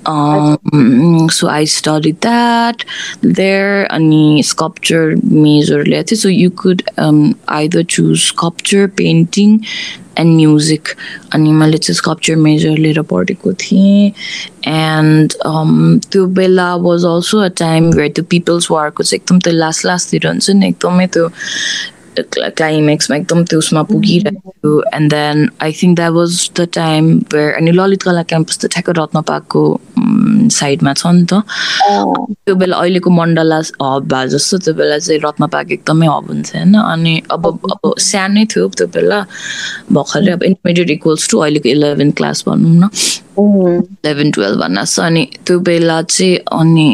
so 0.07 1.47
I 1.47 1.65
study 1.67 2.11
that 2.11 2.83
there 3.25 3.85
अनि 3.91 4.41
स्कल्पचर 4.45 5.15
मेजर 5.25 5.83
ल्याएको 5.87 6.09
थियो 6.09 6.19
so 6.19 6.29
you 6.29 6.49
could 6.61 6.81
either 6.99 7.83
choose 7.83 8.17
sculpture 8.19 8.87
painting 8.97 9.57
and 10.19 10.35
music 10.35 10.87
अनि 11.33 11.51
मैले 11.51 11.77
चाहिँ 11.77 11.95
स्कल्पचर 11.97 12.35
मेजर 12.35 12.77
लिएर 12.77 13.01
पढेको 13.11 13.53
थिएँ 13.53 14.11
एन्ड 14.67 15.33
त्यो 16.11 16.25
बेला 16.39 16.73
was 16.87 17.05
also 17.05 17.39
a 17.39 17.47
time 17.59 17.89
where 17.91 18.11
त्यो 18.15 18.25
पिपल्स 18.29 18.71
वारको 18.71 19.03
चाहिँ 19.03 19.21
एकदम 19.21 19.39
त्यो 19.39 19.53
लास्ट 19.53 19.85
लास्टतिर 19.85 20.27
हुन्छ 20.27 20.49
नि 20.49 20.67
एकदमै 20.67 21.07
त्यो 21.07 21.29
क्लाइमेक्समा 22.19 23.17
एकदम 23.17 23.43
त्यो 23.43 23.59
उसमा 23.59 23.83
पुगिरहेको 23.83 24.51
थियो 24.51 24.81
and 24.93 25.11
then 25.11 25.49
I 25.61 25.71
think 25.73 25.95
that 25.95 26.11
was 26.11 26.49
the 26.59 26.67
time 26.73 27.11
where 27.33 27.53
अनि 27.53 27.71
ललित 27.71 28.03
कला 28.03 28.23
क्याम्पस 28.23 28.59
त 28.59 28.71
ठ्याक्क 28.71 28.89
रत्न 28.97 29.21
पार्कको 29.23 29.63
साइडमा 30.51 30.93
छ 30.93 31.13
नि 31.13 31.25
त 31.25 31.41
त्यो 32.45 32.55
बेला 32.55 32.77
अहिलेको 32.77 33.09
मण्डला 33.11 33.59
हब 33.83 34.07
भए 34.07 34.27
जस्तो 34.29 34.57
त्यो 34.59 34.73
बेला 34.73 34.97
चाहिँ 34.99 35.19
रत्न 35.23 35.47
पार्क 35.49 35.71
एकदमै 35.71 36.07
हब 36.07 36.27
हुन्छ 36.27 36.55
होइन 36.55 36.73
अनि 36.75 37.21
अब 37.31 37.47
अब 37.47 37.93
सानै 38.01 38.45
थियो 38.45 38.67
त्यो 38.75 38.87
बेला 38.91 39.19
भर्खरै 39.91 40.31
अब 40.31 40.43
इन्टरमिडिएट 40.43 40.89
इक्वल्स 40.91 41.29
टु 41.29 41.39
अहिलेको 41.39 41.69
इलेभेन 41.69 42.11
क्लास 42.13 42.43
भनौँ 42.47 42.75
न 42.75 42.89
इलेभेन 43.39 44.31
टुवेल्भ 44.31 44.59
भन्न 44.61 44.85
अनि 45.01 45.27
त्यो 45.45 45.59
बेला 45.61 46.01
चाहिँ 46.09 46.35
अनि 46.53 46.87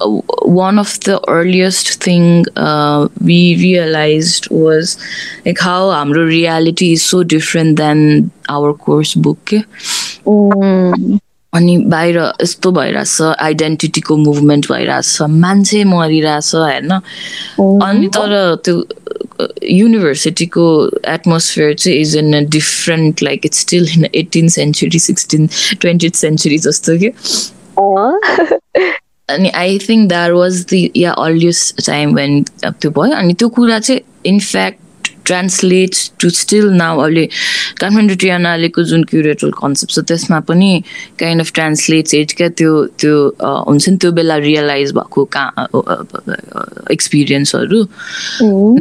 one 0.00 0.78
of 0.78 0.98
the 1.00 1.20
earliest 1.28 2.02
thing 2.02 2.44
uh, 2.56 3.08
we 3.20 3.56
realized 3.56 4.48
was 4.50 4.98
like 5.44 5.58
how 5.58 5.90
our 5.90 6.24
reality 6.24 6.92
is 6.92 7.02
so 7.02 7.22
different 7.22 7.76
than 7.76 8.30
our 8.48 8.74
course 8.74 9.14
book. 9.14 9.52
अनि 11.54 11.76
बाहिर 11.88 12.16
यस्तो 12.42 12.70
भइरहेछ 12.72 13.20
आइडेन्टिटीको 13.22 14.16
मुभमेन्ट 14.16 14.66
भइरहेछ 14.72 15.22
मान्छे 15.22 15.84
मरिरहेछ 15.84 16.54
होइन? 16.54 16.90
अनि 17.58 18.08
तर 18.16 18.56
त्यो 18.64 18.84
युनिभर्सिटीको 19.62 20.66
एटमोस्फियर 21.14 21.74
चाहिँ 21.74 21.98
is 22.00 22.16
in 22.16 22.36
a 22.36 22.40
different 22.50 23.22
like 23.22 23.44
it's 23.44 23.60
still 23.60 23.88
in 23.96 24.06
eighteen 24.14 24.48
century 24.58 24.98
sixteen 24.98 25.48
twenty 25.80 26.10
century 26.14 26.58
जस्तो 26.68 26.98
कि? 26.98 27.10
अनि 29.28 29.48
I 29.54 29.78
think 29.78 30.08
that 30.08 30.30
was 30.30 30.64
the 30.70 30.90
yeah 30.96 31.12
earliest 31.18 31.86
time 31.86 32.14
when 32.14 32.42
त्यो 32.64 32.90
भयो 32.90 33.14
अनि 33.14 33.34
त्यो 33.34 33.48
कुरा 33.48 33.78
चाहिँ 33.78 34.00
in fact 34.26 34.78
translate 35.26 35.94
to 36.20 36.30
still 36.40 36.68
now 36.74 37.00
अहिले 37.00 37.24
काठमाडौँ 37.80 38.16
ट्रियानालेको 38.16 38.82
जुन 38.90 39.04
क्युरेटल 39.10 39.50
कन्सेप्ट 39.60 39.94
छ 39.94 40.04
त्यसमा 40.08 40.40
पनि 40.48 40.70
काइन्ड 41.20 41.40
अफ 41.42 41.52
ट्रान्सलेट्स 41.54 42.14
एट 42.14 42.32
क्या? 42.36 42.48
त्यो 42.48 42.72
त्यो 43.00 43.14
हुन्छ 43.68 43.88
नि 43.88 43.96
त्यो 43.96 44.12
बेला 44.12 44.36
रियलाइज 44.46 44.92
भएको 44.98 45.24
का 45.36 45.44
एक्सपिरियन्सहरू 46.92 47.82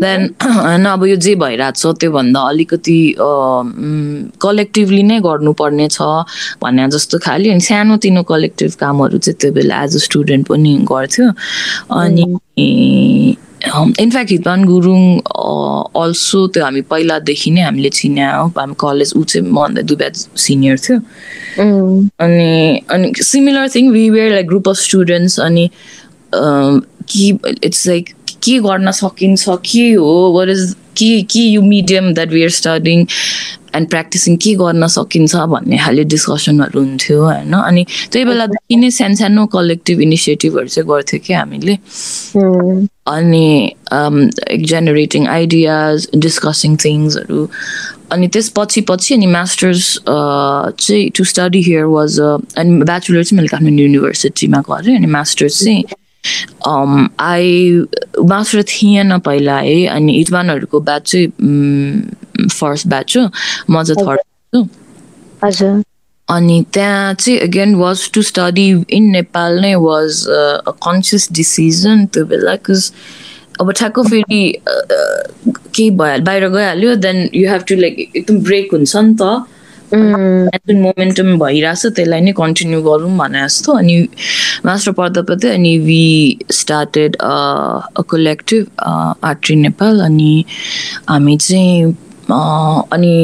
देन 0.06 0.30
होइन 0.44 0.86
अब 0.86 1.06
यो 1.06 1.16
जे 1.28 1.36
भइरहेको 1.44 1.80
छ 1.82 1.96
त्योभन्दा 2.00 2.42
अलिकति 2.50 3.00
कलेक्टिभली 4.42 5.04
नै 5.04 5.20
गर्नुपर्ने 5.26 5.88
छ 5.90 6.02
भन्ने 6.62 6.88
जस्तो 6.96 7.18
खालि। 7.26 7.50
अनि 7.50 7.62
सानोतिनो 7.62 8.24
कलेक्टिभ 8.32 8.74
कामहरू 8.80 9.18
चाहिँ 9.18 9.38
त्यो 9.42 9.52
बेला 9.54 9.84
एज 9.84 9.96
अ 9.96 10.00
स्टुडेन्ट 10.06 10.48
पनि 10.48 10.78
गर्थ्यो। 10.92 11.28
अनि 12.00 12.24
इनफ्याक्ट 13.66 14.32
हितमान 14.32 14.64
गुरुङ 14.66 15.02
अल्सो 16.02 16.46
त्यो 16.48 16.64
हामी 16.64 16.82
पहिलादेखि 16.92 17.52
नै 17.52 17.62
हामीले 17.62 17.90
चिन्या 17.90 18.32
हो 18.36 18.48
हामी 18.58 18.76
कलेज 18.80 19.14
ऊ 19.18 19.24
चाहिँ 19.24 19.48
मभन्दा 19.48 19.82
दुई 19.82 19.98
ब्याच 19.98 20.28
सिनियर 20.46 20.78
थियो 20.86 20.98
अनि 22.26 22.82
अनि 22.90 23.12
similar 23.24 23.70
thing 23.76 23.92
we 23.92 24.10
were 24.10 24.32
like 24.34 24.48
group 24.48 24.70
of 24.70 24.78
students 24.78 25.40
अनि 25.40 25.70
कि 27.10 27.28
इट्स 27.64 27.88
लाइक 27.88 28.10
के 28.44 28.58
गर्न 28.60 28.92
सकिन्छ 28.92 29.46
के 29.72 29.92
हो 29.94 30.16
वाट 30.34 30.50
इज 30.50 30.76
के 30.98 31.22
के 31.32 31.40
you 31.40 31.62
medium 31.62 32.14
that 32.14 32.32
we 32.32 32.44
are 32.44 32.50
studying 32.60 33.06
and 33.76 33.90
practicing 33.90 34.36
के 34.44 34.54
गर्न 34.56 34.88
सकिन्छ 34.88 35.36
भन्ने 35.54 35.78
खाले 35.78 36.04
डिस्कसनहरू 36.14 36.80
हुन्थ्यो 36.82 37.22
होइन? 37.24 37.54
अनि 37.54 37.86
त्यही 38.12 38.26
बेलादेखि 38.26 38.76
नै 38.76 38.90
सानो 38.98 39.16
सानो 39.16 39.46
कलेक्टिभ 39.56 40.02
इनिसिएटिभहरू 40.02 40.68
चाहिँ 40.68 40.88
गर्थ्यो 40.90 41.20
कि 41.26 41.34
हामीले? 41.34 41.76
अनि 43.16 43.48
जेनेरेटिङ 44.72 45.28
आइडियाज 45.28 46.08
डिस्कसिङ 46.16 46.78
थिङ्सहरू 46.86 47.48
अनि 48.12 48.28
त्यसपछि 48.34 48.82
पछि 48.90 49.14
अनि 49.16 49.28
मास्टर्स 49.36 49.84
चाहिँ 50.08 51.10
टु 51.18 51.24
स्टडी 51.34 51.62
हियर 51.68 51.86
वाज 51.98 52.20
अनि 52.20 52.82
ब्याचलर 52.84 53.24
चाहिँ 53.24 53.38
मैले 53.38 53.48
काठमाडौँ 53.48 53.86
युनिभर्सिटीमा 53.86 54.60
गरेँ 54.70 54.96
अनि 54.98 55.08
मास्टर्स 55.20 55.64
चाहिँ 55.64 55.84
आई 57.22 57.86
मास्टर 58.26 58.64
थिएन 58.64 59.18
पहिला 59.20 59.58
है 59.60 59.86
अनि 59.88 60.14
इजवानहरूको 60.22 60.80
ब्याच 60.82 61.12
चाहिँ 61.12 62.48
फर्स्ट 62.50 62.88
ब्याच 62.88 63.18
हो 63.18 63.28
म 63.70 63.84
चाहिँ 63.84 63.98
थर्ड 64.06 64.68
हजुर। 65.44 65.82
अनि 66.28 66.64
त्यहाँ 66.74 67.14
चाहिँ 67.14 67.40
again 67.40 67.76
was 67.76 68.10
to 68.14 68.22
study 68.22 68.70
in 68.90 69.10
Nepal 69.12 69.60
नै 69.62 69.74
वाज 69.76 70.26
अ 70.30 70.72
कन्सियस 70.86 71.28
डिसिजन 71.32 72.06
त्यो 72.08 72.26
बेला 72.26 72.52
बिकज 72.54 72.92
अब 73.62 73.72
ठ्याक्क 73.72 74.00
फेरि 74.08 74.42
केही 75.48 75.90
भइहाल्यो 75.92 76.24
बाहिर 76.26 76.48
गइहाल्यो 76.50 76.96
then 76.96 77.30
you 77.34 77.50
have 77.50 77.64
to 77.68 77.76
like 77.76 78.00
एकदम 78.00 78.40
ब्रेक 78.44 78.72
हुन्छ 78.72 78.96
नि 78.96 79.16
त। 79.22 79.46
जुन 79.94 80.80
मोमेन्टम 80.82 81.38
भइरहेछ 81.40 81.86
त्यसलाई 81.96 82.22
नै 82.22 82.32
कन्टिन्यू 82.38 82.82
गरौँ 82.82 83.12
भने 83.18 83.44
जस्तो। 83.46 83.74
अनि 83.78 83.96
मास्टर 84.66 84.92
पढ्दा 85.00 85.22
पढ्दै 85.30 85.50
अनि 85.54 85.78
we 85.86 86.06
started 86.52 87.16
a 87.16 88.02
collective 88.10 88.64
Artree 89.32 89.56
Nepal 89.56 90.00
अनि 90.10 90.34
हामी 91.10 91.38
चाहिँ 91.38 91.96
अनि 92.32 93.16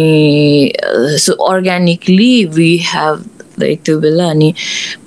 so 1.25 1.33
organically 1.51 2.33
we 2.55 2.71
have 2.87 3.17
like 3.61 3.81
त्यो 3.85 3.99
बेला 3.99 4.29
अनि 4.29 4.49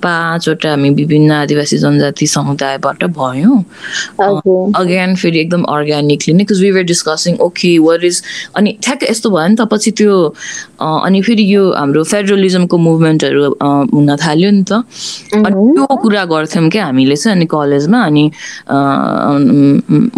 पाँचवटा 0.03 0.69
हामी 0.69 0.89
विभिन्न 1.01 1.31
आदिवासी 1.43 1.77
जनजाति 1.77 2.27
समुदायबाट 2.27 3.03
भयौँ। 3.19 3.59
अगेन 4.81 5.15
फेरि 5.15 5.39
एकदम 5.39 5.63
अर्ग्यानिकली 5.75 6.33
नै 6.33 6.43
because 6.45 6.61
we 6.61 6.71
were 6.71 6.83
discussing 6.93 7.37
okay 7.41 7.77
what 7.79 8.03
is 8.03 8.21
अनि 8.57 8.77
ठ्याक्क 8.83 9.03
यस्तो 9.09 9.29
भयो 9.29 9.47
नि 9.47 9.55
त 9.55 9.67
पछि 9.71 9.91
त्यो 9.99 10.13
अनि 10.79 11.21
फेरि 11.21 11.43
यो 11.53 11.63
हाम्रो 11.73 12.03
फेडरलिजमको 12.03 12.77
मुभमेन्टहरू 12.77 13.41
हुन 13.93 14.15
थाल्यो 14.23 14.49
नि 14.51 14.63
त। 14.63 14.71
अनि 15.33 15.73
त्यो 15.73 15.95
कुरा 16.03 16.23
गर्थ्यौँ 16.25 16.69
क्या 16.69 16.85
हामीले 16.85 17.15
चाहिँ 17.15 17.35
अनि 17.37 17.45
कलेजमा 17.53 17.99
अनि 18.05 18.25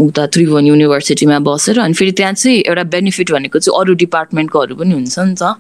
उता 0.06 0.26
त्रिभुवन 0.34 0.66
युनिभर्सिटीमा 0.68 1.40
बसेर 1.48 1.80
अनि 1.80 1.94
फेरि 1.94 2.12
त्यहाँ 2.20 2.34
चाहिँ 2.34 2.58
एउटा 2.68 2.84
बेनिफिट 2.94 3.32
भनेको 3.32 3.60
चाहिँ 3.60 3.80
अरू 3.80 3.94
डिपार्टमेन्टकोहरू 4.04 4.76
पनि 4.76 4.94
हुन्छ 4.94 5.20
नि 5.20 5.36
त। 5.42 5.56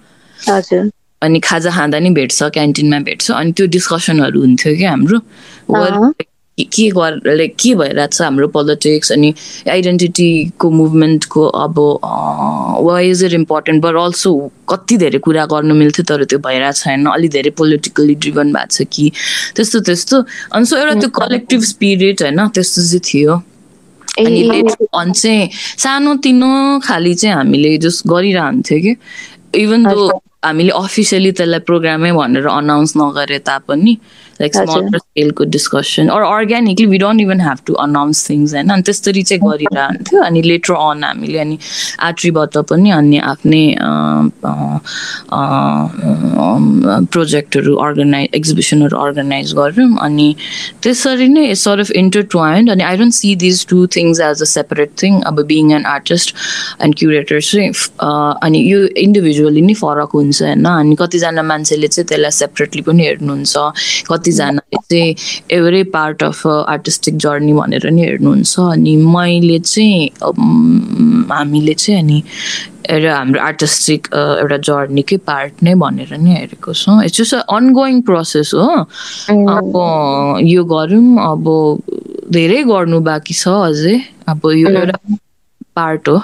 हजुर। 0.49 0.83
अनि 1.21 1.39
खाजा 1.39 1.71
खाँदा 1.71 1.99
नि 1.99 2.09
भेट्छ 2.13 2.43
क्यान्टिनमा 2.43 2.99
भेट्छ 3.09 3.31
अनि 3.31 3.51
त्यो 3.51 3.65
डिस्कसनहरू 3.75 4.39
हुन्थ्यो 4.41 4.75
क्या 4.77 4.89
हाम्रो। 4.89 5.19
के 6.57 6.89
गर 6.89 7.21
लाइक 7.37 7.55
के 7.61 7.73
भइरहेको 7.75 8.11
छ 8.13 8.21
हाम्रो 8.21 8.47
पोलिटिक्स 8.49 9.11
अनि 9.11 9.33
आइडेन्टिटीको 9.69 10.69
मुभमेन्टको 10.69 11.43
अब 11.45 11.75
why 12.85 13.09
is 13.09 13.23
it 13.23 13.33
important 13.33 13.83
but 13.83 13.95
also 14.03 14.31
कति 14.69 14.97
धेरै 14.97 15.19
कुरा 15.21 15.45
गर्नु 15.53 15.73
मिल्थ्यो 15.75 16.05
तर 16.09 16.23
त्यो 16.25 16.39
भइरहेको 16.39 16.79
छैन। 16.81 17.05
अलिक 17.13 17.31
धेरै 17.31 17.49
पोलिटिकली 17.61 18.15
ड्रिभन 18.15 18.53
भएको 18.53 18.73
छ 18.73 18.87
कि। 18.89 19.11
त्यस्तो 19.55 19.79
त्यस्तो। 19.85 20.23
अनि 20.53 20.65
सो 20.65 20.77
एउटा 20.77 20.93
त्यो 20.99 21.09
कलेक्टिभ 21.21 21.61
स्पिरिट 21.73 22.21
होइन 22.21 22.47
त्यस्तो 22.57 22.81
चाहिँ 22.81 23.01
थियो। 23.05 23.33
अनि 24.17 24.41
लेटर 24.49 24.87
अन 24.97 25.11
चाहिँ 25.13 25.49
सानो 25.53 26.15
तिनो 26.25 26.79
खालि 26.85 27.13
चाहिँ 27.15 27.35
हामीले 27.35 27.77
जस्ट 27.85 28.07
गरिरहन्थ्यो 28.07 28.79
कि। 28.81 28.95
इभन 29.61 29.83
दो 29.93 30.09
हामीले 30.47 30.71
अफिसियली 30.75 31.31
त्यसलाई 31.37 31.61
प्रोग्रामै 31.67 32.11
भनेर 32.19 32.47
अनाउन्स 32.51 32.91
नगरे 32.97 33.39
तापनि 33.47 33.93
like 34.39 34.55
smaller 34.55 34.97
स्केलको 34.97 35.43
discussion 35.51 36.07
or 36.09 36.21
organically 36.23 36.85
we 36.87 36.97
don't 36.97 37.21
even 37.21 37.41
have 37.41 37.57
to 37.65 37.73
announce 37.81 38.29
things 38.29 38.53
होइन 38.53 38.69
अनि 38.69 38.81
त्यस्तरी 38.83 39.23
चाहिँ 39.23 39.41
गरिरहन्थ्यो 39.43 40.21
अनि 40.23 40.41
लेटर 40.43 40.73
अन 40.75 41.03
हामीले 41.03 41.39
अनि 41.39 41.57
आर्ट्रीबाट 42.01 42.57
पनि 42.69 42.91
अनि 42.91 43.19
आफ्नै 43.25 43.63
प्रोजेक्टहरू 47.07 47.75
अर्गनाइज 47.81 48.29
एक्जिबिसनहरू 48.35 48.97
अर्गनाइज 48.99 49.53
गऱ्यौँ 49.55 49.89
अनि 50.01 50.27
त्यसरी 50.83 51.27
नै 51.29 51.53
सर 51.57 51.79
अफ 51.79 51.91
इन्टरट्वाइन्ड 51.97 52.71
अनि 52.71 52.83
I 52.83 52.97
don't 52.97 53.13
see 53.13 53.35
these 53.37 53.65
two 53.67 53.85
things 53.95 54.19
as 54.21 54.41
a 54.41 54.45
separate 54.47 54.91
thing 55.03 55.19
अब 55.23 55.41
being 55.47 55.71
an 55.73 55.85
artist 55.87 56.35
and 56.81 56.95
curator 56.95 57.41
चाहिँ 57.41 57.71
अनि 58.41 58.63
यो 58.63 58.85
इन्डिभिजुअली 58.99 59.61
नै 59.61 59.73
फरक 59.75 60.11
हुन्छ 60.13 60.41
होइन 60.41 60.65
अनि 60.67 60.95
कतिजना 60.99 61.43
मान्छेले 61.45 61.87
चाहिँ 61.89 62.07
त्यसलाई 62.07 62.31
सेपरेटली 62.33 62.81
पनि 62.83 63.05
हेर्नुहुन्छ 63.05 64.05
कति 64.07 64.26
कतिजनाले 64.27 64.77
चाहिँ 64.91 65.15
एउटै 65.51 65.83
पार्ट 65.95 66.23
अफ 66.23 66.47
आर्टिस्टिक 66.47 67.17
जर्नी 67.17 67.53
भनेर 67.53 67.89
नि 67.89 68.01
हेर्नुहुन्छ। 68.01 68.59
अनि 68.59 68.95
मैले 69.07 69.59
चाहिँ 69.59 70.11
हामीले 71.31 71.73
चाहिँ 71.73 71.99
अनि 72.01 72.21
एउटा 72.89 73.15
हाम्रो 73.15 73.39
आर्टिस्टिक 73.41 74.07
एउटा 74.13 74.57
जर्नीकै 74.67 75.17
पार्ट 75.27 75.63
नै 75.63 75.73
भनेर 75.75 76.11
नै 76.17 76.31
हेरेको 76.35 76.73
छौँ। 76.73 77.03
इट्स 77.05 77.17
जस्ट 77.21 77.35
अनगोइङ 77.47 78.01
प्रोसेस 78.01 78.51
हो। 78.55 78.67
अब 79.31 79.73
यो 80.43 80.63
गरौँ 80.63 81.07
अब 81.31 81.45
धेरै 82.31 82.63
गर्नु 82.63 82.99
बाँकी 83.07 83.33
छ 83.33 83.47
अझै। 83.47 83.95
अब 84.27 84.41
यो 84.55 84.67
एउटा 84.67 84.97
पार्ट 85.75 86.09
हो। 86.09 86.21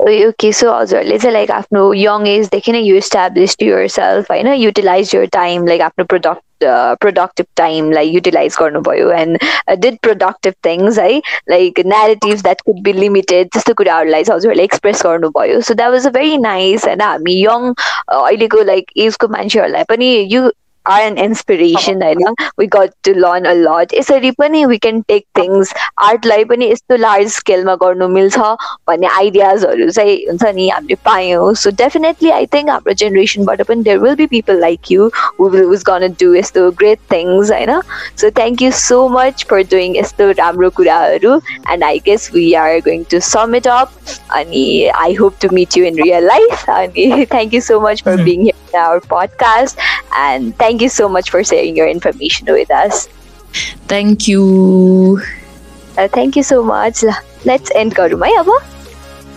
ओके 0.00 0.52
सो 0.52 0.72
हजुरहरूले 0.72 1.18
चाहिँ 1.18 1.32
लाइक 1.32 1.50
आफ्नो 1.50 1.92
यङ 1.94 2.26
एजदेखि 2.26 2.72
नै 2.72 2.80
यु 2.80 2.96
इस्टाब्लिस 2.96 3.56
युर 3.62 3.86
सेल्फ 3.88 4.30
होइन 4.30 4.46
युटिलाइज 4.48 5.14
युर 5.14 5.26
टाइम 5.32 5.66
लाइक 5.66 5.80
आफ्नो 5.80 6.04
प्रोडक्ट 6.04 6.42
प्रोडक्टिभ 7.00 7.46
टाइमलाई 7.56 8.08
युटिलाइज 8.08 8.56
गर्नुभयो 8.60 9.10
एन्ड 9.10 9.38
डिड 9.78 9.98
प्रोडक्टिभ 10.02 10.54
थिङ्स 10.66 10.98
है 10.98 11.10
like 11.50 11.80
narratives 11.86 12.42
that 12.42 12.60
could 12.60 12.82
be 12.82 12.92
limited 12.92 13.48
त्यस्तो 13.52 13.74
कुराहरूलाई 13.74 14.24
चाहिँ 14.24 14.36
हजुरहरूले 14.36 14.64
एक्सप्रेस 14.64 15.02
गर्नुभयो 15.06 15.60
so 15.60 15.74
that 15.74 15.90
was 15.90 16.06
a 16.06 16.10
very 16.10 16.36
nice 16.38 16.84
होइन 16.84 17.00
हामी 17.00 17.34
यङ 17.34 17.72
अहिलेको 18.08 18.62
लाइक 18.62 18.90
एजको 18.98 19.28
मान्छेहरूलाई 19.28 19.84
पनि 19.88 20.10
यु 20.32 20.50
are 20.86 21.00
an 21.02 21.18
inspiration 21.18 22.00
होइन 22.00 22.34
we 22.56 22.66
got 22.66 22.94
to 23.02 23.14
learn 23.14 23.46
a 23.46 23.54
lot. 23.54 23.92
यसरी 23.92 24.30
पनि 24.32 24.66
we 24.66 24.78
can 24.78 25.02
take 25.04 25.26
things. 25.34 25.74
आर्टलाई 26.00 26.44
पनि 26.44 26.70
यस्तो 26.70 26.96
लार्ज 26.96 27.28
स्केलमा 27.32 27.74
गर्नु 27.82 28.08
मिल्छ 28.08 28.38
भन्ने 28.88 29.06
आइडियाजहरू 29.06 29.90
चाहिँ 29.90 30.16
हुन्छ 30.28 30.54
नि 30.54 30.68
हामीले 30.68 30.94
पायौँ 31.04 31.52
सो 31.62 31.70
डेफिनेटली 31.82 32.30
आई 32.30 32.46
थिङ्क 32.54 32.70
हाम्रो 32.70 32.92
जेनेरेसनबाट 33.02 33.62
पनि 33.68 33.82
there 33.82 33.98
will 33.98 34.14
be 34.14 34.26
people 34.26 34.60
like 34.60 34.90
you 34.90 35.10
who's 35.40 35.82
gonna 35.88 36.08
do 36.20 36.34
यस्तो 36.34 36.70
ग्रेट 36.82 36.98
थिङ्स 37.12 37.52
होइन 37.52 37.80
so 38.20 38.30
thank 38.38 38.62
you 38.62 38.70
so 38.80 39.08
much 39.18 39.44
for 39.50 39.62
doing 39.70 39.96
यस्तो 39.96 40.30
राम्रो 40.38 40.70
कुराहरू 40.80 41.34
and 41.70 41.84
I 41.84 41.98
guess 42.06 42.30
we 42.34 42.52
are 42.64 42.78
going 42.88 43.04
to 43.10 43.20
sum 43.28 43.54
it 43.56 43.68
up 43.68 43.92
अनि 44.40 44.64
I 45.04 45.14
hope 45.20 45.36
to 45.42 45.54
meet 45.54 45.78
you 45.78 45.84
in 45.84 46.02
real 46.02 46.26
life 46.26 46.68
अनि 46.70 47.26
thank 47.32 47.54
you 47.54 47.60
so 47.70 47.80
much 47.80 48.02
for 48.04 48.22
being 48.22 48.42
here 48.42 48.58
our 48.74 49.00
podcast. 49.00 49.78
And 50.16 50.56
thank 50.70 50.82
you 50.82 50.88
so 50.88 51.08
much 51.08 51.30
for 51.30 51.42
sharing 51.42 51.74
your 51.74 51.88
information 51.88 52.46
with 52.46 52.70
us. 52.70 53.08
Thank 53.90 54.28
you. 54.28 55.20
Uh, 55.98 56.06
thank 56.06 56.36
you 56.36 56.44
so 56.44 56.62
much. 56.62 57.02
Let's 57.44 57.74
end 57.74 57.96
Karumai 57.96 58.30
Abba. 58.38 58.54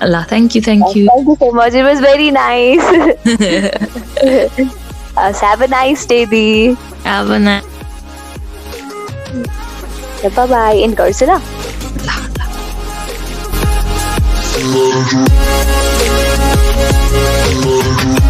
Allah, 0.05 0.25
thank 0.29 0.53
you, 0.53 0.61
thank 0.61 0.93
you. 0.95 1.07
Thank 1.09 1.25
you 1.27 1.37
so 1.39 1.49
much. 1.51 1.73
It 1.73 1.81
was 1.81 1.99
very 2.05 2.29
nice. 2.29 2.85
uh, 5.17 5.33
have 5.41 5.61
a 5.61 5.67
nice 5.67 6.05
day, 6.05 6.25
Dee. 6.25 6.77
Have 7.03 7.31
a 7.31 7.39
nice 7.39 7.65
Bye 10.35 10.45
bye. 10.45 10.77
End 10.77 10.95
Karsula. 10.95 11.41
Allah, 12.05 12.29
Allah. 18.21 18.29